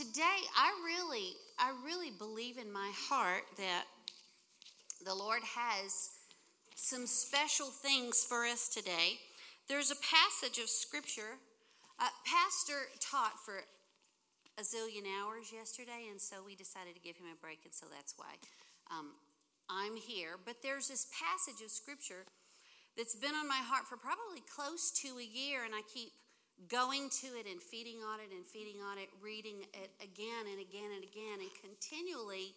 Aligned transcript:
today 0.00 0.40
I 0.56 0.72
really, 0.80 1.36
I 1.58 1.74
really 1.84 2.08
believe 2.08 2.56
in 2.56 2.72
my 2.72 2.90
heart 3.10 3.44
that 3.58 3.84
the 5.04 5.14
Lord 5.14 5.42
has 5.44 6.08
some 6.74 7.06
special 7.06 7.66
things 7.66 8.24
for 8.24 8.46
us 8.46 8.70
today. 8.72 9.20
There's 9.68 9.90
a 9.90 10.00
passage 10.00 10.56
of 10.56 10.70
scripture. 10.70 11.36
Uh, 12.00 12.08
Pastor 12.24 12.88
taught 12.98 13.44
for 13.44 13.60
a 14.56 14.62
zillion 14.62 15.04
hours 15.04 15.52
yesterday, 15.52 16.08
and 16.10 16.18
so 16.18 16.36
we 16.46 16.56
decided 16.56 16.94
to 16.94 17.00
give 17.00 17.16
him 17.16 17.28
a 17.28 17.36
break, 17.36 17.58
and 17.64 17.74
so 17.74 17.84
that's 17.92 18.14
why 18.16 18.40
um, 18.90 19.12
I'm 19.68 19.96
here. 19.96 20.40
But 20.42 20.62
there's 20.62 20.88
this 20.88 21.08
passage 21.12 21.62
of 21.62 21.70
scripture 21.70 22.24
that's 22.96 23.16
been 23.16 23.34
on 23.34 23.46
my 23.46 23.60
heart 23.60 23.84
for 23.84 23.98
probably 23.98 24.40
close 24.48 24.90
to 25.04 25.20
a 25.20 25.28
year, 25.28 25.60
and 25.62 25.74
I 25.74 25.82
keep 25.92 26.08
going 26.68 27.08
to 27.22 27.26
it 27.38 27.46
and 27.50 27.62
feeding 27.62 28.02
on 28.02 28.20
it 28.20 28.34
and 28.34 28.44
feeding 28.44 28.82
on 28.82 28.98
it, 28.98 29.08
reading 29.22 29.62
it 29.72 29.90
again 30.02 30.44
and 30.50 30.60
again 30.60 30.90
and 30.94 31.04
again, 31.04 31.40
and 31.40 31.50
continually 31.60 32.54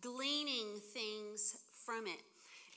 gleaning 0.00 0.80
things 0.92 1.56
from 1.84 2.06
it. 2.06 2.20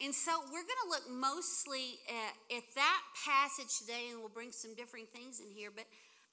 And 0.04 0.14
so 0.14 0.32
we're 0.52 0.68
going 0.68 0.84
to 0.84 0.90
look 0.90 1.08
mostly 1.10 2.00
at, 2.10 2.58
at, 2.58 2.64
that 2.76 3.02
passage 3.26 3.80
today, 3.80 4.12
and 4.12 4.20
we'll 4.20 4.30
bring 4.30 4.52
some 4.52 4.76
different 4.76 5.10
things 5.10 5.40
in 5.40 5.50
here. 5.56 5.72
But 5.74 5.86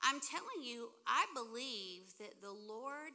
I'm 0.02 0.18
telling 0.18 0.66
you, 0.66 0.90
I 1.06 1.26
believe 1.32 2.10
that 2.18 2.42
the 2.42 2.50
Lord, 2.50 3.12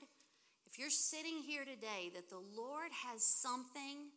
if 0.66 0.80
you're 0.80 0.90
sitting 0.90 1.40
here 1.46 1.66
today, 1.66 2.12
that 2.16 2.30
the 2.30 2.42
Lord 2.56 2.92
has 3.06 3.24
something 3.24 4.08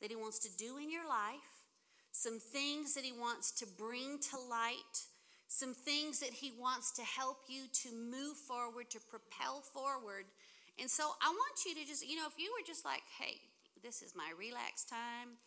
that 0.00 0.10
He 0.10 0.16
wants 0.16 0.40
to 0.40 0.50
do 0.56 0.76
in 0.78 0.90
your 0.90 1.06
life, 1.08 1.62
some 2.10 2.40
things 2.40 2.94
that 2.94 3.04
He 3.04 3.12
wants 3.12 3.52
to 3.52 3.66
bring 3.78 4.18
to 4.30 4.36
light, 4.50 5.06
some 5.48 5.74
things 5.74 6.20
that 6.20 6.32
He 6.32 6.52
wants 6.58 6.92
to 6.92 7.02
help 7.02 7.38
you 7.48 7.64
to 7.84 7.88
move 7.94 8.36
forward, 8.36 8.90
to 8.90 9.00
propel 9.00 9.60
forward. 9.60 10.26
And 10.78 10.90
so 10.90 11.12
I 11.22 11.30
want 11.30 11.64
you 11.64 11.74
to 11.74 11.86
just, 11.86 12.06
you 12.06 12.16
know, 12.16 12.26
if 12.26 12.38
you 12.38 12.52
were 12.52 12.66
just 12.66 12.84
like, 12.84 13.02
hey, 13.18 13.40
this 13.82 14.02
is 14.02 14.14
my 14.14 14.32
relax 14.38 14.84
time. 14.84 15.38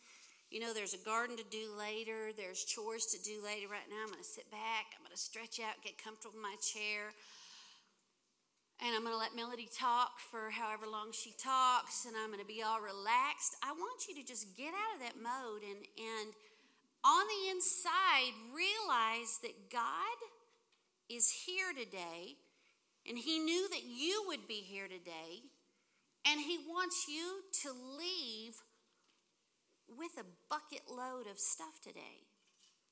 You 0.50 0.58
know, 0.58 0.74
there's 0.74 0.94
a 0.94 1.04
garden 1.06 1.36
to 1.36 1.46
do 1.46 1.70
later, 1.78 2.34
there's 2.34 2.64
chores 2.64 3.06
to 3.14 3.22
do 3.22 3.38
later. 3.38 3.70
Right 3.70 3.86
now, 3.86 4.02
I'm 4.02 4.10
going 4.10 4.18
to 4.18 4.26
sit 4.26 4.50
back, 4.50 4.90
I'm 4.98 5.06
going 5.06 5.14
to 5.14 5.20
stretch 5.20 5.62
out, 5.62 5.78
get 5.84 5.94
comfortable 5.94 6.34
in 6.34 6.42
my 6.42 6.58
chair, 6.58 7.14
and 8.82 8.96
I'm 8.96 9.04
going 9.04 9.14
to 9.14 9.20
let 9.20 9.36
Melody 9.36 9.68
talk 9.70 10.18
for 10.18 10.50
however 10.50 10.90
long 10.90 11.12
she 11.12 11.36
talks, 11.38 12.02
and 12.08 12.16
I'm 12.16 12.32
going 12.32 12.42
to 12.42 12.48
be 12.48 12.64
all 12.64 12.80
relaxed. 12.80 13.60
I 13.62 13.70
want 13.76 14.08
you 14.08 14.16
to 14.16 14.24
just 14.26 14.56
get 14.56 14.74
out 14.74 14.98
of 14.98 15.00
that 15.04 15.20
mode 15.20 15.62
and, 15.62 15.84
and 16.00 16.32
on 17.20 17.26
the 17.28 17.50
inside, 17.50 18.32
realize 18.48 19.40
that 19.42 19.70
God 19.70 20.18
is 21.10 21.44
here 21.44 21.72
today, 21.76 22.36
and 23.06 23.18
He 23.18 23.38
knew 23.38 23.68
that 23.68 23.84
you 23.84 24.24
would 24.28 24.48
be 24.48 24.64
here 24.64 24.88
today, 24.88 25.44
and 26.26 26.40
He 26.40 26.56
wants 26.66 27.04
you 27.08 27.44
to 27.62 27.72
leave 27.72 28.56
with 29.86 30.16
a 30.16 30.24
bucket 30.48 30.88
load 30.88 31.30
of 31.30 31.38
stuff 31.38 31.80
today. 31.84 32.24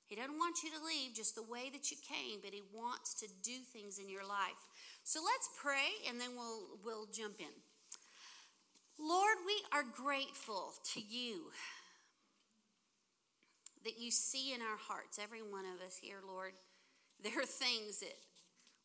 He 0.04 0.16
doesn't 0.16 0.36
want 0.36 0.56
you 0.62 0.70
to 0.72 0.84
leave 0.84 1.14
just 1.14 1.34
the 1.34 1.42
way 1.42 1.70
that 1.72 1.90
you 1.90 1.96
came, 2.00 2.40
but 2.42 2.52
he 2.52 2.62
wants 2.72 3.12
to 3.20 3.26
do 3.42 3.60
things 3.72 3.98
in 3.98 4.08
your 4.08 4.24
life. 4.24 4.56
So 5.04 5.20
let's 5.20 5.50
pray 5.60 6.08
and 6.08 6.18
then 6.18 6.30
we'll 6.34 6.80
we'll 6.82 7.06
jump 7.12 7.40
in. 7.40 7.52
Lord, 8.98 9.36
we 9.44 9.60
are 9.70 9.84
grateful 9.84 10.72
to 10.94 11.00
you 11.00 11.52
that 13.88 13.98
you 13.98 14.10
see 14.10 14.52
in 14.52 14.60
our 14.60 14.76
hearts, 14.76 15.18
every 15.18 15.40
one 15.40 15.64
of 15.64 15.80
us 15.84 15.96
here, 16.00 16.20
Lord. 16.26 16.52
There 17.20 17.42
are 17.42 17.44
things 17.44 17.98
that 17.98 18.14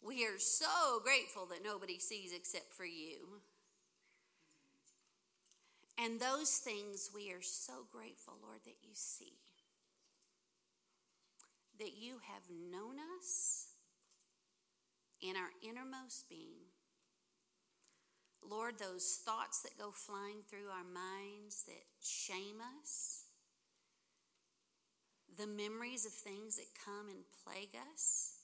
we 0.04 0.26
are 0.26 0.40
so 0.40 1.00
grateful 1.04 1.46
that 1.52 1.64
nobody 1.64 2.00
sees 2.00 2.34
except 2.34 2.74
for 2.74 2.84
you. 2.84 3.44
And 6.04 6.20
those 6.20 6.58
things 6.58 7.12
we 7.14 7.32
are 7.32 7.44
so 7.44 7.86
grateful, 7.92 8.34
Lord, 8.42 8.62
that 8.66 8.78
you 8.82 8.90
see. 8.94 9.34
That 11.78 11.92
you 11.96 12.14
have 12.28 12.42
known 12.50 12.96
us 13.20 13.68
in 15.22 15.36
our 15.36 15.52
innermost 15.62 16.28
being. 16.28 16.74
Lord, 18.42 18.80
those 18.80 19.22
thoughts 19.24 19.62
that 19.62 19.78
go 19.78 19.92
flying 19.92 20.42
through 20.50 20.70
our 20.72 20.84
minds 20.84 21.66
that 21.66 21.86
shame 22.02 22.58
us, 22.82 23.23
the 25.38 25.48
memories 25.48 26.06
of 26.06 26.12
things 26.12 26.58
that 26.58 26.68
come 26.86 27.10
and 27.10 27.24
plague 27.44 27.76
us. 27.94 28.40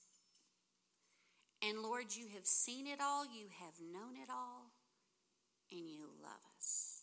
And 1.62 1.82
Lord, 1.82 2.06
you 2.16 2.26
have 2.34 2.46
seen 2.46 2.86
it 2.86 3.00
all, 3.02 3.24
you 3.24 3.46
have 3.60 3.74
known 3.80 4.16
it 4.16 4.30
all, 4.30 4.72
and 5.70 5.88
you 5.88 6.06
love 6.22 6.42
us. 6.56 7.02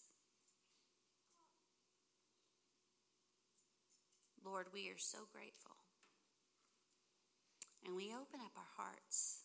Lord, 4.43 4.67
we 4.73 4.89
are 4.89 4.97
so 4.97 5.19
grateful. 5.31 5.75
And 7.85 7.95
we 7.95 8.05
open 8.07 8.39
up 8.43 8.51
our 8.57 8.85
hearts 8.85 9.43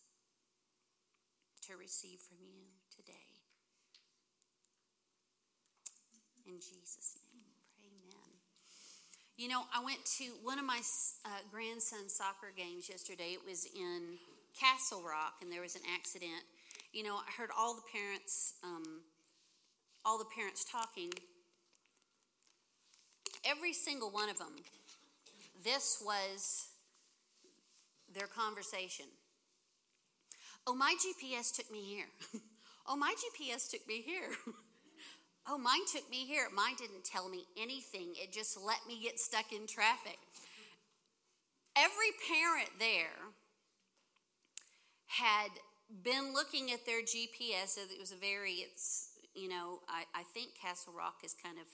to 1.68 1.76
receive 1.76 2.18
from 2.20 2.38
you 2.40 2.62
today. 2.96 3.12
In 6.46 6.54
Jesus' 6.60 7.16
name. 7.16 7.31
You 9.36 9.48
know, 9.48 9.62
I 9.74 9.82
went 9.82 10.04
to 10.18 10.24
one 10.42 10.58
of 10.58 10.64
my 10.64 10.80
uh, 11.24 11.28
grandson's 11.50 12.14
soccer 12.14 12.52
games 12.56 12.88
yesterday. 12.88 13.32
It 13.32 13.40
was 13.48 13.66
in 13.74 14.18
Castle 14.58 15.02
Rock, 15.02 15.34
and 15.40 15.50
there 15.50 15.62
was 15.62 15.74
an 15.74 15.82
accident. 15.94 16.44
You 16.92 17.02
know, 17.02 17.16
I 17.16 17.30
heard 17.36 17.50
all 17.56 17.74
the 17.74 17.82
parents, 17.92 18.54
um, 18.62 19.00
all 20.04 20.18
the 20.18 20.26
parents 20.36 20.64
talking. 20.64 21.10
Every 23.44 23.72
single 23.72 24.10
one 24.10 24.28
of 24.28 24.38
them 24.38 24.56
this 25.64 26.02
was 26.04 26.68
their 28.12 28.26
conversation. 28.26 29.06
Oh, 30.66 30.74
my 30.74 30.94
GPS 30.94 31.54
took 31.54 31.70
me 31.70 31.82
here. 31.82 32.06
oh, 32.86 32.96
my 32.96 33.14
GPS 33.14 33.70
took 33.70 33.86
me 33.86 34.02
here. 34.02 34.30
oh, 35.48 35.58
mine 35.58 35.86
took 35.90 36.08
me 36.10 36.24
here. 36.26 36.46
Mine 36.54 36.74
didn't 36.78 37.04
tell 37.04 37.28
me 37.28 37.44
anything, 37.56 38.14
it 38.16 38.32
just 38.32 38.56
let 38.56 38.78
me 38.86 39.00
get 39.02 39.18
stuck 39.18 39.52
in 39.52 39.66
traffic. 39.66 40.18
Every 41.76 42.12
parent 42.28 42.70
there 42.78 43.16
had 45.06 45.50
been 46.02 46.32
looking 46.34 46.70
at 46.70 46.84
their 46.84 47.02
GPS. 47.02 47.78
It 47.78 47.98
was 47.98 48.12
a 48.12 48.16
very, 48.16 48.66
it's, 48.66 49.10
you 49.34 49.48
know, 49.48 49.80
I, 49.88 50.04
I 50.14 50.22
think 50.34 50.50
Castle 50.60 50.92
Rock 50.96 51.22
has 51.22 51.34
kind 51.34 51.56
of 51.58 51.66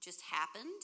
just 0.00 0.20
happened 0.22 0.82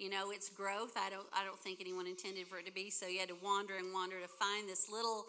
you 0.00 0.08
know 0.08 0.30
its 0.30 0.48
growth 0.48 0.92
i 0.96 1.10
don't 1.10 1.26
i 1.32 1.44
don't 1.44 1.58
think 1.58 1.78
anyone 1.80 2.06
intended 2.06 2.46
for 2.46 2.58
it 2.58 2.66
to 2.66 2.72
be 2.72 2.90
so 2.90 3.06
you 3.06 3.18
had 3.18 3.28
to 3.28 3.36
wander 3.42 3.76
and 3.76 3.92
wander 3.92 4.20
to 4.20 4.28
find 4.28 4.68
this 4.68 4.88
little 4.90 5.26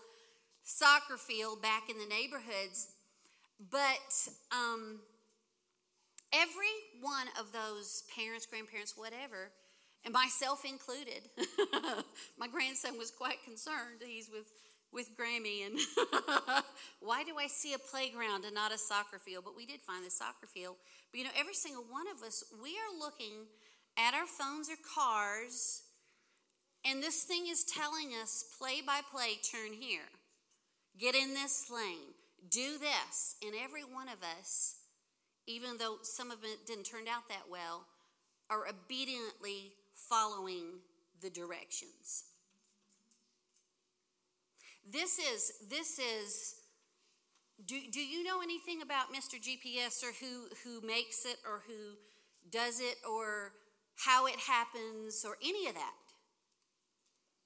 soccer 0.63 1.17
field 1.17 1.61
back 1.61 1.89
in 1.89 1.97
the 1.97 2.05
neighborhoods 2.05 2.87
but 3.69 4.29
um, 4.51 4.99
every 6.33 6.75
one 7.01 7.27
of 7.39 7.51
those 7.51 8.03
parents 8.15 8.45
grandparents 8.45 8.95
whatever 8.95 9.51
and 10.03 10.13
myself 10.13 10.63
included 10.65 11.29
my 12.37 12.47
grandson 12.47 12.97
was 12.97 13.11
quite 13.11 13.43
concerned 13.43 14.01
he's 14.05 14.29
with 14.29 14.47
with 14.93 15.09
Grammy 15.17 15.65
and 15.65 15.79
why 16.99 17.23
do 17.23 17.37
I 17.39 17.47
see 17.47 17.73
a 17.73 17.79
playground 17.79 18.45
and 18.45 18.53
not 18.53 18.73
a 18.73 18.77
soccer 18.77 19.19
field? 19.19 19.45
But 19.45 19.55
we 19.55 19.65
did 19.65 19.81
find 19.81 20.05
the 20.05 20.11
soccer 20.11 20.47
field. 20.47 20.75
But 21.11 21.19
you 21.19 21.23
know, 21.23 21.31
every 21.37 21.53
single 21.53 21.83
one 21.83 22.07
of 22.13 22.23
us, 22.23 22.43
we 22.61 22.71
are 22.71 22.99
looking 22.99 23.47
at 23.97 24.13
our 24.13 24.25
phones 24.25 24.69
or 24.69 24.75
cars, 24.95 25.83
and 26.85 27.01
this 27.01 27.23
thing 27.23 27.47
is 27.47 27.63
telling 27.63 28.11
us 28.21 28.45
play 28.57 28.81
by 28.85 29.01
play, 29.11 29.39
turn 29.51 29.73
here, 29.73 30.09
get 30.99 31.15
in 31.15 31.33
this 31.33 31.69
lane, 31.73 32.15
do 32.49 32.77
this. 32.77 33.35
And 33.45 33.53
every 33.63 33.83
one 33.83 34.07
of 34.07 34.23
us, 34.39 34.75
even 35.47 35.77
though 35.77 35.97
some 36.03 36.31
of 36.31 36.43
it 36.43 36.65
didn't 36.65 36.85
turn 36.85 37.07
out 37.07 37.27
that 37.29 37.43
well, 37.49 37.85
are 38.49 38.67
obediently 38.67 39.73
following 39.93 40.79
the 41.21 41.29
directions. 41.29 42.25
This 44.91 45.19
is, 45.19 45.53
this 45.69 45.99
is, 45.99 46.55
do, 47.65 47.79
do 47.91 47.99
you 47.99 48.23
know 48.23 48.41
anything 48.41 48.81
about 48.81 49.13
Mr. 49.13 49.39
GPS 49.39 50.03
or 50.03 50.11
who, 50.19 50.47
who 50.63 50.85
makes 50.85 51.25
it 51.25 51.37
or 51.45 51.61
who 51.67 51.95
does 52.49 52.79
it 52.79 52.97
or 53.09 53.53
how 54.05 54.25
it 54.25 54.37
happens, 54.47 55.23
or 55.25 55.37
any 55.43 55.67
of 55.67 55.75
that? 55.75 55.93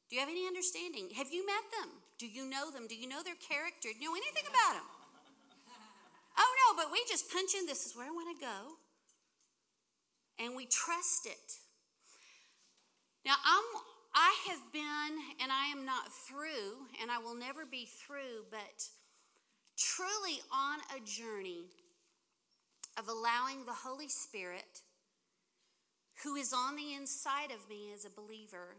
Do 0.09 0.15
you 0.15 0.21
have 0.21 0.29
any 0.29 0.47
understanding? 0.47 1.09
Have 1.17 1.33
you 1.33 1.45
met 1.45 1.65
them? 1.81 1.91
Do 2.17 2.27
you 2.27 2.49
know 2.49 2.71
them? 2.71 2.87
Do 2.87 2.95
you 2.95 3.09
know 3.09 3.23
their 3.23 3.35
character? 3.35 3.89
Do 3.91 3.99
you 3.99 4.09
know 4.09 4.15
anything 4.15 4.47
about 4.47 4.79
them? 4.79 4.87
Oh 6.37 6.55
no, 6.67 6.83
but 6.83 6.91
we 6.91 7.03
just 7.09 7.31
punch 7.31 7.51
in 7.57 7.65
this 7.65 7.85
is 7.85 7.95
where 7.95 8.05
I 8.05 8.11
want 8.11 8.37
to 8.37 8.45
go. 8.45 8.75
And 10.43 10.55
we 10.55 10.65
trust 10.65 11.25
it. 11.25 11.59
Now 13.25 13.35
I'm 13.43 13.63
I 14.13 14.33
have 14.47 14.71
been 14.71 15.17
and 15.41 15.51
I 15.51 15.67
am 15.67 15.85
not 15.85 16.13
through 16.27 16.87
and 17.01 17.11
I 17.11 17.17
will 17.17 17.35
never 17.35 17.65
be 17.65 17.85
through, 17.85 18.45
but 18.49 18.87
truly 19.77 20.39
on 20.53 20.79
a 20.95 21.03
journey 21.05 21.65
of 22.97 23.09
allowing 23.09 23.65
the 23.65 23.73
Holy 23.73 24.07
Spirit, 24.07 24.81
who 26.23 26.35
is 26.35 26.53
on 26.53 26.77
the 26.77 26.93
inside 26.93 27.51
of 27.51 27.67
me 27.69 27.91
as 27.93 28.05
a 28.05 28.09
believer, 28.09 28.77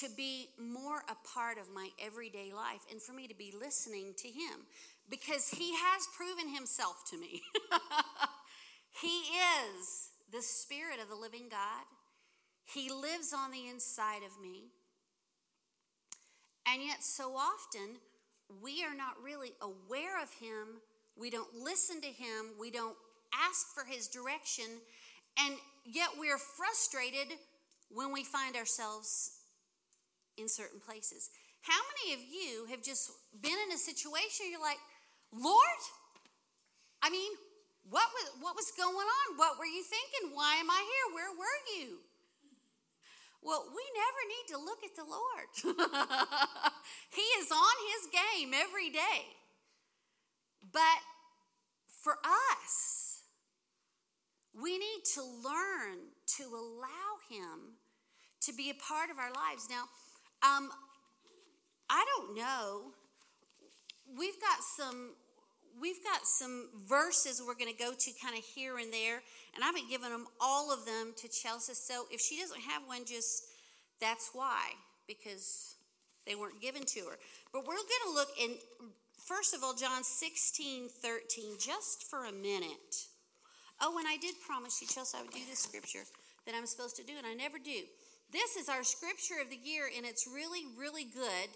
to 0.00 0.08
be 0.16 0.48
more 0.58 1.04
a 1.08 1.28
part 1.28 1.58
of 1.58 1.72
my 1.72 1.90
everyday 2.04 2.52
life 2.52 2.80
and 2.90 3.00
for 3.00 3.12
me 3.12 3.28
to 3.28 3.34
be 3.36 3.52
listening 3.56 4.14
to 4.16 4.26
Him 4.26 4.66
because 5.08 5.48
He 5.48 5.72
has 5.74 6.06
proven 6.16 6.54
Himself 6.54 7.04
to 7.10 7.18
me. 7.18 7.42
he 9.00 9.22
is 9.78 10.10
the 10.32 10.42
Spirit 10.42 10.98
of 11.02 11.08
the 11.08 11.14
living 11.14 11.48
God, 11.50 11.84
He 12.64 12.90
lives 12.90 13.32
on 13.36 13.50
the 13.50 13.68
inside 13.68 14.22
of 14.24 14.40
me. 14.40 14.72
And 16.66 16.82
yet, 16.82 17.02
so 17.02 17.34
often, 17.36 17.98
we 18.62 18.84
are 18.84 18.94
not 18.94 19.14
really 19.22 19.52
aware 19.60 20.22
of 20.22 20.32
Him. 20.34 20.80
We 21.16 21.28
don't 21.28 21.52
listen 21.54 22.00
to 22.00 22.06
Him. 22.06 22.54
We 22.58 22.70
don't 22.70 22.96
ask 23.34 23.74
for 23.74 23.84
His 23.84 24.06
direction. 24.06 24.66
And 25.38 25.56
yet, 25.84 26.10
we're 26.18 26.38
frustrated 26.38 27.36
when 27.90 28.12
we 28.12 28.24
find 28.24 28.56
ourselves 28.56 29.32
in 30.38 30.48
certain 30.48 30.80
places. 30.80 31.30
How 31.62 31.80
many 31.94 32.14
of 32.14 32.20
you 32.20 32.66
have 32.70 32.82
just 32.82 33.10
been 33.40 33.56
in 33.66 33.74
a 33.74 33.78
situation 33.78 34.46
you're 34.50 34.60
like, 34.60 34.80
Lord, 35.32 35.80
I 37.02 37.10
mean, 37.10 37.32
what 37.88 38.06
was, 38.14 38.30
what 38.40 38.54
was 38.54 38.70
going 38.76 38.94
on? 38.94 39.36
What 39.36 39.58
were 39.58 39.66
you 39.66 39.82
thinking? 39.82 40.36
Why 40.36 40.56
am 40.56 40.70
I 40.70 40.80
here? 40.80 41.14
Where 41.16 41.32
were 41.32 41.60
you? 41.76 41.98
Well, 43.42 43.64
we 43.74 43.82
never 43.96 44.22
need 44.30 44.46
to 44.54 44.58
look 44.58 44.84
at 44.84 44.94
the 44.94 45.02
Lord. 45.02 45.50
he 47.10 47.22
is 47.42 47.50
on 47.50 47.76
his 47.90 48.08
game 48.12 48.54
every 48.54 48.88
day. 48.90 49.26
But 50.72 51.02
for 52.00 52.18
us, 52.52 53.22
we 54.54 54.78
need 54.78 55.02
to 55.14 55.22
learn 55.22 55.98
to 56.38 56.44
allow 56.44 57.18
him 57.28 57.78
to 58.42 58.52
be 58.52 58.70
a 58.70 58.74
part 58.74 59.10
of 59.10 59.18
our 59.18 59.32
lives. 59.32 59.68
Now, 59.68 59.84
um, 60.42 60.70
I 61.90 62.04
don't 62.16 62.36
know. 62.36 62.92
We've 64.16 64.40
got 64.40 64.62
some 64.62 65.14
we've 65.80 66.02
got 66.02 66.26
some 66.26 66.68
verses 66.88 67.42
we're 67.44 67.54
going 67.54 67.72
to 67.72 67.78
go 67.78 67.92
to 67.92 68.10
kind 68.22 68.36
of 68.36 68.44
here 68.44 68.78
and 68.78 68.92
there, 68.92 69.22
and 69.54 69.62
I 69.62 69.66
haven't 69.66 69.88
given 69.88 70.10
them 70.10 70.26
all 70.40 70.72
of 70.72 70.84
them 70.84 71.12
to 71.16 71.28
Chelsea. 71.28 71.74
So 71.74 72.06
if 72.10 72.20
she 72.20 72.40
doesn't 72.40 72.60
have 72.62 72.82
one, 72.86 73.04
just 73.04 73.44
that's 74.00 74.30
why, 74.32 74.74
because 75.06 75.76
they 76.26 76.34
weren't 76.34 76.60
given 76.60 76.82
to 76.84 77.00
her. 77.00 77.18
But 77.52 77.66
we're 77.66 77.74
going 77.74 78.06
to 78.06 78.14
look 78.14 78.28
in, 78.40 78.50
first 79.26 79.54
of 79.54 79.62
all, 79.62 79.74
John 79.74 80.04
16 80.04 80.88
13, 80.88 81.54
just 81.58 82.04
for 82.08 82.24
a 82.24 82.32
minute. 82.32 83.08
Oh, 83.80 83.98
and 83.98 84.06
I 84.06 84.16
did 84.16 84.34
promise 84.46 84.80
you, 84.80 84.86
Chelsea, 84.86 85.18
I 85.18 85.22
would 85.22 85.32
do 85.32 85.40
this 85.48 85.58
scripture 85.58 86.04
that 86.46 86.54
I'm 86.54 86.66
supposed 86.66 86.96
to 86.96 87.04
do, 87.04 87.14
and 87.18 87.26
I 87.26 87.34
never 87.34 87.58
do. 87.58 87.82
This 88.30 88.56
is 88.56 88.68
our 88.68 88.84
scripture 88.84 89.42
of 89.42 89.50
the 89.50 89.58
year, 89.62 89.84
and 89.94 90.06
it's 90.06 90.26
really, 90.26 90.62
really 90.78 91.04
good. 91.04 91.50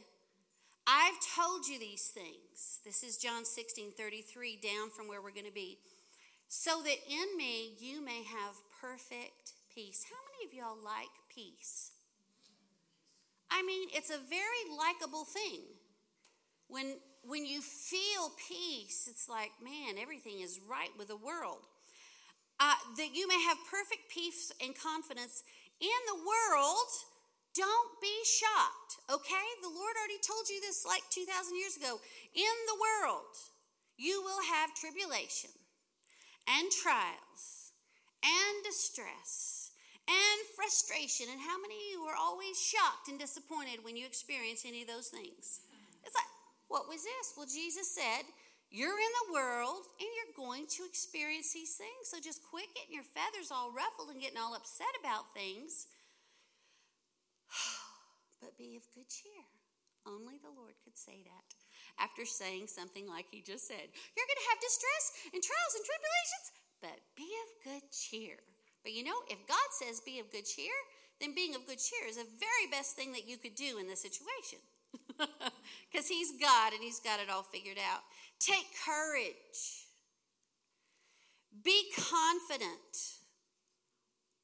I've 0.86 1.18
told 1.34 1.66
you 1.66 1.80
these 1.80 2.06
things. 2.14 2.78
This 2.84 3.02
is 3.02 3.16
John 3.16 3.44
16 3.44 3.90
33, 3.98 4.60
down 4.62 4.90
from 4.90 5.08
where 5.08 5.20
we're 5.20 5.32
going 5.32 5.46
to 5.46 5.52
be. 5.52 5.78
So 6.48 6.80
that 6.82 6.98
in 7.10 7.36
me 7.36 7.74
you 7.80 8.04
may 8.04 8.22
have 8.22 8.54
perfect 8.80 9.54
peace. 9.74 10.06
How 10.08 10.16
many 10.30 10.46
of 10.46 10.54
y'all 10.54 10.82
like 10.82 11.10
peace? 11.34 11.90
I 13.50 13.62
mean, 13.62 13.88
it's 13.92 14.10
a 14.10 14.18
very 14.18 14.76
likable 14.78 15.24
thing. 15.24 15.62
When, 16.68 16.96
when 17.24 17.46
you 17.46 17.62
feel 17.62 18.30
peace, 18.48 19.08
it's 19.10 19.28
like, 19.28 19.50
man, 19.62 19.98
everything 20.00 20.40
is 20.40 20.60
right 20.68 20.90
with 20.98 21.08
the 21.08 21.16
world. 21.16 21.66
Uh, 22.60 22.74
that 22.96 23.14
you 23.14 23.26
may 23.26 23.42
have 23.42 23.58
perfect 23.70 24.08
peace 24.08 24.52
and 24.62 24.72
confidence 24.78 25.42
in 25.80 26.00
the 26.06 26.14
world 26.14 26.90
don't 27.56 27.92
be 28.04 28.12
shocked, 28.28 29.00
okay? 29.08 29.46
The 29.64 29.72
Lord 29.72 29.96
already 29.96 30.20
told 30.20 30.46
you 30.52 30.60
this 30.60 30.84
like 30.84 31.02
2,000 31.08 31.56
years 31.56 31.80
ago. 31.80 31.96
In 32.36 32.56
the 32.68 32.76
world, 32.76 33.32
you 33.96 34.20
will 34.20 34.44
have 34.44 34.76
tribulation 34.76 35.50
and 36.44 36.68
trials 36.68 37.72
and 38.20 38.60
distress 38.60 39.72
and 40.04 40.38
frustration. 40.52 41.32
And 41.32 41.40
how 41.40 41.56
many 41.56 41.74
of 41.74 41.86
you 41.96 42.00
are 42.06 42.18
always 42.18 42.60
shocked 42.60 43.08
and 43.08 43.16
disappointed 43.18 43.82
when 43.82 43.96
you 43.96 44.04
experience 44.04 44.68
any 44.68 44.84
of 44.84 44.92
those 44.92 45.08
things? 45.08 45.64
It's 46.04 46.14
like, 46.14 46.32
what 46.68 46.86
was 46.86 47.02
this? 47.02 47.34
Well, 47.34 47.48
Jesus 47.48 47.88
said, 47.88 48.28
You're 48.70 49.00
in 49.00 49.14
the 49.26 49.32
world 49.32 49.88
and 49.96 50.10
you're 50.12 50.36
going 50.36 50.68
to 50.76 50.84
experience 50.84 51.56
these 51.56 51.74
things. 51.74 52.12
So 52.12 52.20
just 52.20 52.44
quit 52.44 52.68
getting 52.76 52.94
your 52.94 53.06
feathers 53.06 53.48
all 53.48 53.72
ruffled 53.72 54.12
and 54.12 54.20
getting 54.20 54.38
all 54.38 54.54
upset 54.54 54.92
about 55.00 55.32
things 55.32 55.88
but 58.40 58.58
be 58.58 58.76
of 58.76 58.86
good 58.94 59.08
cheer. 59.08 59.46
Only 60.06 60.38
the 60.38 60.54
Lord 60.54 60.78
could 60.84 60.96
say 60.96 61.26
that 61.26 61.48
after 61.98 62.24
saying 62.24 62.68
something 62.68 63.08
like 63.08 63.26
he 63.30 63.42
just 63.42 63.66
said. 63.66 63.90
You're 64.14 64.28
going 64.28 64.42
to 64.42 64.50
have 64.54 64.60
distress 64.62 65.04
and 65.34 65.42
trials 65.42 65.74
and 65.74 65.84
tribulations, 65.84 66.46
but 66.78 66.98
be 67.18 67.26
of 67.26 67.50
good 67.64 67.86
cheer. 67.90 68.38
But 68.84 68.94
you 68.94 69.02
know, 69.02 69.18
if 69.26 69.42
God 69.48 69.68
says 69.74 69.98
be 69.98 70.20
of 70.20 70.30
good 70.30 70.46
cheer, 70.46 70.74
then 71.20 71.34
being 71.34 71.56
of 71.56 71.66
good 71.66 71.82
cheer 71.82 72.06
is 72.06 72.16
the 72.20 72.28
very 72.38 72.70
best 72.70 72.94
thing 72.94 73.12
that 73.12 73.26
you 73.26 73.36
could 73.36 73.56
do 73.56 73.78
in 73.78 73.88
this 73.88 74.02
situation. 74.02 74.60
Because 75.90 76.08
he's 76.08 76.32
God 76.40 76.72
and 76.72 76.82
he's 76.82 77.00
got 77.00 77.20
it 77.20 77.30
all 77.30 77.42
figured 77.42 77.78
out. 77.78 78.00
Take 78.38 78.66
courage. 78.84 79.86
Be 81.64 81.90
confident, 81.96 83.16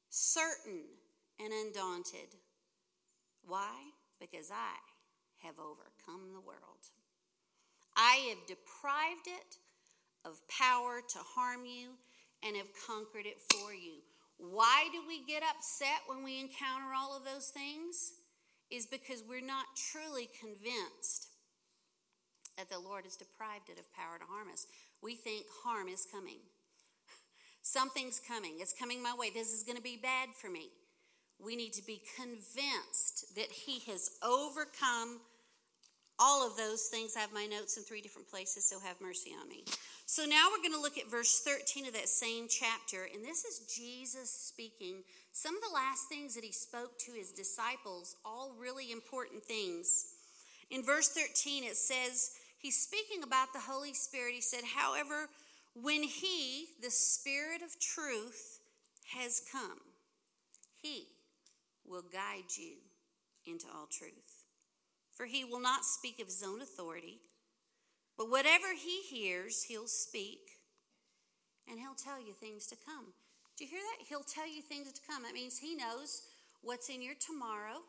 certain, 0.09 0.81
and 1.39 1.53
undaunted. 1.53 2.35
Why? 3.45 3.91
Because 4.19 4.49
I 4.51 4.79
have 5.45 5.59
overcome 5.59 6.31
the 6.33 6.41
world. 6.41 6.87
I 7.95 8.33
have 8.33 8.47
deprived 8.47 9.27
it 9.27 9.57
of 10.25 10.39
power 10.47 11.01
to 11.01 11.19
harm 11.35 11.65
you 11.65 11.99
and 12.41 12.55
have 12.55 12.71
conquered 12.87 13.25
it 13.25 13.39
for 13.51 13.73
you. 13.73 14.01
Why 14.37 14.87
do 14.91 15.03
we 15.07 15.23
get 15.25 15.43
upset 15.43 16.07
when 16.07 16.23
we 16.23 16.39
encounter 16.39 16.95
all 16.95 17.15
of 17.15 17.23
those 17.23 17.49
things? 17.49 18.13
Is 18.71 18.87
because 18.87 19.21
we're 19.27 19.45
not 19.45 19.65
truly 19.91 20.27
convinced 20.39 21.27
that 22.57 22.69
the 22.69 22.79
Lord 22.79 23.03
has 23.03 23.15
deprived 23.15 23.69
it 23.69 23.77
of 23.77 23.93
power 23.93 24.17
to 24.17 24.25
harm 24.25 24.47
us. 24.51 24.65
We 25.01 25.15
think 25.15 25.45
harm 25.63 25.87
is 25.87 26.07
coming. 26.11 26.39
Something's 27.61 28.19
coming. 28.19 28.57
It's 28.59 28.73
coming 28.73 29.03
my 29.03 29.13
way. 29.13 29.29
This 29.29 29.53
is 29.53 29.63
going 29.63 29.77
to 29.77 29.83
be 29.83 29.99
bad 30.01 30.29
for 30.39 30.49
me 30.49 30.69
we 31.43 31.55
need 31.55 31.73
to 31.73 31.85
be 31.85 32.01
convinced 32.15 33.35
that 33.35 33.51
He 33.51 33.79
has 33.91 34.11
overcome 34.23 35.19
all 36.19 36.45
of 36.45 36.55
those 36.55 36.83
things. 36.83 37.15
I 37.17 37.21
have 37.21 37.33
my 37.33 37.45
notes 37.45 37.77
in 37.77 37.83
three 37.83 38.01
different 38.01 38.29
places, 38.29 38.65
so 38.65 38.79
have 38.79 39.01
mercy 39.01 39.31
on 39.39 39.49
me. 39.49 39.65
So 40.05 40.25
now 40.25 40.47
we're 40.51 40.61
going 40.61 40.73
to 40.73 40.81
look 40.81 40.97
at 40.97 41.09
verse 41.09 41.41
13 41.41 41.87
of 41.87 41.93
that 41.93 42.07
same 42.07 42.47
chapter, 42.47 43.07
and 43.13 43.25
this 43.25 43.45
is 43.45 43.73
Jesus 43.75 44.29
speaking. 44.29 45.03
Some 45.31 45.55
of 45.55 45.61
the 45.63 45.73
last 45.73 46.07
things 46.09 46.35
that 46.35 46.43
he 46.43 46.51
spoke 46.51 46.99
to 46.99 47.11
his 47.11 47.31
disciples, 47.31 48.15
all 48.23 48.55
really 48.59 48.91
important 48.91 49.43
things. 49.43 50.13
In 50.69 50.83
verse 50.83 51.09
13, 51.09 51.63
it 51.63 51.75
says, 51.75 52.31
He's 52.57 52.81
speaking 52.81 53.23
about 53.23 53.51
the 53.51 53.59
Holy 53.59 53.93
Spirit. 53.93 54.35
He 54.35 54.41
said, 54.41 54.61
However, 54.75 55.27
when 55.75 56.03
He, 56.03 56.67
the 56.81 56.91
Spirit 56.91 57.61
of 57.61 57.79
truth, 57.79 58.59
has 59.17 59.41
come, 59.51 59.79
He, 60.81 61.07
will 61.87 62.03
guide 62.03 62.57
you 62.57 62.77
into 63.45 63.65
all 63.73 63.87
truth. 63.91 64.45
For 65.15 65.25
he 65.25 65.43
will 65.45 65.61
not 65.61 65.85
speak 65.85 66.19
of 66.19 66.27
his 66.27 66.43
own 66.45 66.61
authority, 66.61 67.19
but 68.17 68.29
whatever 68.29 68.73
he 68.73 69.01
hears, 69.01 69.63
he'll 69.67 69.87
speak, 69.87 70.39
and 71.69 71.79
he'll 71.79 71.95
tell 71.95 72.19
you 72.19 72.33
things 72.33 72.65
to 72.67 72.75
come. 72.75 73.13
Do 73.57 73.65
you 73.65 73.69
hear 73.69 73.79
that? 73.79 74.05
He'll 74.09 74.25
tell 74.25 74.47
you 74.47 74.61
things 74.61 74.91
to 74.93 75.01
come. 75.07 75.23
That 75.23 75.33
means 75.33 75.59
he 75.59 75.75
knows 75.75 76.23
what's 76.61 76.89
in 76.89 77.01
your 77.01 77.15
tomorrow. 77.15 77.85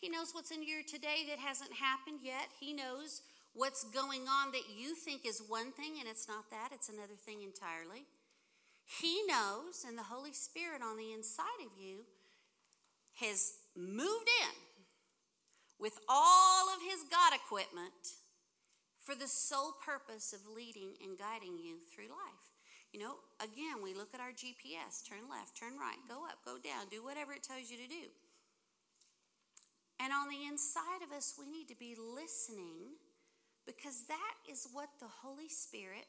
He 0.00 0.08
knows 0.08 0.30
what's 0.32 0.52
in 0.52 0.62
your 0.62 0.82
today 0.86 1.26
that 1.28 1.38
hasn't 1.38 1.72
happened 1.74 2.20
yet. 2.22 2.54
He 2.60 2.72
knows 2.72 3.22
what's 3.52 3.82
going 3.90 4.28
on 4.28 4.52
that 4.52 4.70
you 4.70 4.94
think 4.94 5.26
is 5.26 5.42
one 5.48 5.72
thing 5.72 5.98
and 5.98 6.08
it's 6.08 6.28
not 6.28 6.50
that, 6.50 6.70
it's 6.72 6.88
another 6.88 7.18
thing 7.18 7.42
entirely. 7.42 8.06
He 8.86 9.22
knows, 9.26 9.84
and 9.86 9.98
the 9.98 10.08
Holy 10.08 10.32
Spirit 10.32 10.80
on 10.82 10.96
the 10.96 11.12
inside 11.12 11.60
of 11.60 11.74
you 11.76 12.06
has 13.20 13.58
moved 13.76 14.28
in 14.46 14.54
with 15.78 15.98
all 16.08 16.68
of 16.74 16.82
his 16.82 17.02
God 17.10 17.34
equipment 17.34 18.18
for 19.02 19.14
the 19.14 19.28
sole 19.28 19.74
purpose 19.84 20.32
of 20.32 20.40
leading 20.54 20.94
and 21.02 21.18
guiding 21.18 21.58
you 21.58 21.78
through 21.94 22.10
life. 22.10 22.46
You 22.92 23.00
know, 23.00 23.14
again, 23.40 23.82
we 23.82 23.94
look 23.94 24.14
at 24.14 24.20
our 24.20 24.32
GPS 24.32 25.04
turn 25.06 25.28
left, 25.28 25.58
turn 25.58 25.78
right, 25.78 25.98
go 26.08 26.24
up, 26.24 26.40
go 26.44 26.56
down, 26.56 26.88
do 26.90 27.04
whatever 27.04 27.32
it 27.32 27.42
tells 27.42 27.70
you 27.70 27.76
to 27.76 27.88
do. 27.88 28.08
And 30.00 30.12
on 30.12 30.28
the 30.30 30.46
inside 30.46 31.02
of 31.04 31.12
us, 31.16 31.34
we 31.38 31.50
need 31.50 31.68
to 31.68 31.76
be 31.76 31.96
listening 31.98 32.96
because 33.66 34.06
that 34.08 34.34
is 34.50 34.68
what 34.72 34.88
the 35.00 35.10
Holy 35.22 35.48
Spirit, 35.48 36.06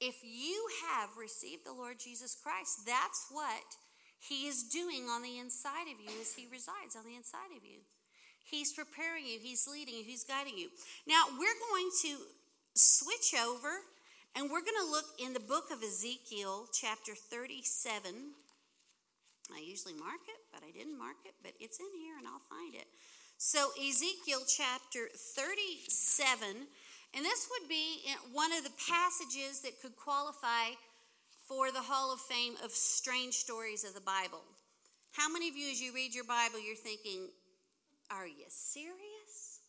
if 0.00 0.16
you 0.22 0.66
have 0.90 1.16
received 1.16 1.64
the 1.64 1.72
Lord 1.72 1.96
Jesus 1.98 2.36
Christ, 2.36 2.84
that's 2.84 3.26
what 3.30 3.64
He 4.28 4.46
is 4.46 4.62
doing 4.62 5.08
on 5.10 5.22
the 5.22 5.38
inside 5.38 5.84
of 5.92 6.00
you 6.00 6.20
as 6.20 6.32
He 6.32 6.46
resides 6.50 6.96
on 6.96 7.04
the 7.04 7.16
inside 7.16 7.52
of 7.56 7.64
you. 7.64 7.84
He's 8.42 8.72
preparing 8.72 9.26
you, 9.26 9.38
He's 9.40 9.68
leading 9.68 9.94
you, 9.94 10.04
He's 10.04 10.24
guiding 10.24 10.56
you. 10.56 10.68
Now, 11.06 11.24
we're 11.32 11.58
going 11.70 11.90
to 12.02 12.16
switch 12.74 13.34
over 13.36 13.84
and 14.34 14.50
we're 14.50 14.64
going 14.64 14.80
to 14.82 14.90
look 14.90 15.06
in 15.18 15.32
the 15.32 15.40
book 15.40 15.70
of 15.70 15.82
Ezekiel, 15.82 16.66
chapter 16.72 17.12
37. 17.14 18.34
I 19.52 19.60
usually 19.60 19.94
mark 19.94 20.24
it, 20.26 20.40
but 20.52 20.62
I 20.66 20.72
didn't 20.72 20.98
mark 20.98 21.20
it, 21.24 21.34
but 21.42 21.52
it's 21.60 21.78
in 21.78 21.92
here 22.00 22.16
and 22.18 22.26
I'll 22.26 22.42
find 22.48 22.74
it. 22.74 22.86
So, 23.36 23.70
Ezekiel 23.76 24.40
chapter 24.48 25.08
37, 25.12 26.66
and 27.14 27.24
this 27.24 27.48
would 27.50 27.68
be 27.68 28.00
one 28.32 28.52
of 28.52 28.64
the 28.64 28.72
passages 28.88 29.60
that 29.60 29.82
could 29.82 29.96
qualify 29.96 30.72
for 31.48 31.70
the 31.70 31.80
Hall 31.80 32.12
of 32.12 32.20
Fame 32.20 32.54
of 32.64 32.70
strange 32.72 33.34
stories 33.34 33.84
of 33.84 33.94
the 33.94 34.00
Bible. 34.00 34.42
How 35.12 35.28
many 35.28 35.48
of 35.48 35.56
you, 35.56 35.70
as 35.70 35.80
you 35.80 35.94
read 35.94 36.14
your 36.14 36.24
Bible, 36.24 36.58
you're 36.64 36.76
thinking, 36.76 37.28
Are 38.10 38.26
you 38.26 38.48
serious? 38.48 39.60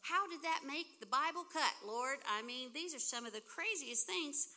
How 0.00 0.26
did 0.28 0.42
that 0.42 0.60
make 0.66 1.00
the 1.00 1.06
Bible 1.06 1.44
cut, 1.52 1.74
Lord? 1.86 2.18
I 2.30 2.42
mean, 2.42 2.70
these 2.72 2.94
are 2.94 3.00
some 3.00 3.26
of 3.26 3.32
the 3.32 3.42
craziest 3.42 4.06
things. 4.06 4.48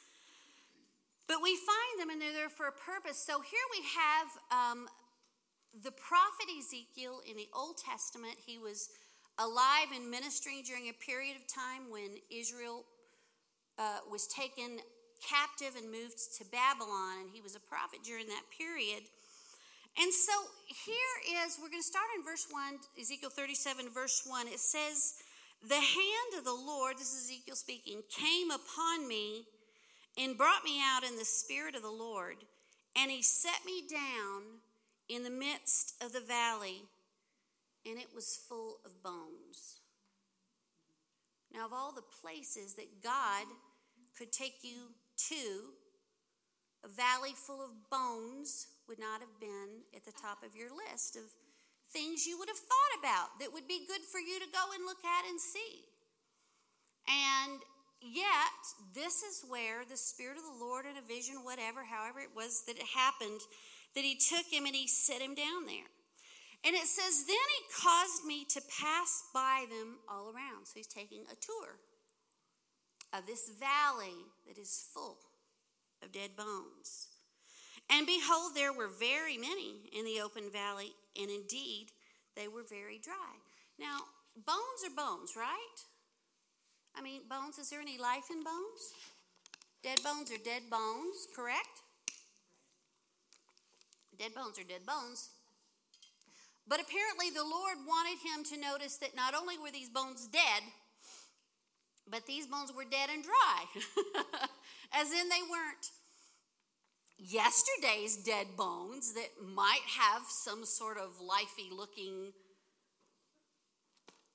But 1.27 1.41
we 1.43 1.57
find 1.57 2.01
them 2.01 2.09
and 2.09 2.21
they're 2.21 2.33
there 2.33 2.49
for 2.49 2.67
a 2.67 2.71
purpose. 2.71 3.17
So 3.17 3.41
here 3.41 3.67
we 3.71 3.85
have 3.97 4.27
um, 4.49 4.87
the 5.83 5.91
prophet 5.91 6.49
Ezekiel 6.57 7.21
in 7.29 7.35
the 7.35 7.49
Old 7.53 7.77
Testament. 7.77 8.35
He 8.45 8.57
was 8.57 8.89
alive 9.37 9.89
and 9.93 10.09
ministering 10.09 10.63
during 10.63 10.89
a 10.89 10.93
period 10.93 11.35
of 11.35 11.47
time 11.47 11.89
when 11.89 12.17
Israel 12.29 12.85
uh, 13.77 13.99
was 14.09 14.27
taken 14.27 14.79
captive 15.21 15.75
and 15.75 15.91
moved 15.91 16.17
to 16.37 16.45
Babylon, 16.45 17.21
and 17.25 17.29
he 17.33 17.41
was 17.41 17.55
a 17.55 17.59
prophet 17.59 17.99
during 18.03 18.27
that 18.27 18.43
period. 18.55 19.03
And 19.99 20.13
so 20.13 20.31
here 20.67 21.43
is, 21.43 21.57
we're 21.61 21.69
going 21.69 21.81
to 21.81 21.87
start 21.87 22.07
in 22.15 22.23
verse 22.23 22.47
1, 22.49 22.79
Ezekiel 22.99 23.29
37, 23.29 23.89
verse 23.93 24.23
1. 24.25 24.47
It 24.47 24.59
says, 24.59 25.15
the 25.67 25.75
hand 25.75 26.31
of 26.37 26.45
the 26.45 26.53
Lord, 26.53 26.97
this 26.97 27.13
is 27.13 27.29
Ezekiel 27.29 27.55
speaking, 27.55 28.01
came 28.09 28.49
upon 28.51 29.07
me 29.07 29.45
and 30.17 30.37
brought 30.37 30.63
me 30.63 30.79
out 30.81 31.03
in 31.03 31.17
the 31.17 31.25
spirit 31.25 31.75
of 31.75 31.81
the 31.81 31.91
Lord, 31.91 32.37
and 32.95 33.11
he 33.11 33.21
set 33.21 33.65
me 33.65 33.83
down 33.89 34.61
in 35.09 35.23
the 35.23 35.29
midst 35.29 36.01
of 36.03 36.13
the 36.13 36.21
valley, 36.21 36.83
and 37.85 37.97
it 37.97 38.09
was 38.15 38.39
full 38.47 38.77
of 38.85 39.03
bones. 39.03 39.79
Now, 41.53 41.65
of 41.65 41.73
all 41.73 41.91
the 41.91 42.03
places 42.21 42.75
that 42.75 43.03
God 43.03 43.47
could 44.17 44.31
take 44.31 44.57
you 44.61 44.91
to, 45.27 45.75
a 46.83 46.87
valley 46.87 47.35
full 47.35 47.59
of 47.59 47.89
bones 47.91 48.67
would 48.87 48.99
not 48.99 49.19
have 49.19 49.39
been 49.39 49.83
at 49.95 50.05
the 50.05 50.15
top 50.15 50.43
of 50.43 50.55
your 50.55 50.69
list 50.71 51.15
of 51.15 51.23
things 51.91 52.25
you 52.25 52.37
would 52.37 52.49
have 52.49 52.57
thought 52.57 52.93
about 52.99 53.39
that 53.39 53.51
would 53.51 53.67
be 53.67 53.85
good 53.87 54.01
for 54.01 54.19
you 54.19 54.39
to 54.39 54.53
go 54.53 54.63
and 54.73 54.85
look 54.85 55.03
at 55.03 55.27
and 55.27 55.39
see. 55.41 55.89
And 57.09 57.59
yet, 58.01 58.61
this 58.93 59.23
is 59.23 59.43
where 59.49 59.83
the 59.83 59.97
Spirit 59.97 60.37
of 60.37 60.45
the 60.45 60.63
Lord 60.63 60.85
in 60.85 60.97
a 60.97 61.05
vision, 61.05 61.43
whatever, 61.43 61.83
however 61.83 62.19
it 62.19 62.35
was 62.35 62.63
that 62.67 62.77
it 62.77 62.95
happened, 62.95 63.41
that 63.95 64.05
He 64.05 64.15
took 64.15 64.45
him 64.45 64.65
and 64.65 64.75
He 64.75 64.87
set 64.87 65.21
him 65.21 65.33
down 65.33 65.65
there. 65.65 65.89
And 66.63 66.75
it 66.75 66.85
says, 66.85 67.25
Then 67.25 67.47
He 67.57 67.81
caused 67.81 68.25
me 68.25 68.45
to 68.53 68.61
pass 68.69 69.23
by 69.33 69.65
them 69.69 69.97
all 70.07 70.29
around. 70.29 70.69
So 70.69 70.73
He's 70.75 70.87
taking 70.87 71.25
a 71.25 71.35
tour 71.35 71.81
of 73.13 73.25
this 73.25 73.49
valley 73.59 74.15
that 74.47 74.57
is 74.57 74.87
full 74.93 75.17
of 76.03 76.11
dead 76.11 76.31
bones. 76.37 77.07
And 77.89 78.05
behold, 78.05 78.51
there 78.55 78.73
were 78.73 78.87
very 78.87 79.37
many 79.37 79.89
in 79.97 80.05
the 80.05 80.21
open 80.21 80.51
valley, 80.51 80.91
and 81.19 81.29
indeed 81.29 81.87
they 82.35 82.47
were 82.47 82.63
very 82.69 82.99
dry. 82.99 83.41
Now, 83.79 83.99
bones 84.35 84.85
are 84.85 84.95
bones, 84.95 85.33
right? 85.35 85.79
I 86.95 87.01
mean, 87.01 87.21
bones, 87.29 87.57
is 87.57 87.69
there 87.69 87.81
any 87.81 87.97
life 87.97 88.29
in 88.29 88.43
bones? 88.43 88.93
Dead 89.83 90.03
bones 90.03 90.31
are 90.31 90.43
dead 90.43 90.63
bones, 90.69 91.27
correct? 91.35 91.81
Dead 94.17 94.33
bones 94.35 94.59
are 94.59 94.67
dead 94.67 94.85
bones. 94.85 95.29
But 96.67 96.81
apparently, 96.81 97.31
the 97.31 97.43
Lord 97.43 97.77
wanted 97.87 98.19
him 98.19 98.43
to 98.45 98.61
notice 98.61 98.97
that 98.97 99.15
not 99.15 99.33
only 99.33 99.57
were 99.57 99.71
these 99.71 99.89
bones 99.89 100.27
dead, 100.27 100.61
but 102.09 102.25
these 102.25 102.47
bones 102.47 102.73
were 102.75 102.83
dead 102.83 103.09
and 103.13 103.23
dry, 103.23 103.65
as 104.93 105.11
in 105.11 105.29
they 105.29 105.43
weren't 105.49 105.91
yesterday's 107.17 108.15
dead 108.15 108.47
bones 108.57 109.13
that 109.13 109.29
might 109.45 109.83
have 109.97 110.23
some 110.27 110.65
sort 110.65 110.97
of 110.97 111.19
lifey 111.19 111.75
looking 111.75 112.33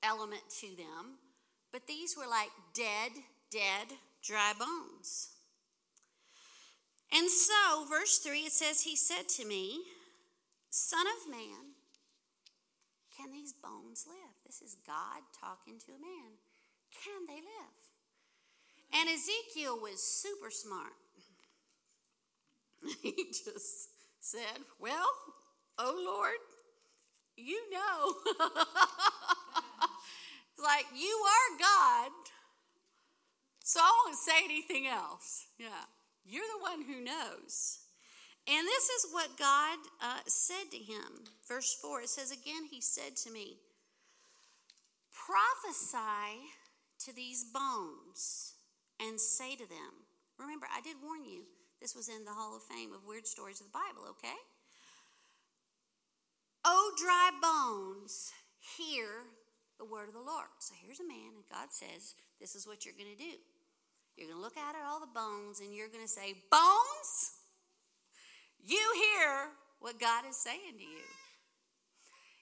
element 0.03 0.43
to 0.61 0.67
them, 0.75 1.17
but 1.71 1.87
these 1.87 2.15
were 2.17 2.29
like 2.29 2.51
dead, 2.73 3.11
dead, 3.51 3.97
dry 4.23 4.53
bones. 4.57 5.29
And 7.11 7.29
so, 7.29 7.85
verse 7.89 8.17
3, 8.19 8.39
it 8.39 8.51
says, 8.51 8.81
He 8.81 8.95
said 8.95 9.29
to 9.37 9.45
me, 9.45 9.81
Son 10.69 11.05
of 11.07 11.31
man, 11.31 11.75
can 13.15 13.31
these 13.31 13.53
bones 13.53 14.05
live? 14.07 14.35
This 14.45 14.61
is 14.61 14.75
God 14.85 15.23
talking 15.39 15.79
to 15.85 15.91
a 15.93 16.01
man. 16.01 16.37
Can 17.03 17.27
they 17.27 17.41
live? 17.41 17.75
And 18.93 19.09
Ezekiel 19.09 19.79
was 19.81 20.01
super 20.01 20.49
smart. 20.49 20.93
he 23.01 23.27
just 23.29 23.89
said, 24.19 24.61
Well, 24.79 25.07
oh 25.77 26.03
Lord, 26.05 26.39
you 27.35 27.59
know. 27.71 28.15
like, 30.63 30.85
you 30.95 31.23
are 31.25 31.59
God, 31.59 32.11
so 33.63 33.79
I 33.81 34.03
won't 34.05 34.17
say 34.17 34.43
anything 34.43 34.87
else. 34.87 35.47
Yeah, 35.57 35.85
you're 36.25 36.43
the 36.43 36.61
one 36.61 36.83
who 36.83 37.03
knows. 37.03 37.79
And 38.47 38.67
this 38.67 38.89
is 38.89 39.07
what 39.11 39.39
God 39.39 39.79
uh, 40.03 40.19
said 40.27 40.69
to 40.71 40.77
him. 40.77 41.25
Verse 41.47 41.75
4 41.81 42.01
it 42.01 42.09
says, 42.09 42.31
Again, 42.31 42.65
he 42.69 42.79
said 42.79 43.15
to 43.23 43.31
me, 43.31 43.57
Prophesy 45.11 46.45
to 47.05 47.15
these 47.15 47.45
bones 47.45 48.55
and 48.99 49.19
say 49.19 49.55
to 49.55 49.67
them, 49.69 50.05
Remember, 50.37 50.67
I 50.67 50.81
did 50.81 50.97
warn 51.01 51.23
you 51.23 51.43
this 51.81 51.95
was 51.95 52.09
in 52.09 52.25
the 52.25 52.31
Hall 52.33 52.55
of 52.55 52.63
Fame 52.63 52.93
of 52.93 53.05
Weird 53.05 53.27
Stories 53.27 53.61
of 53.61 53.67
the 53.67 53.77
Bible, 53.77 54.09
okay? 54.09 54.39
Oh, 56.65 56.91
dry 56.97 57.29
bones, 57.37 58.33
hear 58.77 59.29
the 59.77 59.85
word 59.85 60.07
of 60.07 60.13
the 60.13 60.19
Lord. 60.19 60.49
So 60.59 60.73
here's 60.81 60.99
a 60.99 61.07
man, 61.07 61.35
and 61.35 61.45
God 61.51 61.69
says, 61.69 62.15
This 62.39 62.55
is 62.55 62.65
what 62.65 62.85
you're 62.85 62.97
going 62.97 63.15
to 63.15 63.23
do. 63.23 63.37
You're 64.17 64.29
going 64.29 64.39
to 64.39 64.43
look 64.43 64.57
out 64.57 64.75
at 64.75 64.87
all 64.87 64.99
the 64.99 65.13
bones, 65.13 65.59
and 65.59 65.75
you're 65.75 65.89
going 65.89 66.03
to 66.03 66.11
say, 66.11 66.33
Bones, 66.49 67.37
you 68.65 68.81
hear 68.95 69.53
what 69.79 69.99
God 69.99 70.23
is 70.27 70.37
saying 70.37 70.79
to 70.79 70.83
you. 70.83 71.05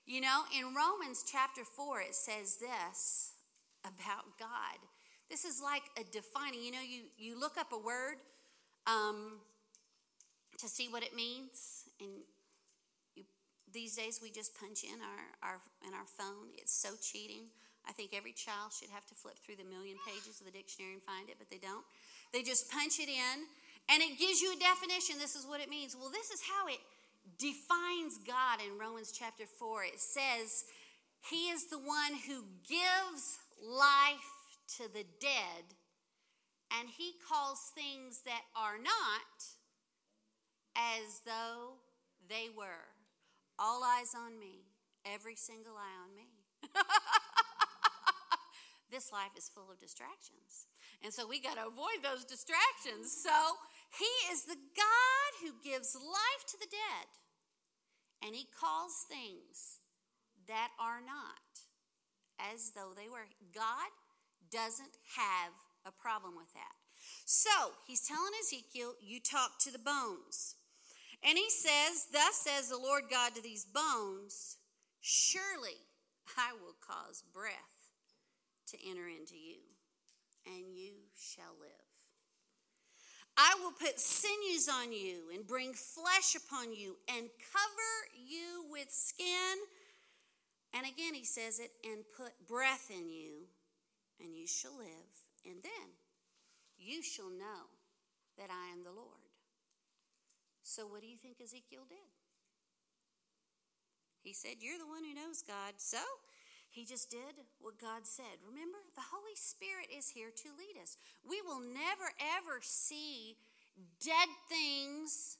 You 0.05 0.21
know, 0.21 0.43
in 0.57 0.73
Romans 0.75 1.25
chapter 1.29 1.63
4, 1.63 2.01
it 2.01 2.15
says 2.15 2.57
this 2.57 3.33
about 3.83 4.37
God. 4.39 4.79
This 5.29 5.45
is 5.45 5.61
like 5.61 5.83
a 5.99 6.03
defining, 6.11 6.63
you 6.63 6.71
know, 6.71 6.81
you, 6.83 7.03
you 7.17 7.39
look 7.39 7.57
up 7.57 7.71
a 7.71 7.77
word 7.77 8.17
um, 8.87 9.39
to 10.57 10.67
see 10.67 10.87
what 10.87 11.03
it 11.03 11.15
means. 11.15 11.85
And 11.99 12.09
you, 13.15 13.23
these 13.73 13.95
days 13.95 14.19
we 14.21 14.29
just 14.29 14.57
punch 14.59 14.83
in 14.83 14.99
our, 15.01 15.51
our 15.51 15.59
in 15.87 15.93
our 15.93 16.05
phone. 16.05 16.53
It's 16.57 16.73
so 16.73 16.89
cheating. 17.01 17.49
I 17.87 17.91
think 17.91 18.11
every 18.15 18.31
child 18.31 18.71
should 18.71 18.89
have 18.89 19.05
to 19.07 19.15
flip 19.15 19.35
through 19.39 19.57
the 19.57 19.67
million 19.67 19.97
pages 20.07 20.39
of 20.39 20.45
the 20.45 20.55
dictionary 20.55 20.93
and 20.93 21.03
find 21.03 21.27
it, 21.27 21.35
but 21.37 21.49
they 21.49 21.59
don't. 21.59 21.83
They 22.31 22.41
just 22.41 22.71
punch 22.71 22.99
it 22.99 23.09
in 23.11 23.43
and 23.89 24.01
it 24.01 24.17
gives 24.17 24.41
you 24.41 24.53
a 24.53 24.59
definition. 24.59 25.15
This 25.19 25.35
is 25.35 25.45
what 25.45 25.59
it 25.59 25.69
means. 25.69 25.95
Well, 25.99 26.09
this 26.09 26.31
is 26.31 26.41
how 26.41 26.67
it 26.67 26.79
defines 27.37 28.17
God 28.25 28.59
in 28.63 28.79
Romans 28.79 29.11
chapter 29.11 29.45
4. 29.45 29.83
It 29.85 29.99
says, 29.99 30.65
He 31.29 31.49
is 31.49 31.67
the 31.67 31.79
one 31.79 32.15
who 32.27 32.45
gives 32.67 33.42
life 33.61 34.57
to 34.77 34.83
the 34.91 35.05
dead 35.19 35.75
and 36.79 36.89
he 36.89 37.13
calls 37.29 37.71
things 37.75 38.21
that 38.25 38.41
are 38.55 38.77
not 38.77 39.37
as 40.75 41.21
though 41.25 41.77
they 42.27 42.49
were. 42.55 42.97
All 43.59 43.83
eyes 43.83 44.13
on 44.17 44.39
me, 44.39 44.65
every 45.05 45.35
single 45.35 45.77
eye 45.77 45.97
on 46.01 46.15
me. 46.15 46.29
this 48.91 49.11
life 49.11 49.37
is 49.37 49.49
full 49.53 49.69
of 49.71 49.79
distractions. 49.79 50.65
And 51.03 51.13
so 51.13 51.27
we 51.27 51.39
got 51.39 51.55
to 51.55 51.67
avoid 51.67 52.01
those 52.01 52.25
distractions. 52.25 53.13
So 53.13 53.33
he 53.99 54.33
is 54.33 54.45
the 54.45 54.57
God 54.57 55.31
who 55.43 55.53
gives 55.63 55.93
life 55.93 56.43
to 56.49 56.57
the 56.57 56.71
dead, 56.71 57.07
and 58.25 58.35
he 58.35 58.47
calls 58.59 59.05
things 59.07 59.79
that 60.47 60.69
are 60.79 61.01
not 61.05 61.62
as 62.39 62.71
though 62.75 62.91
they 62.95 63.09
were. 63.09 63.27
God 63.53 63.91
doesn't 64.51 64.97
have 65.17 65.53
a 65.85 65.91
problem 65.91 66.35
with 66.35 66.53
that. 66.53 66.75
So 67.25 67.73
he's 67.85 68.07
telling 68.07 68.31
Ezekiel, 68.41 68.93
You 69.01 69.19
talk 69.19 69.59
to 69.59 69.71
the 69.71 69.79
bones. 69.79 70.55
And 71.23 71.37
he 71.37 71.49
says, 71.49 72.07
Thus 72.11 72.35
says 72.35 72.69
the 72.69 72.77
Lord 72.77 73.03
God 73.09 73.35
to 73.35 73.41
these 73.41 73.65
bones, 73.65 74.57
Surely 75.01 75.79
I 76.37 76.53
will 76.53 76.75
cause 76.79 77.23
breath 77.33 77.53
to 78.67 78.77
enter 78.89 79.07
into 79.07 79.35
you, 79.35 79.59
and 80.45 80.75
you 80.75 80.93
shall 81.15 81.53
live. 81.59 81.69
I 83.37 83.55
will 83.61 83.71
put 83.71 83.99
sinews 83.99 84.69
on 84.69 84.93
you 84.93 85.29
and 85.33 85.47
bring 85.47 85.73
flesh 85.73 86.35
upon 86.35 86.73
you 86.73 86.97
and 87.07 87.29
cover 87.51 87.93
you 88.13 88.65
with 88.69 88.91
skin. 88.91 89.57
And 90.73 90.85
again, 90.85 91.13
he 91.13 91.23
says 91.23 91.59
it, 91.59 91.71
and 91.83 92.03
put 92.17 92.47
breath 92.47 92.89
in 92.89 93.07
you, 93.09 93.45
and 94.19 94.35
you 94.35 94.47
shall 94.47 94.75
live. 94.77 95.13
And 95.45 95.61
then 95.61 95.93
you 96.77 97.03
shall 97.03 97.29
know 97.29 97.69
that 98.37 98.49
I 98.49 98.73
am 98.73 98.83
the 98.83 98.91
Lord. 98.91 99.29
So, 100.63 100.87
what 100.87 101.01
do 101.01 101.07
you 101.07 101.17
think 101.17 101.37
Ezekiel 101.37 101.85
did? 101.87 102.09
He 104.23 104.33
said, 104.33 104.63
You're 104.63 104.79
the 104.79 104.89
one 104.89 105.03
who 105.03 105.13
knows 105.13 105.43
God. 105.43 105.77
So, 105.77 106.01
he 106.71 106.85
just 106.85 107.11
did 107.11 107.45
what 107.61 107.77
God 107.77 108.07
said. 108.09 108.41
Remember, 108.41 108.81
the 108.95 109.13
Holy 109.13 109.37
Spirit 109.37 109.93
is 109.93 110.09
here 110.09 110.33
to 110.33 110.57
lead 110.57 110.81
us. 110.81 110.97
We 111.21 111.37
will 111.45 111.61
never, 111.61 112.09
ever 112.17 112.65
see 112.65 113.37
dead 114.01 114.31
things 114.49 115.37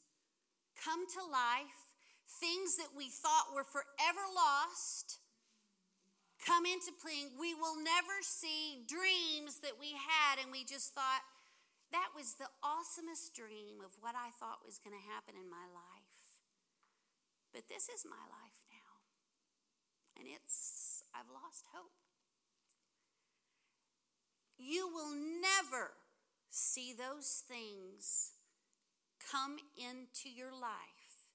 come 0.78 1.10
to 1.10 1.26
life, 1.26 1.98
things 2.28 2.78
that 2.78 2.94
we 2.96 3.10
thought 3.10 3.50
were 3.50 3.66
forever 3.66 4.22
lost 4.30 5.23
come 6.44 6.68
into 6.68 6.92
being. 7.00 7.40
We 7.40 7.56
will 7.56 7.80
never 7.80 8.20
see 8.22 8.84
dreams 8.84 9.64
that 9.64 9.80
we 9.80 9.96
had 9.96 10.44
and 10.44 10.52
we 10.52 10.68
just 10.68 10.92
thought, 10.92 11.24
that 11.96 12.12
was 12.18 12.36
the 12.36 12.50
awesomest 12.66 13.32
dream 13.38 13.80
of 13.80 13.96
what 14.02 14.18
I 14.18 14.34
thought 14.36 14.66
was 14.66 14.82
going 14.82 14.98
to 14.98 15.12
happen 15.14 15.38
in 15.40 15.48
my 15.48 15.64
life. 15.72 16.44
But 17.54 17.70
this 17.70 17.88
is 17.88 18.04
my 18.04 18.26
life 18.34 18.66
now. 18.74 18.92
And 20.18 20.26
it's, 20.26 21.06
I've 21.14 21.30
lost 21.30 21.70
hope. 21.70 21.94
You 24.58 24.90
will 24.90 25.14
never 25.14 25.94
see 26.50 26.94
those 26.94 27.44
things 27.46 28.34
come 29.22 29.58
into 29.78 30.34
your 30.34 30.52
life 30.52 31.30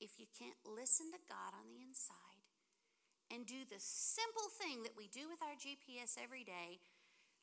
if 0.00 0.18
you 0.18 0.26
can't 0.38 0.58
listen 0.66 1.10
to 1.12 1.18
God 1.28 1.54
on 1.54 1.70
the 1.70 1.82
inside 1.82 2.37
and 3.32 3.44
do 3.44 3.64
the 3.68 3.78
simple 3.78 4.48
thing 4.48 4.82
that 4.82 4.96
we 4.96 5.08
do 5.08 5.28
with 5.28 5.40
our 5.44 5.56
GPS 5.56 6.16
every 6.16 6.44
day 6.44 6.80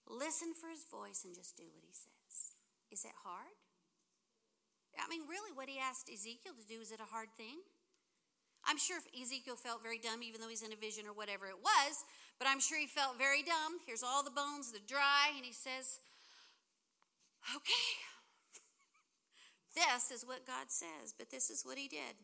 listen 0.10 0.54
for 0.54 0.70
his 0.70 0.86
voice 0.86 1.26
and 1.26 1.34
just 1.34 1.58
do 1.58 1.66
what 1.74 1.82
he 1.82 1.94
says. 1.94 2.54
Is 2.94 3.06
it 3.06 3.16
hard? 3.26 3.58
I 4.96 5.10
mean, 5.10 5.28
really, 5.28 5.52
what 5.52 5.68
he 5.68 5.82
asked 5.82 6.08
Ezekiel 6.08 6.56
to 6.56 6.66
do, 6.66 6.80
is 6.80 6.92
it 6.92 7.02
a 7.02 7.10
hard 7.10 7.30
thing? 7.36 7.66
I'm 8.66 8.78
sure 8.78 8.98
Ezekiel 9.14 9.56
felt 9.56 9.84
very 9.84 10.00
dumb, 10.00 10.24
even 10.24 10.42
though 10.42 10.50
he's 10.50 10.64
in 10.64 10.74
a 10.74 10.80
vision 10.80 11.06
or 11.06 11.14
whatever 11.14 11.46
it 11.46 11.62
was, 11.62 12.06
but 12.40 12.48
I'm 12.48 12.60
sure 12.60 12.80
he 12.80 12.88
felt 12.88 13.18
very 13.18 13.44
dumb. 13.44 13.78
Here's 13.86 14.02
all 14.02 14.24
the 14.24 14.34
bones, 14.34 14.72
they're 14.72 14.82
dry, 14.88 15.36
and 15.36 15.46
he 15.46 15.54
says, 15.54 16.00
Okay, 17.54 17.86
this 19.76 20.10
is 20.10 20.26
what 20.26 20.48
God 20.48 20.74
says, 20.74 21.14
but 21.16 21.30
this 21.30 21.52
is 21.52 21.62
what 21.64 21.78
he 21.78 21.88
did. 21.88 22.18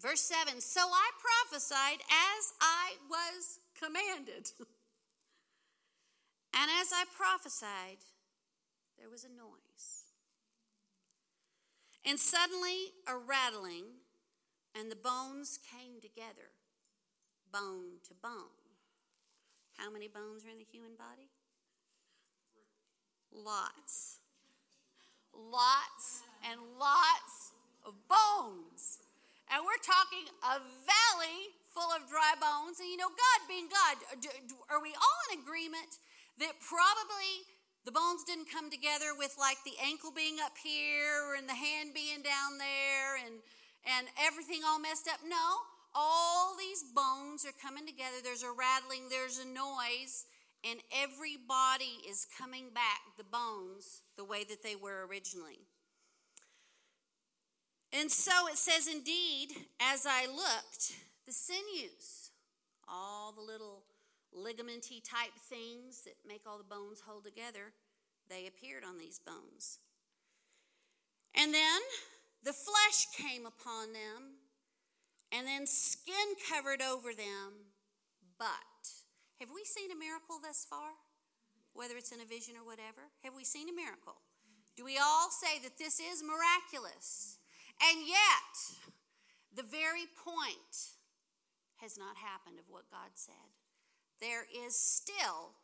Verse 0.00 0.20
7 0.20 0.60
So 0.60 0.80
I 0.80 1.10
prophesied 1.20 2.00
as 2.00 2.52
I 2.60 2.94
was 3.08 3.60
commanded. 3.78 4.50
and 6.54 6.70
as 6.80 6.92
I 6.92 7.04
prophesied, 7.16 7.98
there 8.98 9.10
was 9.10 9.24
a 9.24 9.28
noise. 9.28 10.02
And 12.04 12.18
suddenly 12.18 12.94
a 13.06 13.16
rattling, 13.16 13.84
and 14.74 14.90
the 14.90 14.96
bones 14.96 15.58
came 15.70 16.00
together, 16.00 16.50
bone 17.52 18.00
to 18.08 18.14
bone. 18.14 18.58
How 19.76 19.90
many 19.90 20.08
bones 20.08 20.44
are 20.44 20.50
in 20.50 20.58
the 20.58 20.66
human 20.70 20.92
body? 20.96 21.30
Lots. 23.32 24.18
Lots 25.34 26.22
and 26.48 26.60
lots 26.78 27.52
of 27.86 27.94
bones. 28.08 28.98
And 29.52 29.60
we're 29.68 29.84
talking 29.84 30.24
a 30.48 30.64
valley 30.64 31.52
full 31.68 31.92
of 31.92 32.08
dry 32.08 32.32
bones. 32.40 32.80
And 32.80 32.88
you 32.88 32.96
know, 32.96 33.12
God 33.12 33.40
being 33.44 33.68
God, 33.68 34.00
uh, 34.08 34.72
are 34.72 34.80
we 34.80 34.96
all 34.96 35.20
in 35.28 35.44
agreement 35.44 36.00
that 36.40 36.56
probably 36.64 37.44
the 37.84 37.92
bones 37.92 38.24
didn't 38.24 38.48
come 38.48 38.72
together 38.72 39.12
with 39.12 39.36
like 39.36 39.60
the 39.68 39.76
ankle 39.76 40.08
being 40.08 40.40
up 40.40 40.56
here 40.56 41.36
and 41.36 41.44
the 41.44 41.56
hand 41.56 41.92
being 41.92 42.24
down 42.24 42.56
there 42.56 43.20
and, 43.20 43.44
and 43.84 44.08
everything 44.16 44.64
all 44.64 44.80
messed 44.80 45.04
up? 45.04 45.20
No, 45.20 45.68
all 45.92 46.56
these 46.56 46.88
bones 46.96 47.44
are 47.44 47.56
coming 47.60 47.84
together. 47.84 48.24
There's 48.24 48.48
a 48.48 48.56
rattling, 48.56 49.12
there's 49.12 49.36
a 49.36 49.44
noise, 49.44 50.24
and 50.64 50.80
every 50.96 51.36
body 51.36 52.00
is 52.08 52.24
coming 52.40 52.72
back, 52.72 53.04
the 53.20 53.28
bones, 53.28 54.00
the 54.16 54.24
way 54.24 54.48
that 54.48 54.64
they 54.64 54.80
were 54.80 55.04
originally. 55.04 55.68
And 57.92 58.10
so 58.10 58.48
it 58.48 58.56
says, 58.56 58.88
indeed, 58.88 59.50
as 59.80 60.06
I 60.06 60.26
looked, 60.26 60.94
the 61.26 61.32
sinews, 61.32 62.30
all 62.88 63.32
the 63.32 63.42
little 63.42 63.84
ligamenty 64.34 65.02
type 65.04 65.36
things 65.48 66.02
that 66.04 66.14
make 66.26 66.42
all 66.46 66.56
the 66.56 66.64
bones 66.64 67.02
hold 67.06 67.24
together, 67.24 67.72
they 68.30 68.46
appeared 68.46 68.82
on 68.82 68.98
these 68.98 69.18
bones. 69.18 69.78
And 71.34 71.52
then 71.52 71.80
the 72.42 72.52
flesh 72.52 73.06
came 73.16 73.46
upon 73.46 73.92
them, 73.92 74.40
and 75.30 75.46
then 75.46 75.66
skin 75.66 76.36
covered 76.50 76.80
over 76.80 77.12
them. 77.12 77.72
But 78.38 78.48
have 79.38 79.50
we 79.54 79.64
seen 79.64 79.90
a 79.90 79.98
miracle 79.98 80.36
thus 80.42 80.66
far? 80.68 80.96
Whether 81.74 81.96
it's 81.96 82.12
in 82.12 82.20
a 82.20 82.24
vision 82.24 82.54
or 82.56 82.64
whatever? 82.66 83.08
Have 83.22 83.34
we 83.34 83.44
seen 83.44 83.68
a 83.68 83.72
miracle? 83.72 84.16
Do 84.76 84.84
we 84.84 84.98
all 84.98 85.28
say 85.30 85.58
that 85.62 85.78
this 85.78 86.00
is 86.00 86.22
miraculous? 86.22 87.38
And 87.82 88.06
yet, 88.06 88.78
the 89.54 89.66
very 89.66 90.06
point 90.14 90.94
has 91.82 91.98
not 91.98 92.16
happened 92.16 92.58
of 92.58 92.70
what 92.70 92.90
God 92.90 93.10
said. 93.14 93.50
There 94.20 94.46
is 94.46 94.78
still 94.78 95.58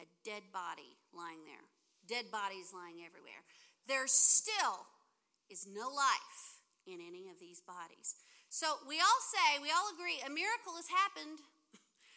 a 0.00 0.08
dead 0.24 0.48
body 0.52 0.96
lying 1.12 1.44
there, 1.44 1.68
dead 2.08 2.32
bodies 2.32 2.72
lying 2.72 3.04
everywhere. 3.04 3.44
There 3.86 4.08
still 4.08 4.88
is 5.52 5.68
no 5.68 5.92
life 5.92 6.64
in 6.86 6.98
any 7.04 7.28
of 7.28 7.38
these 7.38 7.60
bodies. 7.60 8.16
So 8.48 8.80
we 8.88 8.96
all 8.96 9.20
say, 9.20 9.60
we 9.60 9.68
all 9.68 9.92
agree, 9.92 10.22
a 10.24 10.32
miracle 10.32 10.80
has 10.80 10.88
happened. 10.88 11.44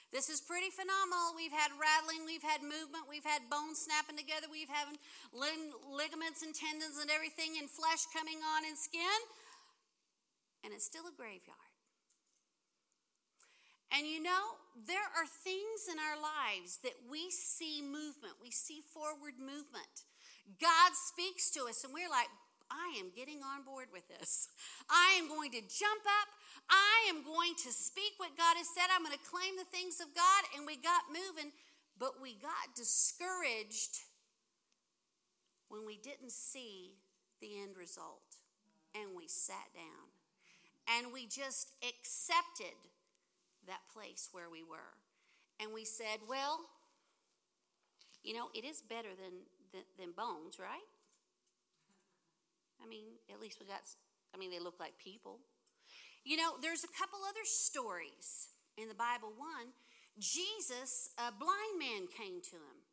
This 0.10 0.30
is 0.30 0.42
pretty 0.42 0.74
phenomenal. 0.74 1.38
We've 1.38 1.54
had 1.54 1.70
rattling, 1.78 2.26
we've 2.26 2.42
had 2.42 2.66
movement, 2.66 3.06
we've 3.06 3.26
had 3.26 3.46
bones 3.46 3.86
snapping 3.86 4.18
together, 4.18 4.50
we've 4.50 4.70
had 4.70 4.90
ligaments 5.30 6.42
and 6.42 6.50
tendons 6.50 6.98
and 6.98 7.14
everything, 7.14 7.62
and 7.62 7.70
flesh 7.70 8.10
coming 8.10 8.42
on 8.42 8.66
and 8.66 8.74
skin. 8.74 9.22
And 10.66 10.74
it's 10.74 10.86
still 10.86 11.06
a 11.06 11.14
graveyard. 11.14 11.70
And 13.94 14.06
you 14.06 14.22
know, 14.22 14.58
there 14.74 15.10
are 15.14 15.30
things 15.30 15.86
in 15.90 15.98
our 16.02 16.18
lives 16.18 16.82
that 16.82 16.98
we 17.10 17.30
see 17.30 17.82
movement, 17.82 18.42
we 18.42 18.50
see 18.50 18.82
forward 18.82 19.38
movement. 19.38 20.10
God 20.58 20.98
speaks 20.98 21.50
to 21.54 21.70
us, 21.70 21.86
and 21.86 21.94
we're 21.94 22.10
like, 22.10 22.30
I 22.70 22.98
am 23.02 23.10
getting 23.16 23.42
on 23.42 23.66
board 23.66 23.90
with 23.94 24.08
this. 24.10 24.50
I 24.90 25.18
am 25.18 25.28
going 25.28 25.52
to 25.52 25.62
jump 25.62 26.06
up. 26.06 26.30
I 26.70 27.10
am 27.10 27.24
going 27.24 27.54
to 27.66 27.72
speak 27.72 28.14
what 28.18 28.38
God 28.38 28.56
has 28.58 28.70
said. 28.74 28.88
I'm 28.94 29.04
going 29.04 29.18
to 29.18 29.30
claim 29.30 29.58
the 29.58 29.70
things 29.70 30.00
of 30.00 30.14
God. 30.14 30.42
And 30.56 30.66
we 30.66 30.78
got 30.78 31.10
moving, 31.10 31.52
but 31.98 32.22
we 32.22 32.34
got 32.38 32.76
discouraged 32.76 34.06
when 35.70 35.86
we 35.86 35.98
didn't 35.98 36.32
see 36.32 36.98
the 37.42 37.60
end 37.62 37.78
result. 37.78 38.38
And 38.96 39.16
we 39.16 39.28
sat 39.28 39.70
down 39.74 40.10
and 40.98 41.14
we 41.14 41.26
just 41.26 41.74
accepted 41.86 42.78
that 43.68 43.82
place 43.94 44.30
where 44.32 44.50
we 44.50 44.64
were. 44.64 44.98
And 45.62 45.74
we 45.74 45.86
said, 45.86 46.26
well, 46.28 46.62
you 48.24 48.34
know, 48.34 48.48
it 48.54 48.66
is 48.66 48.82
better 48.82 49.10
than, 49.10 49.46
than, 49.72 49.84
than 50.00 50.12
bones, 50.12 50.58
right? 50.60 50.90
I 52.84 52.88
mean, 52.88 53.04
at 53.32 53.40
least 53.40 53.60
we 53.60 53.68
got, 53.68 53.82
I 54.34 54.38
mean, 54.38 54.52
they 54.52 54.60
look 54.60 54.80
like 54.80 54.98
people. 54.98 55.40
You 56.30 56.38
know, 56.38 56.62
there's 56.62 56.86
a 56.86 56.94
couple 56.94 57.18
other 57.26 57.42
stories 57.42 58.54
in 58.78 58.86
the 58.86 58.94
Bible. 58.94 59.34
One, 59.34 59.74
Jesus, 60.22 61.10
a 61.18 61.34
blind 61.34 61.82
man 61.82 62.06
came 62.06 62.38
to 62.54 62.58
him. 62.62 62.86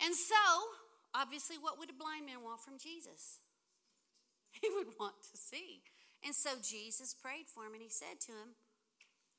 And 0.00 0.16
so, 0.16 0.40
obviously, 1.12 1.60
what 1.60 1.76
would 1.76 1.92
a 1.92 2.00
blind 2.00 2.24
man 2.24 2.40
want 2.40 2.64
from 2.64 2.80
Jesus? 2.80 3.44
He 4.60 4.68
would 4.72 4.96
want 5.00 5.20
to 5.32 5.36
see. 5.36 5.80
And 6.24 6.36
so 6.36 6.60
Jesus 6.60 7.16
prayed 7.16 7.48
for 7.48 7.64
him 7.64 7.72
and 7.72 7.82
he 7.82 7.88
said 7.88 8.20
to 8.28 8.32
him, 8.32 8.56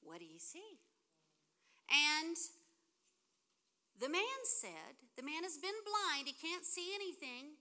What 0.01 0.19
do 0.19 0.25
you 0.25 0.37
see? 0.37 0.81
And 1.89 2.37
The 3.97 4.09
man 4.09 4.41
said, 4.45 4.97
The 5.17 5.25
man 5.25 5.41
has 5.41 5.57
been 5.57 5.77
blind, 5.85 6.25
he 6.25 6.33
can't 6.33 6.65
see 6.65 6.93
anything. 6.93 7.57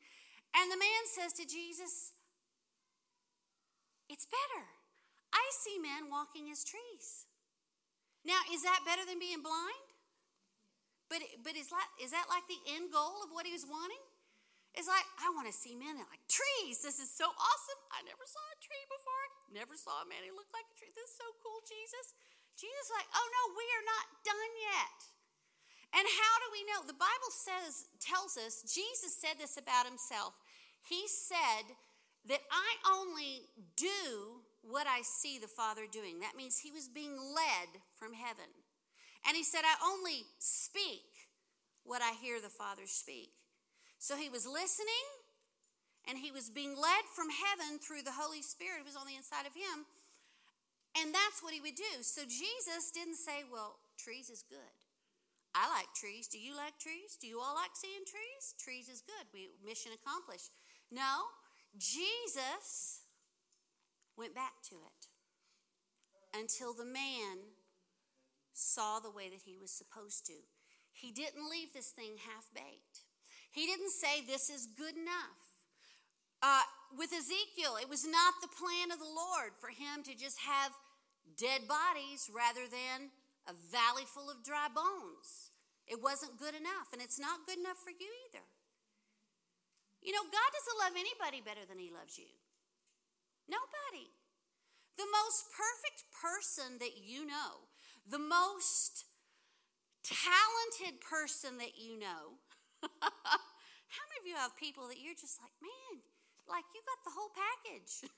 And 0.56 0.72
the 0.72 0.80
man 0.80 1.02
says 1.12 1.32
to 1.40 1.44
Jesus, 1.44 2.12
It's 4.08 4.24
better. 4.24 4.81
I 5.32 5.44
see 5.56 5.80
men 5.80 6.12
walking 6.12 6.52
as 6.52 6.62
trees. 6.62 7.26
Now, 8.22 8.38
is 8.52 8.62
that 8.62 8.86
better 8.86 9.02
than 9.02 9.18
being 9.18 9.42
blind? 9.42 9.88
But, 11.10 11.20
but 11.44 11.58
is, 11.58 11.68
that, 11.68 11.88
is 12.00 12.14
that 12.14 12.30
like 12.30 12.46
the 12.48 12.60
end 12.72 12.92
goal 12.92 13.20
of 13.24 13.34
what 13.34 13.44
he 13.44 13.52
was 13.52 13.68
wanting? 13.68 14.00
It's 14.72 14.88
like, 14.88 15.04
I 15.20 15.28
want 15.36 15.44
to 15.48 15.52
see 15.52 15.76
men 15.76 16.00
like 16.00 16.24
trees. 16.32 16.80
This 16.80 16.96
is 16.96 17.12
so 17.12 17.28
awesome. 17.28 17.80
I 17.92 18.00
never 18.08 18.24
saw 18.24 18.40
a 18.40 18.62
tree 18.64 18.84
before. 18.88 19.24
Never 19.52 19.76
saw 19.76 20.00
a 20.00 20.08
man 20.08 20.24
who 20.24 20.32
looked 20.32 20.56
like 20.56 20.64
a 20.72 20.76
tree. 20.80 20.88
This 20.96 21.12
is 21.12 21.20
so 21.20 21.28
cool, 21.44 21.60
Jesus. 21.68 22.16
Jesus 22.56 22.88
like, 22.88 23.08
oh 23.12 23.28
no, 23.28 23.42
we 23.52 23.66
are 23.68 23.84
not 23.84 24.04
done 24.24 24.52
yet. 24.72 24.98
And 25.92 26.08
how 26.08 26.34
do 26.40 26.46
we 26.56 26.64
know? 26.64 26.80
The 26.88 26.96
Bible 26.96 27.32
says, 27.36 27.92
tells 28.00 28.40
us, 28.40 28.64
Jesus 28.64 29.12
said 29.12 29.36
this 29.36 29.60
about 29.60 29.84
himself. 29.84 30.32
He 30.80 31.04
said 31.04 31.76
that 32.32 32.40
I 32.48 32.70
only 32.88 33.52
do 33.76 34.40
what 34.62 34.86
I 34.86 35.02
see 35.02 35.38
the 35.38 35.50
Father 35.50 35.82
doing. 35.90 36.20
That 36.20 36.36
means 36.36 36.58
he 36.58 36.70
was 36.70 36.88
being 36.88 37.18
led 37.18 37.82
from 37.94 38.14
heaven. 38.14 38.48
And 39.26 39.36
he 39.36 39.44
said, 39.44 39.62
I 39.62 39.78
only 39.82 40.26
speak 40.38 41.30
what 41.84 42.02
I 42.02 42.12
hear 42.12 42.40
the 42.40 42.50
Father 42.50 42.86
speak. 42.86 43.30
So 43.98 44.16
he 44.16 44.28
was 44.28 44.46
listening 44.46 45.06
and 46.08 46.18
he 46.18 46.30
was 46.30 46.50
being 46.50 46.74
led 46.74 47.06
from 47.14 47.30
heaven 47.30 47.78
through 47.78 48.02
the 48.02 48.18
Holy 48.18 48.42
Spirit 48.42 48.82
who 48.82 48.90
was 48.90 48.98
on 48.98 49.06
the 49.06 49.14
inside 49.14 49.46
of 49.46 49.54
him. 49.54 49.86
And 50.98 51.14
that's 51.14 51.42
what 51.42 51.54
he 51.54 51.62
would 51.62 51.78
do. 51.78 52.02
So 52.02 52.22
Jesus 52.26 52.90
didn't 52.92 53.16
say, 53.16 53.46
Well, 53.46 53.78
trees 53.96 54.28
is 54.28 54.42
good. 54.42 54.74
I 55.54 55.68
like 55.68 55.88
trees. 55.94 56.28
Do 56.28 56.40
you 56.40 56.56
like 56.56 56.78
trees? 56.80 57.16
Do 57.20 57.28
you 57.28 57.40
all 57.40 57.54
like 57.54 57.76
seeing 57.76 58.04
trees? 58.08 58.56
Trees 58.58 58.88
is 58.88 59.04
good. 59.04 59.24
We 59.32 59.52
mission 59.64 59.92
accomplished. 59.92 60.50
No, 60.90 61.28
Jesus 61.76 63.01
went 64.16 64.34
back 64.34 64.62
to 64.68 64.76
it 64.76 65.08
until 66.36 66.72
the 66.72 66.84
man 66.84 67.52
saw 68.52 69.00
the 69.00 69.10
way 69.10 69.28
that 69.28 69.42
he 69.44 69.56
was 69.56 69.70
supposed 69.70 70.26
to. 70.26 70.36
He 70.92 71.10
didn't 71.10 71.48
leave 71.48 71.72
this 71.72 71.90
thing 71.90 72.20
half 72.28 72.48
baked. 72.54 73.08
He 73.50 73.66
didn't 73.66 73.92
say 73.92 74.20
this 74.20 74.48
is 74.48 74.68
good 74.76 74.96
enough. 74.96 75.52
Uh, 76.42 76.64
with 76.96 77.12
Ezekiel, 77.12 77.78
it 77.80 77.88
was 77.88 78.04
not 78.04 78.34
the 78.40 78.52
plan 78.52 78.90
of 78.90 78.98
the 78.98 79.08
Lord 79.08 79.56
for 79.60 79.68
him 79.68 80.02
to 80.04 80.16
just 80.16 80.40
have 80.40 80.72
dead 81.38 81.68
bodies 81.68 82.28
rather 82.32 82.66
than 82.66 83.14
a 83.48 83.54
valley 83.70 84.04
full 84.08 84.28
of 84.28 84.44
dry 84.44 84.68
bones. 84.68 85.52
It 85.86 86.02
wasn't 86.02 86.38
good 86.38 86.54
enough, 86.54 86.92
and 86.92 87.00
it's 87.00 87.18
not 87.18 87.46
good 87.46 87.58
enough 87.58 87.78
for 87.80 87.90
you 87.90 88.10
either. 88.28 88.44
You 90.02 90.12
know, 90.12 90.26
God 90.26 90.50
doesn't 90.50 90.82
love 90.82 90.94
anybody 90.98 91.40
better 91.44 91.62
than 91.66 91.78
He 91.78 91.94
loves 91.94 92.18
you. 92.18 92.30
Nobody. 93.48 94.10
The 94.96 95.08
most 95.08 95.50
perfect 95.52 96.06
person 96.12 96.78
that 96.78 97.00
you 97.00 97.26
know, 97.26 97.68
the 98.06 98.20
most 98.20 99.04
talented 100.04 101.00
person 101.00 101.58
that 101.58 101.78
you 101.78 101.98
know, 101.98 102.38
How 103.92 104.04
many 104.08 104.18
of 104.24 104.26
you 104.26 104.36
have 104.40 104.56
people 104.56 104.88
that 104.88 104.98
you're 104.98 105.16
just 105.18 105.38
like, 105.38 105.54
man, 105.62 106.00
like 106.48 106.66
you 106.74 106.80
got 106.82 107.00
the 107.04 107.14
whole 107.14 107.30
package? 107.30 108.08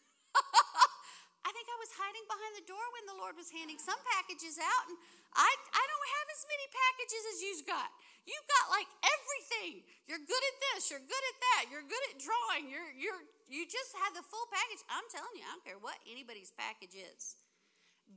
I 1.45 1.53
think 1.53 1.67
I 1.69 1.77
was 1.77 1.93
hiding 1.93 2.25
behind 2.25 2.55
the 2.57 2.65
door 2.65 2.85
when 2.97 3.05
the 3.05 3.19
Lord 3.21 3.37
was 3.37 3.53
handing 3.53 3.77
some 3.77 3.99
packages 4.17 4.57
out, 4.57 4.85
and 4.89 4.97
I, 5.37 5.51
I 5.51 5.83
don't 5.85 6.09
have 6.17 6.29
as 6.33 6.43
many 6.49 6.67
packages 6.73 7.23
as 7.29 7.39
you've 7.45 7.67
got. 7.69 7.91
You've 8.25 8.49
got 8.49 8.73
like 8.73 8.91
everything. 9.05 9.85
You're 10.09 10.25
good 10.25 10.45
at 10.45 10.57
this, 10.73 10.89
you're 10.89 11.05
good 11.05 11.25
at 11.29 11.39
that, 11.41 11.63
you're 11.69 11.85
good 11.85 12.05
at 12.13 12.21
drawing, 12.21 12.73
you're 12.73 12.93
you're 12.97 13.23
you 13.49 13.69
just 13.69 13.93
have 14.01 14.17
the 14.17 14.25
full 14.25 14.49
package. 14.49 14.81
I'm 14.89 15.05
telling 15.13 15.37
you, 15.37 15.45
I 15.45 15.53
don't 15.53 15.65
care 15.65 15.81
what 15.81 16.01
anybody's 16.09 16.53
package 16.57 16.97
is. 16.97 17.37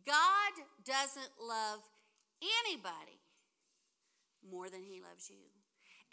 God 0.08 0.54
doesn't 0.88 1.36
love 1.40 1.84
anybody 2.40 3.20
more 4.44 4.72
than 4.72 4.84
he 4.84 5.04
loves 5.04 5.28
you. 5.28 5.52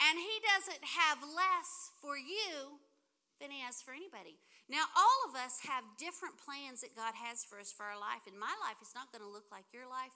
And 0.03 0.19
He 0.19 0.37
doesn't 0.43 0.83
have 0.83 1.23
less 1.23 1.95
for 2.03 2.19
you 2.19 2.83
than 3.39 3.55
He 3.55 3.63
has 3.63 3.79
for 3.79 3.95
anybody. 3.95 4.43
Now, 4.67 4.91
all 4.97 5.21
of 5.31 5.39
us 5.39 5.63
have 5.69 5.85
different 6.01 6.41
plans 6.41 6.83
that 6.83 6.99
God 6.99 7.15
has 7.15 7.47
for 7.47 7.61
us 7.61 7.71
for 7.71 7.87
our 7.87 8.01
life. 8.01 8.27
And 8.27 8.35
my 8.35 8.53
life 8.65 8.83
is 8.83 8.97
not 8.97 9.13
going 9.15 9.23
to 9.23 9.31
look 9.31 9.47
like 9.55 9.71
your 9.71 9.87
life. 9.87 10.15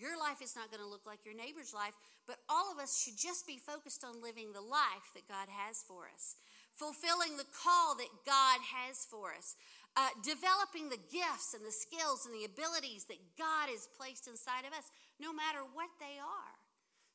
Your 0.00 0.16
life 0.16 0.40
is 0.40 0.56
not 0.56 0.72
going 0.72 0.80
to 0.80 0.88
look 0.88 1.04
like 1.04 1.28
your 1.28 1.36
neighbor's 1.36 1.76
life. 1.76 1.92
But 2.24 2.40
all 2.48 2.72
of 2.72 2.80
us 2.80 2.96
should 2.96 3.20
just 3.20 3.44
be 3.44 3.60
focused 3.60 4.00
on 4.00 4.24
living 4.24 4.56
the 4.56 4.64
life 4.64 5.12
that 5.12 5.28
God 5.28 5.52
has 5.52 5.84
for 5.84 6.08
us, 6.08 6.40
fulfilling 6.72 7.36
the 7.36 7.48
call 7.52 7.92
that 8.00 8.24
God 8.24 8.64
has 8.64 9.04
for 9.04 9.36
us. 9.36 9.60
Uh, 9.98 10.14
developing 10.22 10.88
the 10.88 11.02
gifts 11.10 11.52
and 11.52 11.66
the 11.66 11.74
skills 11.74 12.24
and 12.24 12.32
the 12.32 12.46
abilities 12.46 13.10
that 13.10 13.18
God 13.34 13.66
has 13.68 13.90
placed 13.98 14.30
inside 14.30 14.62
of 14.64 14.72
us, 14.72 14.86
no 15.18 15.34
matter 15.34 15.66
what 15.66 15.90
they 15.98 16.16
are. 16.16 16.56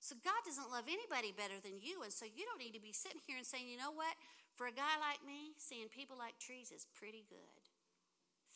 So 0.04 0.13
God 0.21 0.38
doesn't 0.45 0.69
love 0.69 0.86
anybody 0.86 1.34
better 1.34 1.58
than 1.58 1.82
you. 1.82 2.06
And 2.06 2.13
so 2.13 2.30
you 2.30 2.45
don't 2.45 2.62
need 2.62 2.78
to 2.78 2.84
be 2.84 2.93
sitting 2.93 3.24
here 3.26 3.41
and 3.41 3.48
saying, 3.48 3.65
you 3.65 3.80
know 3.80 3.95
what? 3.95 4.13
For 4.54 4.67
a 4.67 4.76
guy 4.76 5.02
like 5.02 5.26
me, 5.26 5.58
seeing 5.58 5.89
people 5.89 6.13
like 6.13 6.38
trees 6.38 6.69
is 6.69 6.86
pretty 6.93 7.26
good. 7.26 7.63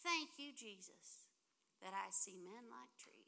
Thank 0.04 0.38
you, 0.40 0.56
Jesus, 0.56 1.28
that 1.82 1.92
I 1.92 2.08
see 2.12 2.40
men 2.40 2.72
like 2.72 2.92
trees. 2.96 3.19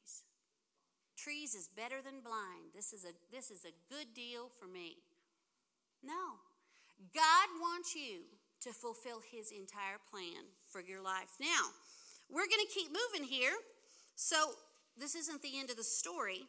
Trees 1.21 1.53
is 1.53 1.67
better 1.67 2.01
than 2.03 2.21
blind. 2.23 2.73
This 2.73 2.93
is 2.93 3.05
a, 3.05 3.13
this 3.31 3.51
is 3.51 3.63
a 3.63 3.93
good 3.93 4.13
deal 4.15 4.49
for 4.57 4.65
me. 4.65 4.97
No. 6.03 6.41
God 7.13 7.47
wants 7.59 7.95
you 7.95 8.21
to 8.61 8.71
fulfill 8.71 9.21
his 9.31 9.51
entire 9.51 10.01
plan 10.09 10.49
for 10.67 10.81
your 10.81 11.01
life. 11.01 11.37
Now, 11.39 11.69
we're 12.29 12.49
going 12.49 12.65
to 12.65 12.73
keep 12.73 12.89
moving 12.89 13.27
here. 13.27 13.53
So, 14.15 14.53
this 14.97 15.15
isn't 15.15 15.41
the 15.41 15.59
end 15.59 15.69
of 15.69 15.77
the 15.77 15.83
story. 15.83 16.47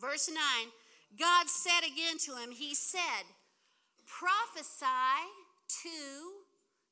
Verse 0.00 0.28
9 0.28 0.36
God 1.18 1.48
said 1.48 1.80
again 1.80 2.18
to 2.26 2.36
him, 2.36 2.52
He 2.52 2.74
said, 2.74 3.26
prophesy 4.06 5.26
to 5.82 5.98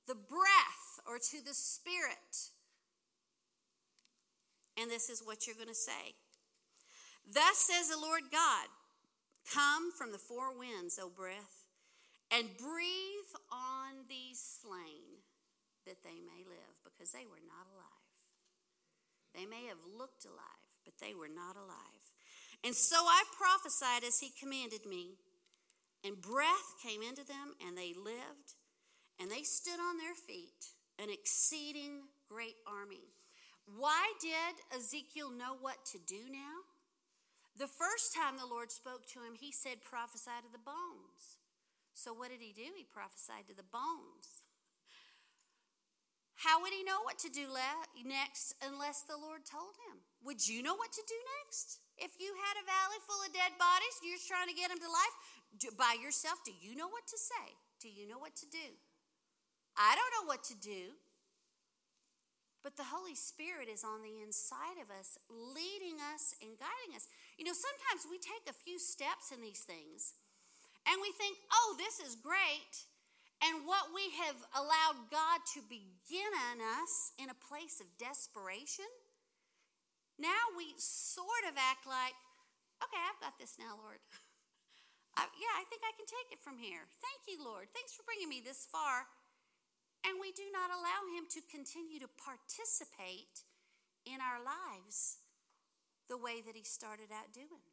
the 0.09 0.14
breath 0.14 1.01
or 1.07 1.18
to 1.18 1.44
the 1.44 1.55
spirit. 1.55 2.51
And 4.81 4.90
this 4.90 5.09
is 5.09 5.23
what 5.25 5.47
you're 5.47 5.57
going 5.57 5.68
to 5.68 5.75
say. 5.75 6.14
Thus 7.26 7.59
says 7.59 7.88
the 7.88 8.00
Lord 8.00 8.31
God 8.31 8.68
Come 9.48 9.92
from 9.92 10.12
the 10.12 10.20
four 10.20 10.52
winds, 10.52 11.00
O 11.00 11.09
breath, 11.09 11.64
and 12.31 12.57
breathe 12.59 13.33
on 13.50 14.04
these 14.09 14.38
slain 14.38 15.24
that 15.87 16.04
they 16.04 16.20
may 16.20 16.44
live, 16.44 16.76
because 16.85 17.12
they 17.12 17.24
were 17.24 17.40
not 17.48 17.64
alive. 17.72 18.12
They 19.35 19.46
may 19.46 19.64
have 19.68 19.81
looked 19.96 20.26
alive, 20.26 20.68
but 20.85 21.00
they 21.00 21.14
were 21.14 21.33
not 21.33 21.57
alive. 21.57 22.04
And 22.62 22.74
so 22.74 22.96
I 22.96 23.24
prophesied 23.38 24.04
as 24.04 24.20
he 24.20 24.28
commanded 24.38 24.85
me, 24.85 25.16
and 26.04 26.20
breath 26.20 26.76
came 26.83 27.00
into 27.00 27.24
them, 27.24 27.57
and 27.66 27.76
they 27.76 27.94
lived, 27.96 28.59
and 29.18 29.31
they 29.31 29.42
stood 29.42 29.81
on 29.81 29.96
their 29.96 30.14
feet, 30.14 30.76
an 30.98 31.09
exceeding 31.09 32.02
great 32.28 32.57
army. 32.66 33.09
Why 33.64 34.12
did 34.20 34.61
Ezekiel 34.76 35.31
know 35.31 35.57
what 35.61 35.87
to 35.92 35.98
do 36.07 36.28
now? 36.31 36.67
The 37.59 37.66
first 37.66 38.14
time 38.14 38.38
the 38.38 38.47
Lord 38.47 38.71
spoke 38.71 39.03
to 39.11 39.27
him, 39.27 39.35
he 39.35 39.51
said, 39.51 39.83
Prophesy 39.83 40.38
to 40.47 40.51
the 40.51 40.62
bones. 40.62 41.42
So 41.90 42.14
what 42.14 42.31
did 42.31 42.38
he 42.38 42.55
do? 42.55 42.71
He 42.79 42.87
prophesied 42.87 43.51
to 43.51 43.59
the 43.59 43.66
bones. 43.66 44.47
How 46.38 46.62
would 46.62 46.71
he 46.71 46.87
know 46.87 47.03
what 47.03 47.18
to 47.27 47.31
do 47.35 47.51
next 48.07 48.55
unless 48.62 49.03
the 49.03 49.18
Lord 49.18 49.42
told 49.42 49.75
him? 49.90 50.07
Would 50.23 50.47
you 50.47 50.62
know 50.62 50.79
what 50.79 50.94
to 50.94 51.03
do 51.03 51.18
next? 51.42 51.83
If 51.99 52.14
you 52.23 52.31
had 52.47 52.62
a 52.62 52.71
valley 52.71 53.03
full 53.03 53.18
of 53.27 53.35
dead 53.35 53.59
bodies, 53.59 53.99
you're 54.07 54.23
trying 54.23 54.47
to 54.47 54.55
get 54.55 54.71
them 54.71 54.79
to 54.79 54.87
life 54.87 55.18
by 55.75 55.99
yourself, 55.99 56.38
do 56.47 56.55
you 56.55 56.79
know 56.79 56.87
what 56.87 57.11
to 57.11 57.18
say? 57.18 57.59
Do 57.83 57.90
you 57.90 58.07
know 58.07 58.23
what 58.23 58.38
to 58.38 58.47
do? 58.47 58.79
I 59.75 59.99
don't 59.99 60.14
know 60.14 60.31
what 60.31 60.47
to 60.47 60.55
do. 60.55 60.94
But 62.62 62.77
the 62.77 62.90
Holy 62.90 63.14
Spirit 63.14 63.71
is 63.71 63.87
on 63.87 64.03
the 64.03 64.18
inside 64.21 64.83
of 64.83 64.90
us, 64.90 65.16
leading 65.31 66.03
us 66.03 66.35
and 66.42 66.59
guiding 66.59 66.99
us. 66.99 67.07
You 67.38 67.47
know, 67.47 67.55
sometimes 67.55 68.11
we 68.11 68.18
take 68.18 68.51
a 68.51 68.57
few 68.57 68.79
steps 68.83 69.31
in 69.31 69.40
these 69.40 69.62
things 69.62 70.18
and 70.85 70.99
we 71.01 71.14
think, 71.14 71.38
oh, 71.55 71.79
this 71.79 72.03
is 72.03 72.18
great. 72.18 72.87
And 73.38 73.62
what 73.62 73.94
we 73.94 74.11
have 74.27 74.38
allowed 74.59 75.09
God 75.14 75.47
to 75.55 75.62
begin 75.71 76.33
in 76.51 76.59
us 76.83 77.14
in 77.23 77.31
a 77.31 77.38
place 77.47 77.79
of 77.79 77.87
desperation 77.94 78.90
now 80.18 80.51
we 80.59 80.75
sort 80.83 81.47
of 81.47 81.55
act 81.55 81.87
like, 81.87 82.18
okay, 82.83 82.99
I've 82.99 83.23
got 83.23 83.38
this 83.38 83.55
now, 83.55 83.79
Lord. 83.79 84.03
I, 85.18 85.31
yeah, 85.38 85.55
I 85.55 85.62
think 85.71 85.87
I 85.87 85.94
can 85.94 86.11
take 86.11 86.35
it 86.35 86.42
from 86.42 86.59
here. 86.59 86.90
Thank 86.99 87.31
you, 87.31 87.38
Lord. 87.38 87.71
Thanks 87.71 87.94
for 87.94 88.03
bringing 88.03 88.27
me 88.27 88.42
this 88.42 88.66
far. 88.66 89.07
And 90.06 90.20
we 90.20 90.30
do 90.32 90.46
not 90.52 90.70
allow 90.70 91.06
Him 91.11 91.26
to 91.34 91.40
continue 91.50 91.98
to 91.98 92.11
participate 92.11 93.46
in 94.06 94.22
our 94.22 94.38
lives 94.38 95.18
the 96.08 96.18
way 96.18 96.40
that 96.44 96.54
He 96.54 96.64
started 96.64 97.11
out 97.11 97.32
doing. 97.32 97.72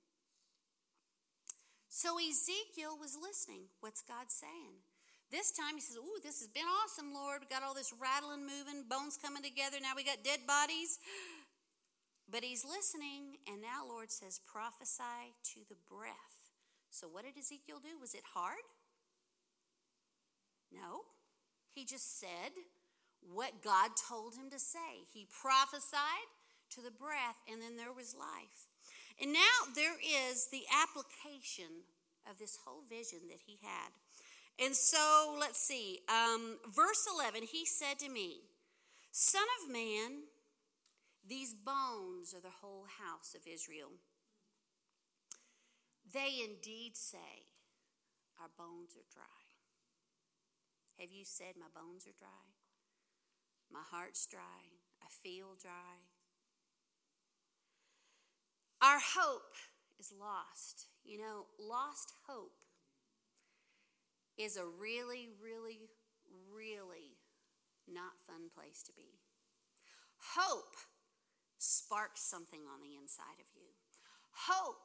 So 1.88 2.20
Ezekiel 2.20 3.00
was 3.00 3.16
listening. 3.16 3.72
What's 3.80 4.02
God 4.04 4.28
saying? 4.28 4.84
This 5.32 5.52
time 5.52 5.76
he 5.76 5.82
says, 5.82 5.98
Ooh, 5.98 6.20
this 6.22 6.40
has 6.40 6.50
been 6.52 6.68
awesome, 6.84 7.14
Lord. 7.14 7.42
We 7.42 7.48
got 7.48 7.64
all 7.64 7.74
this 7.74 7.94
rattling, 7.96 8.46
moving, 8.46 8.84
bones 8.88 9.18
coming 9.18 9.42
together. 9.42 9.78
Now 9.82 9.96
we 9.96 10.04
got 10.04 10.22
dead 10.22 10.46
bodies. 10.46 11.00
But 12.30 12.44
he's 12.44 12.66
listening, 12.66 13.38
and 13.48 13.62
now 13.62 13.86
Lord 13.88 14.12
says, 14.12 14.42
prophesy 14.46 15.38
to 15.54 15.60
the 15.70 15.78
breath. 15.88 16.52
So 16.90 17.08
what 17.08 17.24
did 17.24 17.38
Ezekiel 17.38 17.78
do? 17.82 18.00
Was 18.02 18.14
it 18.14 18.24
hard? 18.34 18.66
No. 20.74 21.06
He 21.76 21.84
just 21.84 22.20
said 22.20 22.56
what 23.22 23.62
God 23.62 23.92
told 24.10 24.36
him 24.36 24.50
to 24.50 24.60
say. 24.60 25.04
He 25.14 25.28
prophesied 25.30 26.32
to 26.72 26.82
the 26.82 26.92
breath, 26.92 27.38
and 27.52 27.62
then 27.62 27.76
there 27.76 27.92
was 27.92 28.16
life. 28.16 28.72
And 29.22 29.34
now 29.34 29.74
there 29.76 29.96
is 30.00 30.48
the 30.52 30.64
application 30.72 31.84
of 32.30 32.40
this 32.40 32.60
whole 32.66 32.84
vision 32.90 33.28
that 33.30 33.44
he 33.46 33.60
had. 33.62 33.92
And 34.58 34.74
so 34.74 35.36
let's 35.38 35.60
see. 35.60 36.00
Um, 36.08 36.58
verse 36.74 37.06
11, 37.14 37.44
he 37.52 37.66
said 37.66 38.00
to 38.00 38.10
me, 38.10 38.40
Son 39.12 39.44
of 39.62 39.72
man, 39.72 40.32
these 41.28 41.54
bones 41.54 42.34
are 42.34 42.42
the 42.42 42.62
whole 42.62 42.86
house 43.04 43.36
of 43.36 43.42
Israel. 43.52 43.92
They 46.14 46.40
indeed 46.44 46.96
say, 46.96 47.48
Our 48.42 48.50
bones 48.58 48.96
are 48.96 49.08
dry. 49.12 49.45
Have 51.00 51.12
you 51.12 51.26
said, 51.26 51.56
My 51.60 51.68
bones 51.74 52.06
are 52.08 52.18
dry? 52.18 52.56
My 53.72 53.84
heart's 53.90 54.26
dry. 54.26 54.72
I 55.02 55.08
feel 55.10 55.56
dry. 55.60 56.08
Our 58.82 59.00
hope 59.00 59.56
is 60.00 60.14
lost. 60.18 60.88
You 61.04 61.20
know, 61.20 61.46
lost 61.60 62.14
hope 62.28 62.66
is 64.38 64.58
a 64.58 64.66
really, 64.66 65.30
really, 65.42 65.90
really 66.54 67.18
not 67.88 68.20
fun 68.26 68.50
place 68.54 68.84
to 68.84 68.94
be. 68.94 69.20
Hope 70.36 70.76
sparks 71.58 72.22
something 72.22 72.62
on 72.68 72.82
the 72.82 72.96
inside 73.00 73.40
of 73.40 73.50
you. 73.56 73.74
Hope 74.50 74.82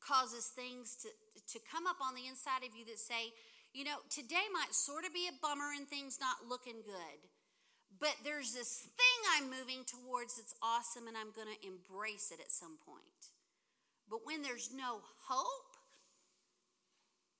causes 0.00 0.46
things 0.46 0.96
to, 1.02 1.08
to 1.48 1.58
come 1.64 1.86
up 1.86 1.96
on 2.00 2.14
the 2.14 2.28
inside 2.28 2.62
of 2.62 2.76
you 2.76 2.84
that 2.84 2.98
say, 2.98 3.32
you 3.74 3.82
know, 3.82 3.98
today 4.08 4.46
might 4.54 4.72
sort 4.72 5.04
of 5.04 5.12
be 5.12 5.26
a 5.26 5.34
bummer 5.42 5.74
and 5.74 5.90
things 5.90 6.22
not 6.22 6.46
looking 6.46 6.78
good, 6.86 7.18
but 7.98 8.14
there's 8.22 8.54
this 8.54 8.86
thing 8.86 9.20
I'm 9.34 9.50
moving 9.50 9.82
towards 9.82 10.38
that's 10.38 10.54
awesome 10.62 11.10
and 11.10 11.18
I'm 11.18 11.34
going 11.34 11.50
to 11.50 11.66
embrace 11.66 12.30
it 12.30 12.38
at 12.38 12.54
some 12.54 12.78
point. 12.86 13.34
But 14.06 14.22
when 14.22 14.46
there's 14.46 14.70
no 14.70 15.02
hope, 15.26 15.74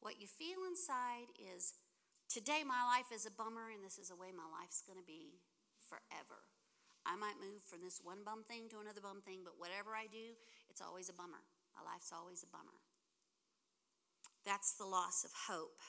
what 0.02 0.18
you 0.18 0.26
feel 0.26 0.66
inside 0.66 1.30
is 1.38 1.78
today 2.26 2.66
my 2.66 2.82
life 2.82 3.14
is 3.14 3.30
a 3.30 3.32
bummer 3.32 3.70
and 3.70 3.86
this 3.86 3.96
is 3.96 4.10
the 4.10 4.18
way 4.18 4.34
my 4.34 4.50
life's 4.50 4.82
going 4.82 4.98
to 4.98 5.06
be 5.06 5.38
forever. 5.86 6.42
I 7.06 7.14
might 7.14 7.38
move 7.38 7.62
from 7.62 7.86
this 7.86 8.02
one 8.02 8.26
bum 8.26 8.42
thing 8.42 8.66
to 8.74 8.82
another 8.82 9.00
bum 9.04 9.22
thing, 9.22 9.46
but 9.46 9.60
whatever 9.62 9.94
I 9.94 10.10
do, 10.10 10.34
it's 10.66 10.82
always 10.82 11.06
a 11.06 11.14
bummer. 11.14 11.46
My 11.78 11.86
life's 11.86 12.10
always 12.10 12.42
a 12.42 12.50
bummer. 12.50 12.82
That's 14.44 14.74
the 14.74 14.84
loss 14.88 15.24
of 15.24 15.30
hope. 15.48 15.80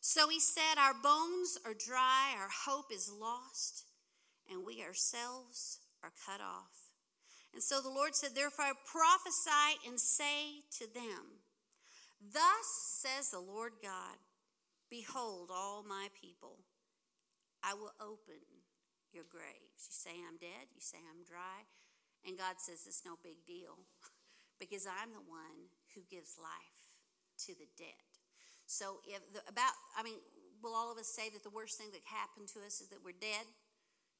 So 0.00 0.28
he 0.28 0.40
said, 0.40 0.78
Our 0.78 0.94
bones 0.94 1.58
are 1.66 1.74
dry, 1.74 2.34
our 2.38 2.48
hope 2.66 2.92
is 2.92 3.10
lost, 3.10 3.84
and 4.50 4.64
we 4.64 4.82
ourselves 4.82 5.80
are 6.02 6.12
cut 6.26 6.40
off. 6.40 6.94
And 7.52 7.62
so 7.62 7.80
the 7.80 7.90
Lord 7.90 8.14
said, 8.14 8.34
Therefore 8.34 8.72
prophesy 8.86 9.82
and 9.86 9.98
say 9.98 10.62
to 10.78 10.92
them, 10.92 11.42
Thus 12.20 12.66
says 13.02 13.30
the 13.30 13.40
Lord 13.40 13.72
God, 13.82 14.18
Behold, 14.90 15.50
all 15.52 15.84
my 15.86 16.08
people, 16.18 16.64
I 17.62 17.74
will 17.74 17.92
open 18.00 18.40
your 19.12 19.24
graves. 19.28 19.84
You 19.84 19.92
say 19.92 20.16
I'm 20.16 20.38
dead, 20.38 20.72
you 20.74 20.80
say 20.80 20.98
I'm 20.98 21.24
dry, 21.24 21.68
and 22.24 22.38
God 22.38 22.56
says 22.58 22.84
it's 22.86 23.04
no 23.04 23.18
big 23.22 23.44
deal 23.46 23.84
because 24.60 24.86
I'm 24.86 25.12
the 25.12 25.28
one 25.28 25.68
who 25.94 26.00
gives 26.08 26.40
life 26.40 26.96
to 27.46 27.52
the 27.52 27.68
dead. 27.76 28.07
So 28.68 29.00
if 29.08 29.24
the, 29.32 29.40
about, 29.48 29.72
I 29.96 30.02
mean, 30.02 30.20
will 30.62 30.76
all 30.76 30.92
of 30.92 30.98
us 30.98 31.08
say 31.08 31.30
that 31.32 31.42
the 31.42 31.50
worst 31.50 31.80
thing 31.80 31.88
that 31.92 32.04
happened 32.04 32.48
to 32.52 32.60
us 32.60 32.84
is 32.84 32.88
that 32.88 33.00
we're 33.02 33.16
dead? 33.16 33.48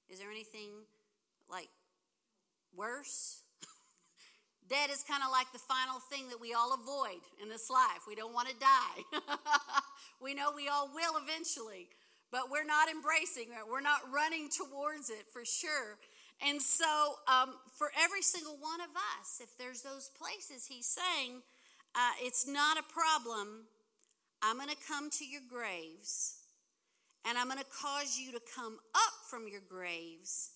Is 0.09 0.19
there 0.19 0.31
anything 0.31 0.89
like 1.53 1.69
worse? 2.75 3.45
dead 4.73 4.89
is 4.89 5.05
kind 5.05 5.21
of 5.23 5.31
like 5.31 5.53
the 5.53 5.61
final 5.61 6.01
thing 6.09 6.33
that 6.33 6.41
we 6.41 6.55
all 6.55 6.73
avoid 6.73 7.21
in 7.43 7.53
this 7.53 7.69
life. 7.69 8.09
We 8.09 8.17
don't 8.17 8.33
want 8.33 8.49
to 8.49 8.57
die. 8.57 9.21
we 10.25 10.33
know 10.33 10.49
we 10.57 10.67
all 10.67 10.89
will 10.97 11.21
eventually, 11.21 11.93
but 12.33 12.51
we're 12.51 12.65
not 12.65 12.89
embracing 12.89 13.53
it. 13.53 13.69
We're 13.69 13.85
not 13.85 14.01
running 14.09 14.49
towards 14.49 15.11
it 15.11 15.29
for 15.31 15.45
sure. 15.45 16.01
And 16.41 16.63
so, 16.63 17.21
um, 17.29 17.53
for 17.77 17.93
every 18.01 18.23
single 18.23 18.57
one 18.57 18.81
of 18.81 18.97
us, 19.21 19.43
if 19.43 19.59
there's 19.59 19.83
those 19.83 20.09
places, 20.17 20.65
he's 20.65 20.87
saying 20.87 21.43
uh, 21.95 22.17
it's 22.23 22.49
not 22.49 22.79
a 22.79 22.83
problem 22.89 23.69
I'm 24.43 24.57
going 24.57 24.69
to 24.69 24.77
come 24.89 25.11
to 25.11 25.27
your 25.27 25.43
graves 25.49 26.37
and 27.29 27.37
I'm 27.37 27.49
going 27.49 27.59
to 27.59 27.65
cause 27.83 28.19
you 28.19 28.33
to 28.33 28.41
come 28.55 28.79
up 28.95 29.15
from 29.29 29.49
your 29.49 29.61
graves 29.61 30.51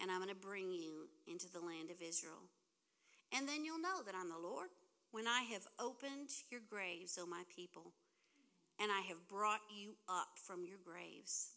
and 0.00 0.10
I'm 0.10 0.18
going 0.18 0.30
to 0.30 0.34
bring 0.34 0.72
you 0.72 1.08
into 1.26 1.46
the 1.52 1.60
land 1.60 1.90
of 1.90 2.00
Israel. 2.00 2.48
And 3.36 3.48
then 3.48 3.64
you'll 3.64 3.80
know 3.80 4.02
that 4.06 4.14
I'm 4.14 4.30
the 4.30 4.38
Lord 4.38 4.68
when 5.10 5.26
I 5.26 5.42
have 5.52 5.66
opened 5.78 6.30
your 6.50 6.60
graves, 6.68 7.18
O 7.20 7.26
my 7.26 7.42
people, 7.54 7.92
and 8.80 8.90
I 8.90 9.02
have 9.08 9.28
brought 9.28 9.62
you 9.70 9.94
up 10.08 10.28
from 10.34 10.64
your 10.64 10.78
graves. 10.82 11.52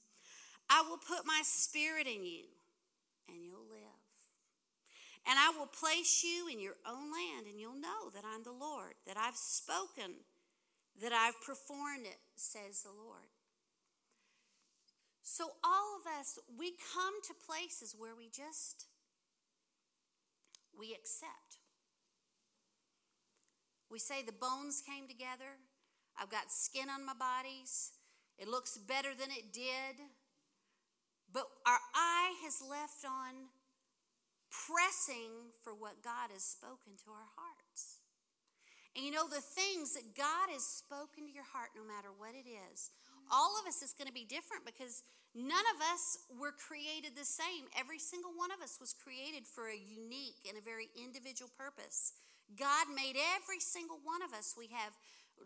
I 0.70 0.84
will 0.88 0.98
put 0.98 1.26
my 1.26 1.42
spirit 1.44 2.08
in 2.08 2.26
you 2.26 2.44
and 3.30 3.44
you'll 3.44 3.68
live. 3.70 4.04
And 5.30 5.38
I 5.38 5.52
will 5.58 5.68
place 5.68 6.24
you 6.24 6.48
in 6.52 6.60
your 6.60 6.76
own 6.88 7.12
land 7.12 7.48
and 7.50 7.60
you'll 7.60 7.80
know 7.80 8.10
that 8.14 8.24
I'm 8.24 8.44
the 8.44 8.52
Lord, 8.52 8.94
that 9.06 9.18
I've 9.18 9.36
spoken 9.36 10.24
that 11.02 11.14
I've 11.14 11.40
performed 11.42 12.06
it, 12.06 12.20
says 12.36 12.82
the 12.84 12.90
Lord. 12.90 13.30
So, 15.22 15.52
all 15.64 16.00
of 16.00 16.20
us, 16.20 16.40
we 16.58 16.74
come 16.94 17.22
to 17.28 17.34
places 17.46 17.96
where 17.98 18.16
we 18.16 18.30
just, 18.30 18.86
we 20.78 20.94
accept. 20.94 21.60
We 23.92 24.00
say 24.00 24.24
the 24.24 24.32
bones 24.32 24.82
came 24.82 25.08
together. 25.08 25.60
I've 26.20 26.30
got 26.30 26.52
skin 26.52 26.90
on 26.90 27.06
my 27.06 27.14
bodies. 27.14 27.92
It 28.38 28.48
looks 28.48 28.78
better 28.78 29.10
than 29.18 29.30
it 29.32 29.54
did. 29.54 30.00
But 31.32 31.44
our 31.66 31.80
eye 31.94 32.34
has 32.44 32.62
left 32.62 33.06
on 33.06 33.52
pressing 34.50 35.52
for 35.64 35.74
what 35.74 36.04
God 36.04 36.32
has 36.32 36.44
spoken 36.44 36.94
to 37.04 37.12
our 37.12 37.30
hearts. 37.36 37.97
And 38.98 39.06
you 39.06 39.14
know, 39.14 39.30
the 39.30 39.46
things 39.46 39.94
that 39.94 40.18
God 40.18 40.50
has 40.50 40.66
spoken 40.66 41.30
to 41.30 41.32
your 41.32 41.46
heart, 41.46 41.78
no 41.78 41.86
matter 41.86 42.10
what 42.18 42.34
it 42.34 42.50
is, 42.50 42.90
all 43.30 43.54
of 43.62 43.70
us 43.70 43.86
is 43.86 43.94
going 43.94 44.10
to 44.10 44.16
be 44.16 44.26
different 44.26 44.66
because 44.66 45.06
none 45.38 45.68
of 45.78 45.80
us 45.94 46.26
were 46.34 46.50
created 46.50 47.14
the 47.14 47.28
same. 47.28 47.70
Every 47.78 48.02
single 48.02 48.34
one 48.34 48.50
of 48.50 48.58
us 48.66 48.82
was 48.82 48.98
created 48.98 49.46
for 49.46 49.70
a 49.70 49.78
unique 49.78 50.50
and 50.50 50.58
a 50.58 50.66
very 50.66 50.90
individual 50.98 51.54
purpose. 51.54 52.18
God 52.58 52.90
made 52.90 53.14
every 53.38 53.62
single 53.62 54.02
one 54.02 54.26
of 54.26 54.34
us. 54.34 54.58
We 54.58 54.74
have 54.74 54.98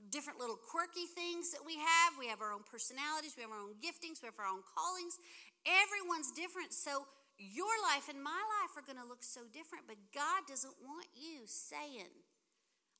different 0.08 0.40
little 0.40 0.56
quirky 0.56 1.10
things 1.12 1.52
that 1.52 1.68
we 1.68 1.76
have. 1.76 2.16
We 2.16 2.32
have 2.32 2.40
our 2.40 2.56
own 2.56 2.64
personalities, 2.64 3.36
we 3.36 3.44
have 3.44 3.52
our 3.52 3.60
own 3.60 3.76
giftings, 3.84 4.24
we 4.24 4.32
have 4.32 4.40
our 4.40 4.48
own 4.48 4.64
callings. 4.64 5.20
Everyone's 5.68 6.32
different. 6.32 6.72
So 6.72 7.04
your 7.36 7.74
life 7.90 8.08
and 8.08 8.22
my 8.22 8.38
life 8.62 8.78
are 8.78 8.86
going 8.86 9.02
to 9.02 9.08
look 9.10 9.26
so 9.26 9.42
different, 9.50 9.90
but 9.90 9.98
God 10.14 10.46
doesn't 10.48 10.78
want 10.80 11.10
you 11.18 11.44
saying, 11.50 12.14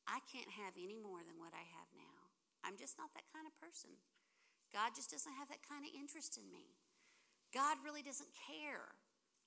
I 0.10 0.20
can't 0.30 0.50
have 0.62 0.78
any 0.78 0.98
more 0.98 1.22
than 1.22 1.38
what 1.38 1.54
I 1.54 1.64
have 1.64 1.90
now. 1.94 2.18
I'm 2.62 2.78
just 2.78 2.98
not 2.98 3.14
that 3.18 3.26
kind 3.34 3.46
of 3.46 3.54
person. 3.58 3.98
God 4.74 4.96
just 4.96 5.12
doesn't 5.12 5.36
have 5.36 5.50
that 5.52 5.66
kind 5.66 5.84
of 5.84 5.92
interest 5.92 6.40
in 6.40 6.48
me. 6.48 6.80
God 7.52 7.84
really 7.84 8.02
doesn't 8.02 8.32
care 8.32 8.96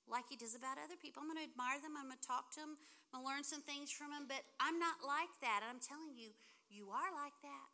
like 0.05 0.29
He 0.29 0.37
does 0.37 0.53
about 0.53 0.77
other 0.77 0.97
people. 0.97 1.21
I'm 1.21 1.29
going 1.29 1.41
to 1.41 1.49
admire 1.49 1.81
them. 1.81 1.97
I'm 1.97 2.11
going 2.13 2.21
to 2.21 2.27
talk 2.27 2.53
to 2.55 2.61
them. 2.61 2.77
I'm 3.09 3.21
going 3.21 3.25
to 3.25 3.29
learn 3.33 3.45
some 3.45 3.65
things 3.65 3.89
from 3.89 4.13
them, 4.13 4.29
but 4.29 4.45
I'm 4.61 4.77
not 4.77 5.01
like 5.01 5.33
that. 5.41 5.65
And 5.65 5.69
I'm 5.73 5.81
telling 5.81 6.13
you, 6.13 6.37
you 6.69 6.93
are 6.93 7.11
like 7.13 7.35
that. 7.41 7.69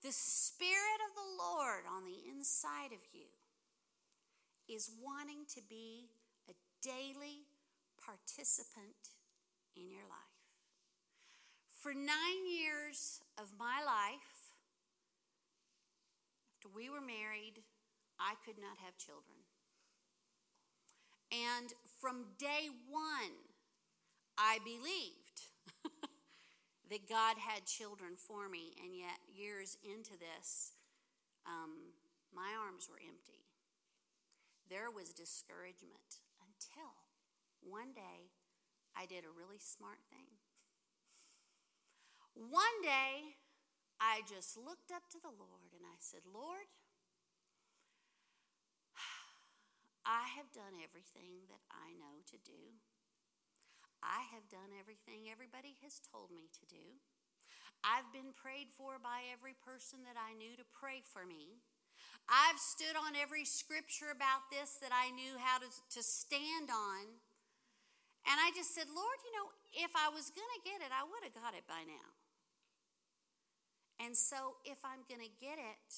The 0.00 0.14
Spirit 0.14 1.00
of 1.06 1.12
the 1.14 1.28
Lord 1.38 1.84
on 1.86 2.08
the 2.08 2.26
inside 2.26 2.90
of 2.90 3.04
you 3.12 3.28
is 4.66 4.90
wanting 4.98 5.44
to 5.54 5.60
be 5.68 6.08
a 6.48 6.56
daily 6.80 7.46
participant 8.00 9.14
in 9.76 9.92
your 9.92 10.08
life. 10.08 10.31
For 11.82 11.94
nine 11.98 12.46
years 12.46 13.18
of 13.34 13.58
my 13.58 13.82
life, 13.82 14.54
after 16.54 16.70
we 16.70 16.86
were 16.86 17.02
married, 17.02 17.58
I 18.22 18.38
could 18.46 18.54
not 18.54 18.78
have 18.86 18.94
children. 18.94 19.42
And 21.34 21.74
from 21.98 22.38
day 22.38 22.70
one, 22.86 23.34
I 24.38 24.62
believed 24.62 25.50
that 26.88 27.10
God 27.10 27.42
had 27.42 27.66
children 27.66 28.14
for 28.14 28.48
me, 28.48 28.78
and 28.78 28.94
yet 28.94 29.18
years 29.26 29.76
into 29.82 30.14
this, 30.14 30.78
um, 31.50 31.98
my 32.30 32.54
arms 32.62 32.86
were 32.86 33.02
empty. 33.02 33.42
There 34.70 34.94
was 34.94 35.10
discouragement 35.10 36.22
until 36.38 36.94
one 37.58 37.90
day 37.90 38.30
I 38.94 39.06
did 39.06 39.26
a 39.26 39.34
really 39.34 39.58
smart 39.58 39.98
thing. 40.06 40.38
One 42.34 42.78
day 42.82 43.36
I 44.00 44.24
just 44.24 44.56
looked 44.56 44.90
up 44.90 45.06
to 45.12 45.20
the 45.20 45.32
Lord 45.32 45.76
and 45.76 45.84
I 45.84 46.00
said, 46.00 46.24
Lord, 46.24 46.66
I 50.06 50.32
have 50.34 50.48
done 50.50 50.80
everything 50.80 51.46
that 51.52 51.62
I 51.68 51.92
know 51.94 52.24
to 52.32 52.38
do. 52.40 52.80
I 54.02 54.26
have 54.34 54.50
done 54.50 54.74
everything 54.74 55.30
everybody 55.30 55.78
has 55.86 56.02
told 56.02 56.34
me 56.34 56.50
to 56.50 56.64
do. 56.66 56.98
I've 57.86 58.10
been 58.10 58.34
prayed 58.34 58.70
for 58.74 58.98
by 58.98 59.26
every 59.30 59.54
person 59.58 60.02
that 60.06 60.18
I 60.18 60.34
knew 60.34 60.54
to 60.58 60.66
pray 60.74 61.02
for 61.02 61.26
me. 61.26 61.62
I've 62.30 62.58
stood 62.58 62.94
on 62.94 63.18
every 63.18 63.42
scripture 63.42 64.14
about 64.14 64.46
this 64.50 64.78
that 64.78 64.94
I 64.94 65.10
knew 65.10 65.38
how 65.38 65.58
to, 65.58 65.66
to 65.66 66.00
stand 66.02 66.70
on. 66.70 67.22
And 68.22 68.38
I 68.38 68.54
just 68.54 68.74
said, 68.74 68.86
Lord, 68.86 69.18
you 69.26 69.34
know, 69.34 69.50
if 69.74 69.90
I 69.98 70.06
was 70.14 70.30
going 70.30 70.52
to 70.58 70.62
get 70.62 70.78
it, 70.78 70.94
I 70.94 71.02
would 71.02 71.22
have 71.26 71.34
got 71.34 71.58
it 71.58 71.66
by 71.66 71.82
now. 71.82 72.11
And 74.02 74.18
so 74.18 74.58
if 74.66 74.82
I'm 74.82 75.06
going 75.06 75.22
to 75.22 75.30
get 75.38 75.62
it, 75.62 75.90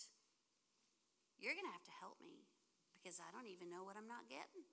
you're 1.41 1.57
going 1.57 1.65
to 1.65 1.73
have 1.73 1.89
to 1.89 1.97
help 2.05 2.21
me 2.21 2.45
because 2.93 3.17
I 3.17 3.33
don't 3.33 3.49
even 3.49 3.73
know 3.73 3.81
what 3.81 3.97
I'm 3.97 4.09
not 4.09 4.29
getting. 4.29 4.69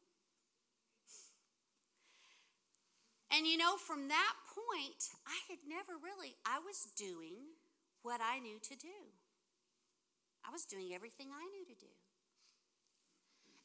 And 3.31 3.47
you 3.47 3.55
know, 3.55 3.79
from 3.79 4.11
that 4.11 4.35
point, 4.51 5.15
I 5.23 5.39
had 5.47 5.63
never 5.63 5.95
really, 5.95 6.35
I 6.43 6.59
was 6.59 6.91
doing 6.99 7.55
what 8.03 8.19
I 8.19 8.43
knew 8.43 8.59
to 8.59 8.75
do. 8.75 9.15
I 10.43 10.51
was 10.51 10.67
doing 10.67 10.91
everything 10.91 11.31
I 11.31 11.47
knew 11.47 11.63
to 11.63 11.77
do. 11.79 11.95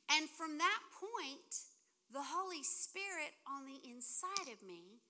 And 0.07 0.31
from 0.31 0.63
that 0.63 0.83
point, 0.95 1.67
the 2.15 2.23
Holy 2.23 2.63
Spirit 2.63 3.35
on 3.43 3.67
the 3.67 3.83
inside 3.83 4.47
of 4.55 4.63
me 4.63 5.03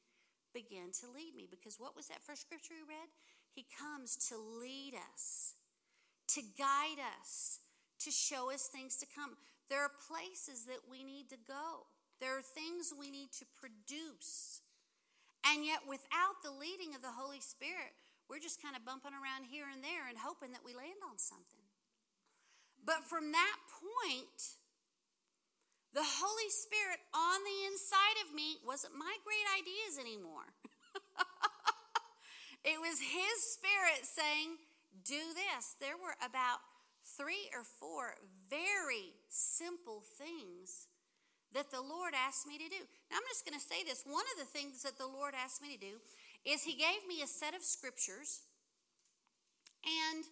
began 0.57 0.89
to 1.05 1.13
lead 1.13 1.37
me. 1.37 1.45
Because 1.45 1.77
what 1.77 1.93
was 1.93 2.09
that 2.09 2.25
first 2.25 2.49
scripture 2.49 2.81
we 2.81 2.89
read? 2.89 3.13
He 3.57 3.65
comes 3.73 4.21
to 4.29 4.37
lead 4.37 4.93
us, 4.93 5.57
to 6.37 6.45
guide 6.61 7.01
us, 7.01 7.65
to 8.05 8.13
show 8.13 8.53
us 8.53 8.69
things 8.69 9.01
to 9.01 9.07
come. 9.09 9.41
There 9.73 9.81
are 9.81 9.91
places 10.13 10.69
that 10.69 10.85
we 10.85 11.01
need 11.01 11.33
to 11.33 11.41
go, 11.41 11.89
there 12.21 12.37
are 12.37 12.45
things 12.45 12.93
we 12.93 13.11
need 13.11 13.33
to 13.41 13.49
produce. 13.57 14.61
And 15.41 15.65
yet, 15.65 15.89
without 15.89 16.45
the 16.45 16.53
leading 16.53 16.93
of 16.93 17.01
the 17.01 17.17
Holy 17.17 17.41
Spirit, 17.41 17.97
we're 18.29 18.43
just 18.43 18.61
kind 18.61 18.77
of 18.77 18.85
bumping 18.85 19.15
around 19.15 19.49
here 19.49 19.71
and 19.73 19.81
there 19.81 20.05
and 20.05 20.19
hoping 20.19 20.53
that 20.53 20.67
we 20.67 20.75
land 20.77 21.01
on 21.07 21.17
something. 21.17 21.65
But 22.85 23.09
from 23.09 23.33
that 23.33 23.57
point, 23.73 24.61
the 25.97 26.05
Holy 26.05 26.51
Spirit 26.53 27.01
on 27.15 27.41
the 27.41 27.59
inside 27.73 28.19
of 28.27 28.35
me 28.37 28.61
wasn't 28.67 28.99
my 28.99 29.17
great 29.25 29.49
ideas 29.57 29.97
anymore. 29.97 30.53
it 32.67 32.83
was 32.83 32.99
His 32.99 33.39
Spirit 33.55 34.03
saying, 34.03 34.59
Do 35.07 35.23
this. 35.33 35.79
There 35.79 35.97
were 35.97 36.19
about 36.19 36.61
three 37.17 37.47
or 37.55 37.63
four 37.63 38.19
very 38.51 39.15
simple 39.31 40.03
things 40.03 40.91
that 41.55 41.71
the 41.71 41.81
Lord 41.81 42.13
asked 42.13 42.45
me 42.45 42.59
to 42.59 42.69
do. 42.69 42.83
Now, 43.09 43.23
I'm 43.23 43.31
just 43.31 43.47
going 43.47 43.57
to 43.57 43.63
say 43.63 43.87
this. 43.87 44.03
One 44.03 44.27
of 44.35 44.43
the 44.43 44.51
things 44.51 44.83
that 44.83 44.99
the 44.99 45.07
Lord 45.07 45.33
asked 45.33 45.63
me 45.63 45.79
to 45.79 45.81
do 45.81 46.03
is 46.43 46.67
He 46.67 46.75
gave 46.75 47.07
me 47.07 47.23
a 47.23 47.31
set 47.31 47.55
of 47.55 47.63
scriptures. 47.63 48.43
And 49.87 50.27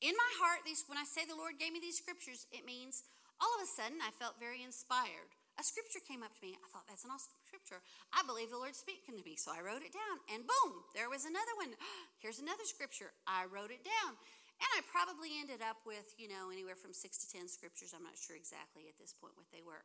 in 0.00 0.14
my 0.14 0.32
heart, 0.38 0.62
these 0.62 0.86
when 0.86 0.98
I 0.98 1.04
say 1.04 1.26
the 1.26 1.34
Lord 1.34 1.58
gave 1.58 1.74
me 1.74 1.82
these 1.82 1.98
scriptures, 1.98 2.46
it 2.54 2.62
means 2.62 3.02
all 3.42 3.50
of 3.58 3.66
a 3.66 3.70
sudden 3.70 3.98
I 3.98 4.14
felt 4.14 4.38
very 4.38 4.62
inspired. 4.62 5.34
A 5.56 5.64
scripture 5.64 6.04
came 6.04 6.20
up 6.20 6.36
to 6.36 6.42
me. 6.44 6.52
I 6.60 6.68
thought, 6.68 6.84
that's 6.84 7.08
an 7.08 7.12
awesome 7.12 7.32
scripture. 7.48 7.80
I 8.12 8.20
believe 8.28 8.52
the 8.52 8.60
Lord's 8.60 8.76
speaking 8.76 9.16
to 9.16 9.24
me. 9.24 9.40
So 9.40 9.48
I 9.56 9.64
wrote 9.64 9.80
it 9.80 9.96
down. 9.96 10.20
And 10.28 10.44
boom, 10.44 10.84
there 10.92 11.08
was 11.08 11.24
another 11.24 11.54
one. 11.56 11.72
Here's 12.22 12.40
another 12.40 12.68
scripture. 12.68 13.16
I 13.24 13.48
wrote 13.48 13.72
it 13.72 13.80
down. 13.80 14.20
And 14.60 14.70
I 14.76 14.84
probably 14.88 15.36
ended 15.36 15.64
up 15.64 15.80
with, 15.88 16.12
you 16.20 16.28
know, 16.28 16.52
anywhere 16.52 16.76
from 16.76 16.92
six 16.92 17.16
to 17.24 17.26
10 17.28 17.48
scriptures. 17.48 17.96
I'm 17.96 18.04
not 18.04 18.20
sure 18.20 18.36
exactly 18.36 18.88
at 18.88 18.96
this 19.00 19.16
point 19.16 19.36
what 19.36 19.48
they 19.48 19.64
were. 19.64 19.84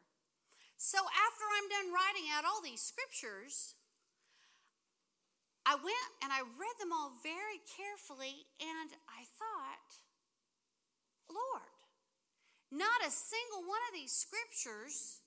So 0.75 0.97
after 0.97 1.45
I'm 1.45 1.67
done 1.71 1.93
writing 1.93 2.27
out 2.35 2.43
all 2.43 2.59
these 2.63 2.81
scriptures, 2.81 3.75
I 5.65 5.77
went 5.77 6.11
and 6.25 6.33
I 6.33 6.41
read 6.41 6.75
them 6.81 6.89
all 6.89 7.13
very 7.21 7.61
carefully, 7.69 8.49
and 8.57 8.89
I 9.05 9.29
thought, 9.37 9.89
Lord, 11.29 11.77
not 12.73 13.05
a 13.05 13.13
single 13.13 13.69
one 13.69 13.83
of 13.87 13.93
these 13.93 14.09
scriptures, 14.09 15.20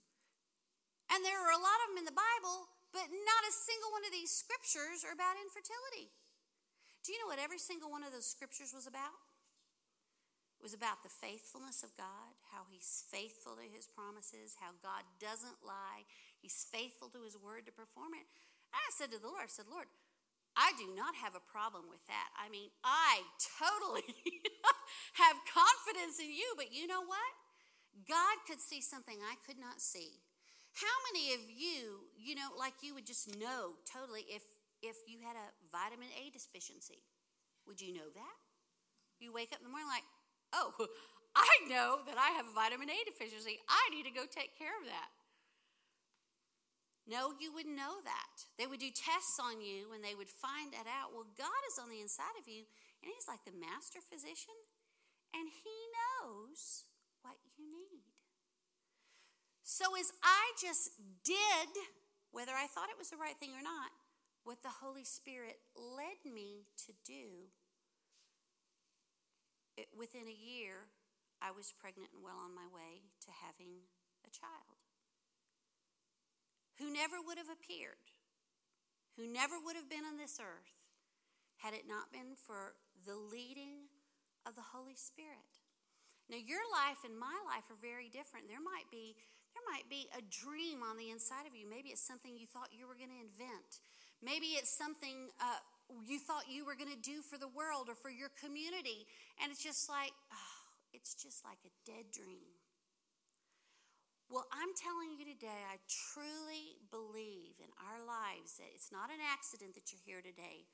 and 1.14 1.22
there 1.22 1.38
are 1.38 1.55
a 1.55 1.62
lot 1.62 1.79
of 1.87 1.94
them 1.94 2.03
in 2.03 2.11
the 2.11 2.18
Bible, 2.18 2.66
but 2.90 3.07
not 3.07 3.42
a 3.46 3.55
single 3.55 3.94
one 3.94 4.03
of 4.03 4.11
these 4.11 4.35
scriptures 4.35 5.07
are 5.07 5.14
about 5.14 5.38
infertility. 5.38 6.11
Do 7.07 7.14
you 7.14 7.22
know 7.22 7.31
what 7.31 7.38
every 7.38 7.62
single 7.62 7.87
one 7.87 8.03
of 8.03 8.11
those 8.11 8.27
scriptures 8.27 8.74
was 8.74 8.90
about? 8.90 9.14
It 10.59 10.64
was 10.64 10.74
about 10.74 11.07
the 11.07 11.12
faithfulness 11.12 11.87
of 11.87 11.94
God, 11.94 12.35
how 12.50 12.66
He's 12.66 13.07
faithful 13.07 13.55
to 13.55 13.66
His 13.68 13.87
promises, 13.87 14.59
how 14.59 14.74
God 14.83 15.07
doesn't 15.22 15.62
lie, 15.62 16.09
He's 16.42 16.66
faithful 16.66 17.07
to 17.14 17.22
His 17.22 17.38
word 17.38 17.70
to 17.70 17.72
perform 17.74 18.16
it. 18.18 18.27
And 18.74 18.81
I 18.83 18.90
said 18.90 19.14
to 19.14 19.20
the 19.22 19.31
Lord, 19.31 19.46
I 19.46 19.53
said, 19.53 19.70
Lord, 19.70 19.87
I 20.57 20.74
do 20.81 20.90
not 20.90 21.14
have 21.20 21.38
a 21.38 21.44
problem 21.44 21.87
with 21.90 22.03
that. 22.11 22.31
I 22.35 22.48
mean, 22.50 22.74
I 22.83 23.22
totally 23.61 24.07
have 25.22 25.37
confidence 25.46 26.18
in 26.18 26.31
you, 26.31 26.55
but 26.59 26.74
you 26.74 26.87
know 26.90 27.03
what? 27.03 27.33
God 28.09 28.42
could 28.46 28.59
see 28.59 28.81
something 28.81 29.18
I 29.22 29.38
could 29.46 29.59
not 29.59 29.79
see. 29.79 30.23
How 30.74 30.96
many 31.10 31.34
of 31.38 31.46
you, 31.46 32.10
you 32.18 32.34
know, 32.34 32.50
like 32.58 32.82
you 32.82 32.94
would 32.98 33.06
just 33.06 33.30
know 33.38 33.78
totally 33.87 34.26
if 34.26 34.42
if 34.82 35.06
you 35.06 35.22
had 35.22 35.38
a 35.38 35.54
vitamin 35.70 36.10
A 36.18 36.34
deficiency? 36.34 37.06
Would 37.70 37.80
you 37.80 37.94
know 37.94 38.10
that? 38.10 38.37
You 39.22 39.30
wake 39.30 39.54
up 39.54 39.62
in 39.62 39.64
the 39.64 39.70
morning 39.70 39.88
like, 39.88 40.04
oh, 40.52 40.74
I 41.38 41.54
know 41.70 42.02
that 42.04 42.18
I 42.18 42.34
have 42.34 42.50
a 42.50 42.54
vitamin 42.54 42.90
A 42.90 42.98
deficiency. 43.06 43.62
I 43.70 43.82
need 43.94 44.02
to 44.04 44.12
go 44.12 44.26
take 44.26 44.58
care 44.58 44.74
of 44.82 44.87
that. 44.90 45.14
No, 47.06 47.38
you 47.38 47.54
wouldn't 47.54 47.78
know 47.78 48.02
that. 48.02 48.48
They 48.58 48.66
would 48.66 48.80
do 48.82 48.90
tests 48.90 49.38
on 49.38 49.60
you 49.62 49.94
and 49.94 50.02
they 50.02 50.16
would 50.18 50.32
find 50.32 50.74
that 50.74 50.90
out. 50.90 51.14
Well, 51.14 51.28
God 51.38 51.62
is 51.70 51.78
on 51.78 51.92
the 51.92 52.00
inside 52.02 52.34
of 52.40 52.50
you, 52.50 52.66
and 52.98 53.12
He's 53.14 53.30
like 53.30 53.46
the 53.46 53.54
master 53.54 54.02
physician, 54.02 54.58
and 55.30 55.46
He 55.46 55.76
knows 55.94 56.90
what 57.22 57.38
you 57.54 57.62
need. 57.62 57.93
So, 59.64 59.96
as 59.96 60.12
I 60.20 60.53
just 60.61 60.92
did, 61.24 61.72
whether 62.37 62.53
I 62.53 62.68
thought 62.68 62.92
it 62.92 63.00
was 63.00 63.09
the 63.09 63.16
right 63.16 63.40
thing 63.40 63.57
or 63.57 63.64
not, 63.64 63.88
what 64.44 64.61
the 64.61 64.85
Holy 64.85 65.09
Spirit 65.09 65.57
led 65.72 66.20
me 66.29 66.68
to 66.85 66.92
do 67.00 67.48
it, 69.81 69.88
within 69.96 70.29
a 70.29 70.37
year, 70.37 70.92
I 71.40 71.48
was 71.50 71.72
pregnant 71.72 72.12
and 72.12 72.20
well 72.20 72.44
on 72.44 72.53
my 72.53 72.68
way 72.68 73.09
to 73.24 73.31
having 73.33 73.88
a 74.20 74.31
child 74.31 74.85
who 76.77 76.92
never 76.92 77.16
would 77.24 77.40
have 77.40 77.48
appeared, 77.48 78.12
who 79.16 79.24
never 79.24 79.57
would 79.57 79.81
have 79.81 79.88
been 79.88 80.05
on 80.05 80.20
this 80.20 80.37
earth 80.37 80.77
had 81.64 81.72
it 81.72 81.88
not 81.88 82.12
been 82.12 82.37
for 82.37 82.77
the 83.09 83.16
leading 83.16 83.88
of 84.44 84.61
the 84.61 84.77
Holy 84.77 84.98
Spirit. 84.98 85.64
Now 86.29 86.37
your 86.37 86.61
life 86.68 87.00
and 87.00 87.16
my 87.16 87.37
life 87.48 87.72
are 87.72 87.81
very 87.81 88.12
different. 88.12 88.53
There 88.53 88.61
might 88.61 88.92
be 88.92 89.16
there 89.54 89.66
might 89.70 89.86
be 89.86 90.10
a 90.12 90.22
dream 90.26 90.82
on 90.82 90.98
the 90.98 91.14
inside 91.14 91.46
of 91.46 91.54
you. 91.54 91.64
Maybe 91.70 91.94
it's 91.94 92.02
something 92.02 92.34
you 92.34 92.50
thought 92.50 92.74
you 92.74 92.90
were 92.90 92.98
going 92.98 93.14
to 93.14 93.22
invent. 93.22 93.78
Maybe 94.18 94.59
it's 94.59 94.74
something 94.74 95.30
uh, 95.38 95.62
you 96.02 96.18
thought 96.18 96.50
you 96.50 96.66
were 96.66 96.74
going 96.74 96.90
to 96.90 96.98
do 96.98 97.22
for 97.22 97.38
the 97.38 97.48
world 97.48 97.86
or 97.86 97.94
for 97.94 98.11
your 98.11 98.34
community. 98.34 99.07
And 99.38 99.55
it's 99.55 99.62
just 99.62 99.86
like, 99.86 100.12
oh, 100.34 100.59
it's 100.90 101.14
just 101.14 101.46
like 101.46 101.62
a 101.62 101.72
dead 101.86 102.11
dream. 102.11 102.59
Well, 104.32 104.48
I'm 104.50 104.72
telling 104.74 105.14
you 105.14 105.22
today, 105.28 105.62
I 105.68 105.78
truly 105.86 106.80
believe 106.90 107.61
in 107.61 107.70
our 107.78 108.00
lives 108.02 108.57
that 108.59 108.72
it's 108.74 108.90
not 108.90 109.12
an 109.12 109.20
accident 109.20 109.76
that 109.76 109.92
you're 109.92 110.02
here 110.02 110.24
today, 110.24 110.66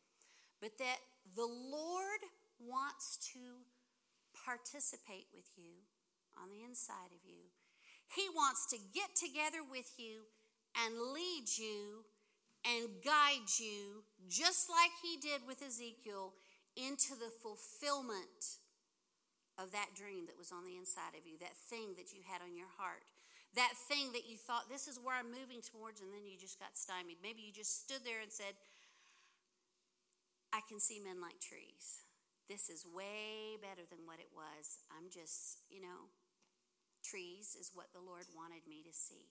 but 0.62 0.78
that 0.78 1.02
the 1.34 1.48
Lord 1.48 2.22
wants 2.62 3.18
to 3.34 3.66
participate 4.32 5.26
with 5.34 5.50
you 5.58 5.82
on 6.38 6.48
the 6.48 6.62
inside 6.62 7.10
of 7.10 7.20
you. 7.26 7.50
He 8.14 8.26
wants 8.34 8.66
to 8.74 8.78
get 8.92 9.14
together 9.14 9.62
with 9.62 9.94
you 9.98 10.26
and 10.74 11.14
lead 11.14 11.46
you 11.54 12.04
and 12.66 12.90
guide 13.04 13.48
you, 13.58 14.02
just 14.28 14.68
like 14.68 14.90
he 15.00 15.16
did 15.16 15.46
with 15.46 15.62
Ezekiel, 15.62 16.34
into 16.76 17.14
the 17.14 17.30
fulfillment 17.30 18.60
of 19.58 19.72
that 19.72 19.94
dream 19.94 20.26
that 20.26 20.36
was 20.36 20.52
on 20.52 20.64
the 20.64 20.76
inside 20.76 21.14
of 21.16 21.24
you, 21.24 21.38
that 21.40 21.56
thing 21.56 21.94
that 21.96 22.12
you 22.12 22.20
had 22.26 22.42
on 22.42 22.56
your 22.56 22.70
heart, 22.76 23.06
that 23.54 23.74
thing 23.88 24.12
that 24.12 24.28
you 24.28 24.36
thought, 24.36 24.70
this 24.70 24.86
is 24.86 24.98
where 24.98 25.16
I'm 25.16 25.30
moving 25.30 25.62
towards, 25.62 26.00
and 26.00 26.12
then 26.12 26.26
you 26.26 26.38
just 26.38 26.58
got 26.58 26.78
stymied. 26.78 27.18
Maybe 27.22 27.42
you 27.42 27.52
just 27.52 27.82
stood 27.82 28.02
there 28.04 28.22
and 28.22 28.30
said, 28.30 28.54
I 30.52 30.60
can 30.68 30.78
see 30.78 30.98
men 30.98 31.22
like 31.22 31.38
trees. 31.38 32.06
This 32.48 32.68
is 32.68 32.82
way 32.82 33.54
better 33.62 33.86
than 33.86 34.06
what 34.06 34.18
it 34.18 34.30
was. 34.34 34.82
I'm 34.90 35.06
just, 35.10 35.62
you 35.70 35.80
know, 35.80 36.10
trees 37.02 37.56
is 37.58 37.72
what 37.74 37.92
the 37.92 38.04
Lord 38.04 38.28
wanted 38.36 38.64
me 38.68 38.84
to 38.86 38.94
see. 38.94 39.28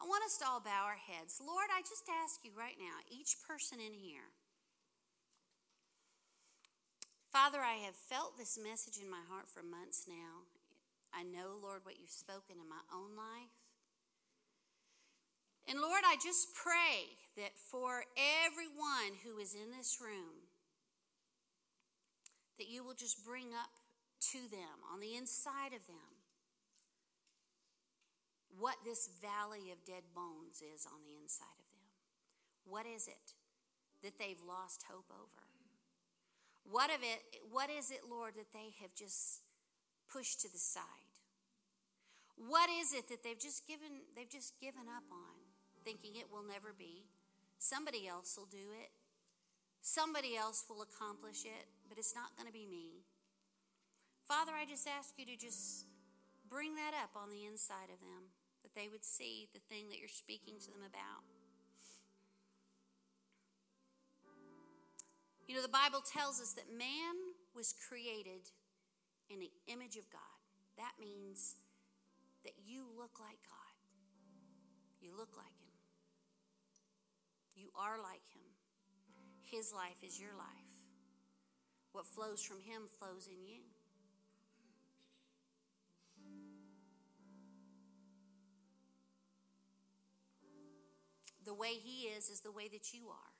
I 0.00 0.08
want 0.08 0.24
us 0.24 0.36
to 0.42 0.48
all 0.48 0.58
bow 0.58 0.88
our 0.88 0.98
heads. 0.98 1.38
Lord, 1.38 1.70
I 1.70 1.80
just 1.86 2.10
ask 2.10 2.42
you 2.42 2.50
right 2.56 2.76
now, 2.80 2.98
each 3.06 3.38
person 3.46 3.78
in 3.78 3.94
here, 3.94 4.34
Father, 7.30 7.64
I 7.64 7.80
have 7.88 7.96
felt 7.96 8.36
this 8.36 8.60
message 8.60 9.00
in 9.00 9.08
my 9.08 9.24
heart 9.30 9.48
for 9.48 9.64
months 9.64 10.04
now. 10.04 10.44
I 11.16 11.24
know, 11.24 11.56
Lord, 11.62 11.80
what 11.84 11.96
you've 11.96 12.12
spoken 12.12 12.60
in 12.60 12.68
my 12.68 12.84
own 12.92 13.16
life. 13.16 13.56
And 15.68 15.80
Lord, 15.80 16.04
I 16.04 16.16
just 16.20 16.52
pray 16.52 17.16
that 17.36 17.56
for 17.56 18.04
everyone 18.44 19.16
who 19.24 19.38
is 19.38 19.54
in 19.54 19.72
this 19.72 19.96
room, 19.96 20.50
that 22.58 22.68
you 22.68 22.84
will 22.84 22.98
just 22.98 23.24
bring 23.24 23.54
up 23.56 23.72
to 24.32 24.38
them, 24.50 24.84
on 24.92 25.00
the 25.00 25.16
inside 25.16 25.72
of 25.72 25.86
them, 25.86 26.11
what 28.58 28.76
this 28.84 29.08
valley 29.20 29.72
of 29.72 29.84
dead 29.84 30.04
bones 30.14 30.60
is 30.60 30.84
on 30.86 31.00
the 31.04 31.16
inside 31.16 31.56
of 31.56 31.68
them. 31.72 31.88
What 32.64 32.86
is 32.86 33.08
it 33.08 33.34
that 34.02 34.18
they've 34.18 34.42
lost 34.46 34.84
hope 34.90 35.08
over? 35.10 35.46
What 36.64 36.90
of 36.90 37.02
it 37.02 37.42
what 37.50 37.70
is 37.70 37.90
it, 37.90 38.06
Lord, 38.08 38.34
that 38.36 38.52
they 38.52 38.74
have 38.80 38.94
just 38.94 39.42
pushed 40.10 40.40
to 40.42 40.52
the 40.52 40.60
side? 40.60 41.16
What 42.36 42.70
is 42.70 42.92
it 42.92 43.08
that 43.08 43.22
they've 43.22 43.38
just 43.38 43.66
given 43.66 44.06
they've 44.14 44.30
just 44.30 44.58
given 44.60 44.86
up 44.86 45.04
on, 45.10 45.36
thinking 45.84 46.16
it 46.16 46.30
will 46.30 46.46
never 46.46 46.72
be? 46.76 47.08
Somebody 47.58 48.06
else 48.06 48.36
will 48.36 48.50
do 48.50 48.74
it. 48.74 48.90
Somebody 49.82 50.36
else 50.36 50.64
will 50.68 50.82
accomplish 50.82 51.44
it, 51.44 51.66
but 51.88 51.98
it's 51.98 52.14
not 52.14 52.36
going 52.36 52.46
to 52.46 52.52
be 52.54 52.66
me. 52.66 53.02
Father, 54.22 54.52
I 54.54 54.64
just 54.64 54.86
ask 54.86 55.18
you 55.18 55.26
to 55.26 55.36
just 55.36 55.86
bring 56.48 56.76
that 56.76 56.94
up 56.94 57.10
on 57.18 57.30
the 57.30 57.44
inside 57.44 57.90
of 57.90 57.98
them 57.98 58.30
that 58.72 58.80
they 58.80 58.88
would 58.88 59.04
see 59.04 59.48
the 59.52 59.60
thing 59.68 59.88
that 59.90 59.98
you're 59.98 60.08
speaking 60.08 60.54
to 60.60 60.70
them 60.70 60.82
about. 60.86 61.24
You 65.48 65.56
know, 65.56 65.62
the 65.62 65.68
Bible 65.68 66.00
tells 66.00 66.40
us 66.40 66.52
that 66.54 66.70
man 66.72 67.36
was 67.54 67.74
created 67.76 68.48
in 69.28 69.40
the 69.40 69.50
image 69.66 69.96
of 69.96 70.08
God. 70.10 70.38
That 70.78 70.92
means 71.00 71.56
that 72.44 72.54
you 72.64 72.84
look 72.96 73.20
like 73.20 73.38
God. 73.44 73.76
You 75.00 75.12
look 75.16 75.36
like 75.36 75.52
Him. 75.60 75.76
You 77.54 77.68
are 77.76 77.98
like 78.00 78.24
Him. 78.32 78.48
His 79.42 79.72
life 79.74 80.00
is 80.02 80.18
your 80.18 80.32
life. 80.38 80.88
What 81.92 82.06
flows 82.06 82.42
from 82.42 82.60
Him 82.60 82.88
flows 82.98 83.28
in 83.28 83.44
you. 83.44 83.71
The 91.44 91.54
way 91.54 91.74
He 91.74 92.08
is 92.08 92.28
is 92.28 92.40
the 92.40 92.52
way 92.52 92.68
that 92.68 92.92
you 92.92 93.08
are. 93.10 93.32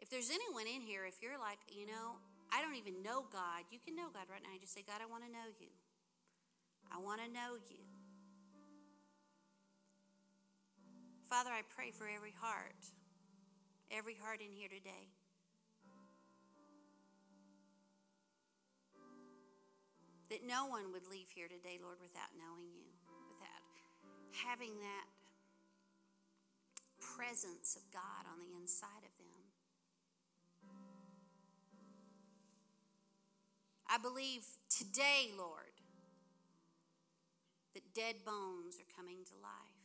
If 0.00 0.08
there's 0.08 0.30
anyone 0.30 0.66
in 0.66 0.80
here, 0.80 1.04
if 1.04 1.20
you're 1.20 1.38
like, 1.38 1.58
you 1.68 1.86
know, 1.86 2.18
I 2.50 2.62
don't 2.62 2.74
even 2.74 3.02
know 3.02 3.28
God, 3.30 3.68
you 3.70 3.78
can 3.78 3.94
know 3.94 4.08
God 4.12 4.26
right 4.32 4.42
now. 4.42 4.50
You 4.52 4.60
just 4.60 4.74
say, 4.74 4.82
God, 4.82 4.98
I 4.98 5.06
want 5.06 5.22
to 5.22 5.30
know 5.30 5.46
you. 5.60 5.70
I 6.90 6.98
want 6.98 7.20
to 7.22 7.28
know 7.30 7.60
you. 7.68 7.84
Father, 11.28 11.50
I 11.54 11.62
pray 11.76 11.92
for 11.94 12.10
every 12.10 12.34
heart, 12.34 12.90
every 13.92 14.18
heart 14.18 14.40
in 14.42 14.50
here 14.50 14.66
today. 14.66 15.14
That 20.26 20.42
no 20.42 20.66
one 20.66 20.90
would 20.90 21.06
leave 21.06 21.30
here 21.30 21.46
today, 21.46 21.78
Lord, 21.78 22.02
without 22.02 22.34
knowing 22.34 22.66
you, 22.74 22.90
without 23.30 23.62
having 24.42 24.74
that 24.82 25.06
presence 27.16 27.76
of 27.76 27.82
God 27.92 28.26
on 28.30 28.38
the 28.38 28.56
inside 28.56 29.04
of 29.04 29.14
them. 29.18 29.42
I 33.88 33.98
believe 33.98 34.46
today, 34.68 35.30
Lord, 35.36 35.74
that 37.74 37.94
dead 37.94 38.22
bones 38.24 38.78
are 38.78 38.90
coming 38.96 39.18
to 39.26 39.34
life. 39.42 39.80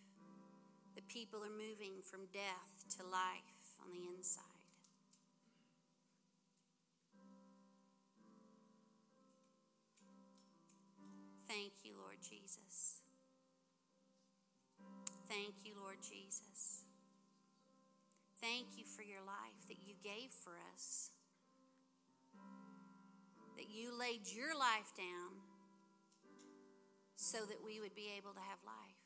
That 0.96 1.08
people 1.08 1.40
are 1.44 1.52
moving 1.52 2.02
from 2.02 2.22
death 2.32 2.86
to 2.98 3.04
life 3.04 3.82
on 3.84 3.92
the 3.92 4.08
inside. 4.16 4.44
Thank 11.48 11.74
you, 11.84 11.94
Lord 11.98 12.18
Jesus. 12.22 13.02
Thank 15.28 15.56
you, 15.64 15.74
Lord 15.82 15.98
Jesus. 16.02 16.55
Thank 18.42 18.78
you 18.78 18.84
for 18.86 19.02
your 19.02 19.22
life 19.26 19.68
that 19.70 19.78
you 19.86 19.96
gave 20.04 20.32
for 20.32 20.54
us. 20.74 21.12
That 23.58 23.70
you 23.70 23.98
laid 23.98 24.28
your 24.28 24.58
life 24.58 24.92
down 24.98 25.40
so 27.16 27.40
that 27.48 27.64
we 27.66 27.80
would 27.80 27.96
be 27.96 28.12
able 28.18 28.34
to 28.34 28.44
have 28.44 28.60
life, 28.68 29.02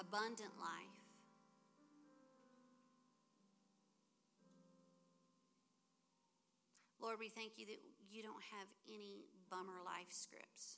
abundant 0.00 0.56
life. 0.58 0.98
Lord, 7.00 7.18
we 7.18 7.28
thank 7.28 7.56
you 7.56 7.66
that 7.66 7.80
you 8.10 8.22
don't 8.22 8.42
have 8.56 8.68
any 8.88 9.24
bummer 9.48 9.80
life 9.84 10.10
scripts. 10.10 10.76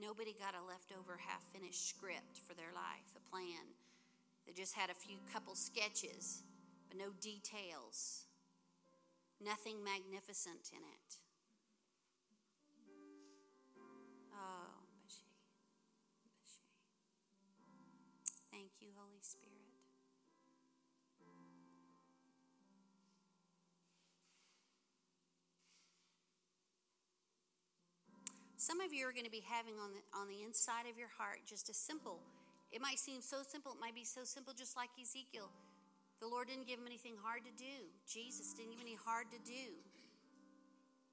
Nobody 0.00 0.32
got 0.32 0.54
a 0.54 0.64
leftover 0.64 1.20
half 1.20 1.44
finished 1.52 1.88
script 1.88 2.40
for 2.46 2.54
their 2.54 2.72
life, 2.72 3.12
a 3.16 3.22
plan 3.28 3.76
that 4.46 4.56
just 4.56 4.74
had 4.74 4.90
a 4.90 4.94
few 4.94 5.16
couple 5.32 5.54
sketches, 5.54 6.42
but 6.88 6.98
no 6.98 7.10
details, 7.20 8.24
nothing 9.42 9.84
magnificent 9.84 10.70
in 10.72 10.78
it. 10.78 11.18
Oh. 14.34 14.80
Thank 18.50 18.72
you, 18.80 18.88
Holy 18.96 19.20
Spirit. 19.22 19.50
Some 28.60 28.82
of 28.82 28.92
you 28.92 29.06
are 29.06 29.12
going 29.12 29.24
to 29.24 29.30
be 29.30 29.42
having 29.48 29.80
on 29.80 29.90
the, 29.94 30.02
on 30.12 30.28
the 30.28 30.44
inside 30.44 30.84
of 30.90 30.98
your 30.98 31.08
heart 31.08 31.40
just 31.46 31.70
a 31.70 31.74
simple 31.74 32.20
it 32.72 32.80
might 32.80 32.98
seem 32.98 33.20
so 33.20 33.42
simple. 33.42 33.72
It 33.72 33.80
might 33.80 33.94
be 33.94 34.04
so 34.04 34.22
simple, 34.24 34.54
just 34.54 34.76
like 34.76 34.90
Ezekiel. 35.00 35.50
The 36.20 36.28
Lord 36.28 36.48
didn't 36.48 36.66
give 36.66 36.78
him 36.78 36.86
anything 36.86 37.14
hard 37.22 37.42
to 37.44 37.54
do. 37.56 37.90
Jesus 38.06 38.52
didn't 38.52 38.72
give 38.72 38.80
him 38.80 38.86
any 38.86 38.98
hard 39.04 39.26
to 39.32 39.38
do. 39.42 39.74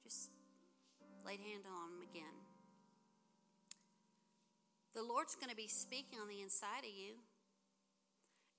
Just 0.03 0.29
laid 1.25 1.39
hand 1.39 1.63
on 1.65 1.97
him 1.97 2.03
again. 2.03 2.37
The 4.93 5.03
Lord's 5.03 5.35
going 5.35 5.49
to 5.49 5.55
be 5.55 5.67
speaking 5.67 6.19
on 6.19 6.27
the 6.27 6.41
inside 6.41 6.81
of 6.81 6.93
you. 6.93 7.21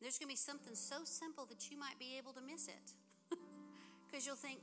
There's 0.00 0.18
going 0.18 0.30
to 0.30 0.34
be 0.34 0.38
something 0.38 0.74
so 0.74 1.02
simple 1.04 1.44
that 1.46 1.70
you 1.70 1.78
might 1.78 1.98
be 1.98 2.16
able 2.18 2.32
to 2.32 2.42
miss 2.42 2.68
it. 2.68 2.94
Because 4.08 4.24
you'll 4.24 4.40
think, 4.40 4.60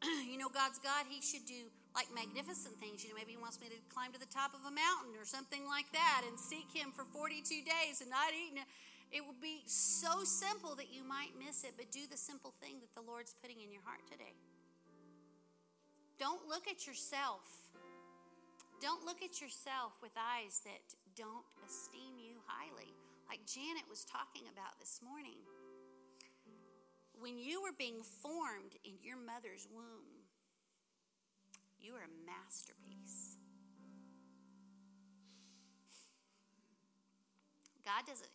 you 0.30 0.38
know, 0.38 0.48
God's 0.48 0.78
God, 0.78 1.10
He 1.10 1.20
should 1.20 1.44
do 1.44 1.74
like 1.96 2.12
magnificent 2.12 2.76
things. 2.76 3.00
You 3.00 3.10
know, 3.10 3.16
maybe 3.16 3.32
He 3.32 3.40
wants 3.40 3.56
me 3.56 3.72
to 3.72 3.80
climb 3.88 4.12
to 4.12 4.20
the 4.20 4.28
top 4.28 4.52
of 4.52 4.60
a 4.68 4.70
mountain 4.70 5.16
or 5.16 5.24
something 5.24 5.64
like 5.64 5.88
that 5.96 6.28
and 6.28 6.36
seek 6.36 6.68
Him 6.76 6.92
for 6.92 7.08
42 7.08 7.64
days 7.64 8.04
and 8.04 8.12
not 8.12 8.36
eat. 8.36 8.60
It 9.08 9.24
would 9.24 9.40
be 9.40 9.64
so 9.64 10.22
simple 10.28 10.76
that 10.76 10.92
you 10.92 11.00
might 11.00 11.32
miss 11.40 11.64
it, 11.64 11.74
but 11.80 11.88
do 11.88 12.04
the 12.04 12.20
simple 12.20 12.52
thing 12.60 12.84
that 12.84 12.92
the 12.92 13.00
Lord's 13.00 13.32
putting 13.40 13.64
in 13.64 13.72
your 13.72 13.82
heart 13.88 14.04
today. 14.04 14.36
Don't 16.20 16.44
look 16.48 16.68
at 16.68 16.86
yourself. 16.86 17.44
Don't 18.80 19.04
look 19.04 19.24
at 19.24 19.40
yourself 19.40 19.96
with 20.02 20.12
eyes 20.20 20.60
that 20.68 20.84
don't 21.16 21.48
esteem 21.64 22.20
you 22.20 22.44
highly, 22.44 22.92
like 23.28 23.40
Janet 23.48 23.88
was 23.88 24.04
talking 24.04 24.44
about 24.52 24.76
this 24.78 25.00
morning. 25.00 25.40
When 27.16 27.38
you 27.38 27.62
were 27.62 27.72
being 27.72 28.04
formed 28.04 28.76
in 28.84 29.00
your 29.00 29.16
mother's 29.16 29.64
womb, 29.72 30.15
you 31.80 31.94
are 31.94 32.04
a 32.04 32.14
masterpiece. 32.24 33.36
God 37.84 38.02
doesn't 38.06 38.30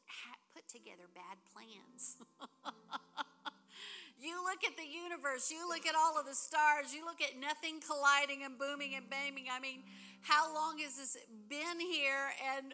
put 0.55 0.67
together 0.67 1.11
bad 1.13 1.35
plans. 1.51 2.15
you 4.21 4.39
look 4.43 4.63
at 4.63 4.77
the 4.77 4.87
universe, 4.87 5.51
you 5.51 5.67
look 5.67 5.85
at 5.85 5.95
all 5.95 6.17
of 6.17 6.25
the 6.25 6.33
stars, 6.33 6.95
you 6.95 7.03
look 7.03 7.19
at 7.19 7.35
nothing 7.39 7.83
colliding 7.83 8.43
and 8.45 8.57
booming 8.57 8.95
and 8.95 9.09
banging. 9.09 9.51
I 9.51 9.59
mean, 9.59 9.83
how 10.21 10.53
long 10.53 10.79
has 10.79 10.95
this 10.95 11.17
been 11.49 11.79
here? 11.79 12.31
And 12.55 12.73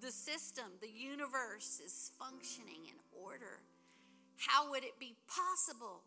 the 0.00 0.12
system, 0.12 0.78
the 0.80 0.88
universe 0.88 1.80
is 1.84 2.12
functioning 2.18 2.86
in 2.86 2.96
order. 3.10 3.60
How 4.36 4.70
would 4.70 4.84
it 4.84 4.98
be 4.98 5.16
possible 5.26 6.02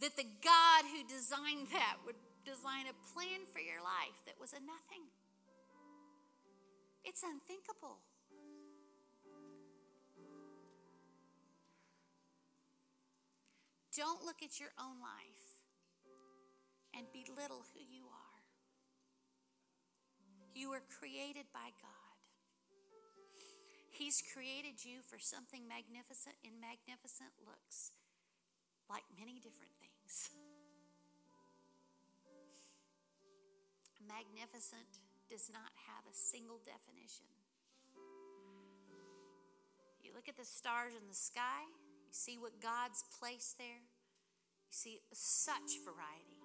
that 0.00 0.16
the 0.16 0.28
God 0.44 0.84
who 0.92 1.02
designed 1.08 1.68
that 1.72 1.96
would 2.04 2.16
design 2.44 2.86
a 2.86 2.96
plan 3.14 3.48
for 3.48 3.60
your 3.60 3.80
life 3.80 4.20
that 4.26 4.38
was 4.38 4.52
a 4.52 4.60
nothing? 4.60 5.08
It's 7.04 7.22
unthinkable. 7.22 8.02
Don't 13.96 14.24
look 14.24 14.42
at 14.44 14.60
your 14.60 14.76
own 14.76 15.00
life 15.00 15.64
and 16.92 17.06
belittle 17.16 17.64
who 17.72 17.80
you 17.80 18.04
are. 18.12 18.42
You 20.52 20.70
were 20.70 20.84
created 21.00 21.48
by 21.52 21.72
God. 21.80 22.16
He's 23.88 24.20
created 24.20 24.84
you 24.84 25.00
for 25.00 25.16
something 25.16 25.64
magnificent, 25.64 26.36
in 26.44 26.60
magnificent 26.60 27.32
looks 27.40 27.92
like 28.90 29.02
many 29.18 29.38
different 29.42 29.72
things. 29.80 30.30
Magnificent 34.06 35.02
does 35.28 35.50
not 35.50 35.74
have 35.90 36.06
a 36.06 36.14
single 36.14 36.60
definition. 36.62 37.26
You 40.02 40.14
look 40.14 40.28
at 40.28 40.36
the 40.36 40.46
stars 40.46 40.94
in 40.94 41.02
the 41.08 41.14
sky, 41.14 41.66
you 42.06 42.14
see 42.14 42.38
what 42.38 42.62
God's 42.62 43.02
placed 43.18 43.58
there, 43.58 43.82
you 43.82 44.70
see 44.70 45.00
such 45.12 45.82
variety. 45.82 46.38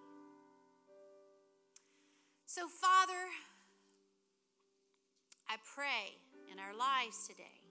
So, 2.47 2.67
Father, 2.67 3.29
I 5.47 5.55
pray 5.75 6.17
in 6.51 6.57
our 6.57 6.73
lives 6.73 7.27
today, 7.27 7.61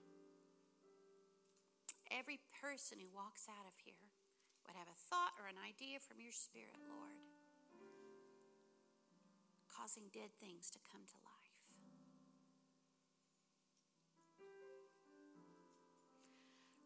every 2.09 2.39
person 2.61 2.97
who 2.99 3.07
walks 3.13 3.47
out 3.49 3.67
of 3.67 3.73
here 3.83 4.10
would 4.71 4.79
have 4.79 4.87
a 4.87 5.03
thought 5.11 5.35
or 5.35 5.51
an 5.51 5.59
idea 5.67 5.99
from 5.99 6.23
your 6.23 6.31
Spirit, 6.31 6.79
Lord, 6.87 7.19
causing 9.67 10.07
dead 10.15 10.31
things 10.39 10.71
to 10.71 10.79
come 10.87 11.03
to 11.03 11.17
life. 11.27 11.59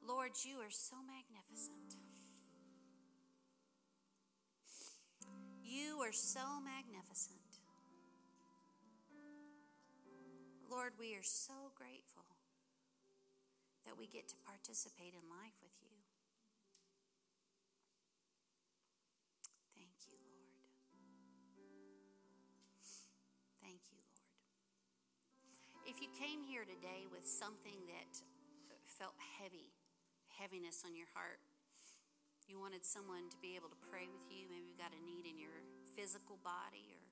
Lord, 0.02 0.34
you 0.42 0.58
are 0.66 0.74
so 0.74 0.98
magnificent. 1.06 2.02
You 5.62 6.02
are 6.02 6.14
so 6.14 6.42
magnificent. 6.66 7.38
Lord, 10.72 10.94
we 10.98 11.14
are 11.14 11.22
so 11.22 11.70
grateful 11.78 12.26
that 13.86 13.94
we 13.94 14.08
get 14.08 14.28
to 14.30 14.36
participate 14.42 15.14
in 15.14 15.30
life 15.30 15.54
with 15.62 15.78
you. 15.86 15.95
If 25.86 26.02
you 26.02 26.10
came 26.18 26.42
here 26.42 26.66
today 26.66 27.06
with 27.14 27.30
something 27.30 27.78
that 27.94 28.10
felt 28.98 29.14
heavy, 29.38 29.70
heaviness 30.34 30.82
on 30.82 30.98
your 30.98 31.06
heart. 31.14 31.38
You 32.50 32.58
wanted 32.58 32.82
someone 32.82 33.30
to 33.30 33.38
be 33.38 33.54
able 33.54 33.70
to 33.70 33.80
pray 33.90 34.10
with 34.10 34.26
you. 34.34 34.50
Maybe 34.50 34.66
you've 34.70 34.82
got 34.82 34.98
a 34.98 35.02
need 35.06 35.30
in 35.30 35.38
your 35.38 35.62
physical 35.94 36.42
body 36.42 36.90
or 36.94 37.06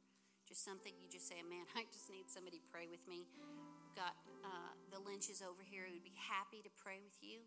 just 0.50 0.66
something 0.66 0.90
you 0.98 1.06
just 1.06 1.30
say, 1.30 1.38
man, 1.46 1.70
I 1.78 1.86
just 1.94 2.10
need 2.10 2.34
somebody 2.34 2.62
to 2.62 2.68
pray 2.74 2.90
with 2.90 3.06
me. 3.06 3.30
Got 3.94 4.18
uh, 4.42 4.74
the 4.90 4.98
Lynches 5.02 5.46
over 5.46 5.62
here 5.62 5.86
who'd 5.86 6.02
be 6.02 6.18
happy 6.18 6.66
to 6.66 6.72
pray 6.74 6.98
with 6.98 7.18
you. 7.22 7.46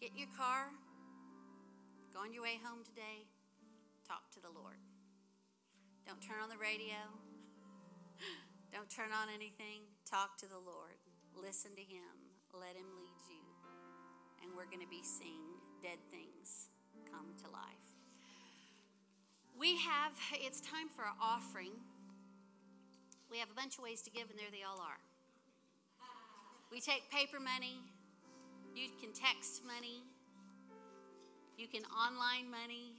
Get 0.00 0.16
in 0.16 0.20
your 0.24 0.32
car, 0.36 0.72
go 2.12 2.20
on 2.24 2.32
your 2.32 2.44
way 2.44 2.60
home 2.60 2.84
today, 2.84 3.24
talk 4.08 4.28
to 4.36 4.40
the 4.40 4.52
Lord. 4.52 4.80
Don't 6.04 6.20
turn 6.20 6.44
on 6.44 6.52
the 6.52 6.60
radio, 6.60 7.00
don't 8.74 8.90
turn 8.90 9.14
on 9.14 9.30
anything. 9.30 9.86
Talk 10.02 10.36
to 10.42 10.50
the 10.50 10.58
Lord, 10.58 10.98
listen 11.38 11.70
to 11.78 11.86
Him. 11.86 12.10
Let 12.50 12.74
Him 12.74 12.90
lead 12.98 13.22
you. 13.30 13.42
And 14.42 14.50
we're 14.58 14.66
going 14.66 14.82
to 14.82 14.90
be 14.90 15.02
seeing 15.06 15.54
dead 15.80 16.02
things 16.10 16.74
come 17.06 17.30
to 17.38 17.50
life. 17.54 17.86
We 19.56 19.78
have, 19.78 20.12
it's 20.32 20.60
time 20.60 20.90
for 20.90 21.02
our 21.02 21.14
offering. 21.22 21.70
We 23.30 23.38
have 23.38 23.48
a 23.50 23.54
bunch 23.54 23.78
of 23.78 23.84
ways 23.84 24.02
to 24.02 24.10
give, 24.10 24.28
and 24.28 24.38
there 24.38 24.50
they 24.50 24.66
all 24.66 24.82
are. 24.82 24.98
We 26.72 26.80
take 26.80 27.08
paper 27.10 27.38
money, 27.38 27.78
you 28.74 28.88
can 29.00 29.12
text 29.12 29.62
money, 29.64 30.02
you 31.56 31.68
can 31.68 31.82
online 31.94 32.50
money, 32.50 32.98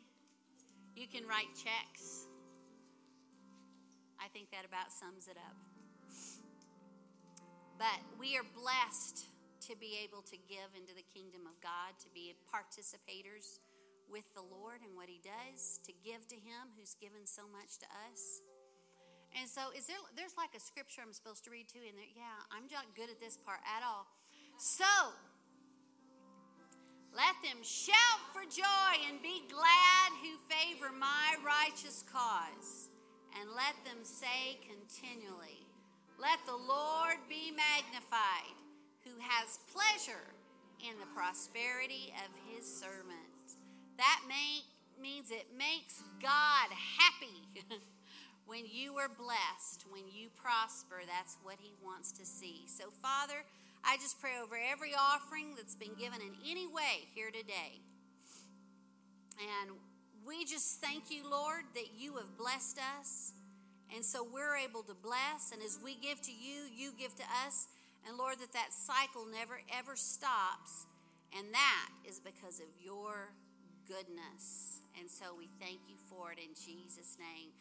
you 0.95 1.07
can 1.07 1.27
write 1.27 1.51
checks. 1.51 2.27
I 4.23 4.29
think 4.29 4.51
that 4.51 4.63
about 4.65 4.93
sums 4.93 5.27
it 5.27 5.35
up. 5.35 5.64
But 7.77 7.99
we 8.19 8.37
are 8.37 8.47
blessed 8.55 9.27
to 9.67 9.75
be 9.75 9.99
able 10.05 10.21
to 10.29 10.37
give 10.47 10.71
into 10.77 10.93
the 10.95 11.05
kingdom 11.11 11.43
of 11.49 11.59
God, 11.59 11.97
to 11.99 12.09
be 12.13 12.35
participators 12.47 13.59
with 14.07 14.25
the 14.37 14.45
Lord 14.45 14.79
and 14.85 14.95
what 14.95 15.09
He 15.09 15.19
does, 15.19 15.81
to 15.83 15.91
give 16.05 16.27
to 16.29 16.37
Him 16.37 16.71
who's 16.77 16.95
given 16.95 17.25
so 17.25 17.43
much 17.49 17.81
to 17.81 17.87
us. 18.07 18.45
And 19.35 19.49
so, 19.49 19.75
is 19.75 19.87
there? 19.91 19.99
There's 20.15 20.37
like 20.39 20.55
a 20.55 20.63
scripture 20.63 21.03
I'm 21.03 21.11
supposed 21.11 21.43
to 21.43 21.51
read 21.51 21.67
too 21.67 21.83
in 21.83 21.99
there. 21.99 22.07
Yeah, 22.15 22.39
I'm 22.53 22.71
not 22.71 22.87
good 22.95 23.11
at 23.11 23.19
this 23.19 23.35
part 23.35 23.59
at 23.67 23.83
all. 23.83 24.07
So, 24.55 24.87
let 27.11 27.35
them 27.43 27.59
shout 27.59 28.21
for 28.31 28.47
joy 28.47 28.91
and 29.11 29.19
be 29.19 29.43
glad 29.51 30.07
who 30.23 30.39
favor 30.47 30.87
my 30.95 31.35
righteous 31.43 32.03
cause, 32.07 32.87
and 33.35 33.51
let 33.51 33.75
them 33.83 34.03
say 34.07 34.59
continually, 34.63 35.64
"Let 36.19 36.39
the 36.45 36.57
Lord 36.57 37.17
be 37.29 37.51
magnified." 37.51 38.55
who 39.05 39.21
has 39.21 39.59
pleasure 39.71 40.33
in 40.81 40.97
the 40.99 41.05
prosperity 41.15 42.11
of 42.25 42.33
his 42.49 42.65
servants. 42.65 43.55
That 43.97 44.21
may, 44.27 44.65
means 45.01 45.29
it 45.31 45.47
makes 45.55 46.01
God 46.21 46.67
happy 46.97 47.63
when 48.45 48.65
you 48.65 48.95
are 48.95 49.07
blessed, 49.07 49.85
when 49.89 50.03
you 50.11 50.29
prosper. 50.35 51.01
That's 51.05 51.37
what 51.43 51.57
he 51.59 51.73
wants 51.83 52.11
to 52.13 52.25
see. 52.25 52.65
So, 52.67 52.85
Father, 52.89 53.45
I 53.83 53.97
just 53.97 54.19
pray 54.19 54.41
over 54.43 54.57
every 54.57 54.93
offering 54.97 55.53
that's 55.55 55.75
been 55.75 55.93
given 55.93 56.19
in 56.21 56.33
any 56.49 56.67
way 56.67 57.07
here 57.13 57.29
today. 57.29 57.79
And 59.39 59.77
we 60.25 60.45
just 60.45 60.81
thank 60.81 61.11
you, 61.11 61.29
Lord, 61.29 61.63
that 61.75 61.93
you 61.95 62.15
have 62.15 62.37
blessed 62.37 62.79
us. 62.99 63.33
And 63.93 64.03
so 64.03 64.25
we're 64.25 64.55
able 64.55 64.83
to 64.83 64.93
bless. 64.93 65.51
And 65.51 65.61
as 65.61 65.79
we 65.83 65.95
give 65.95 66.21
to 66.21 66.31
you, 66.31 66.65
you 66.73 66.91
give 66.97 67.15
to 67.15 67.23
us. 67.45 67.67
And 68.07 68.17
Lord, 68.17 68.39
that 68.39 68.53
that 68.53 68.73
cycle 68.73 69.25
never 69.25 69.61
ever 69.73 69.95
stops. 69.95 70.85
And 71.37 71.53
that 71.53 71.89
is 72.07 72.19
because 72.19 72.59
of 72.59 72.67
your 72.83 73.33
goodness. 73.87 74.79
And 74.97 75.09
so 75.09 75.35
we 75.37 75.49
thank 75.59 75.79
you 75.89 75.95
for 76.09 76.31
it 76.31 76.39
in 76.39 76.55
Jesus' 76.55 77.17
name. 77.19 77.51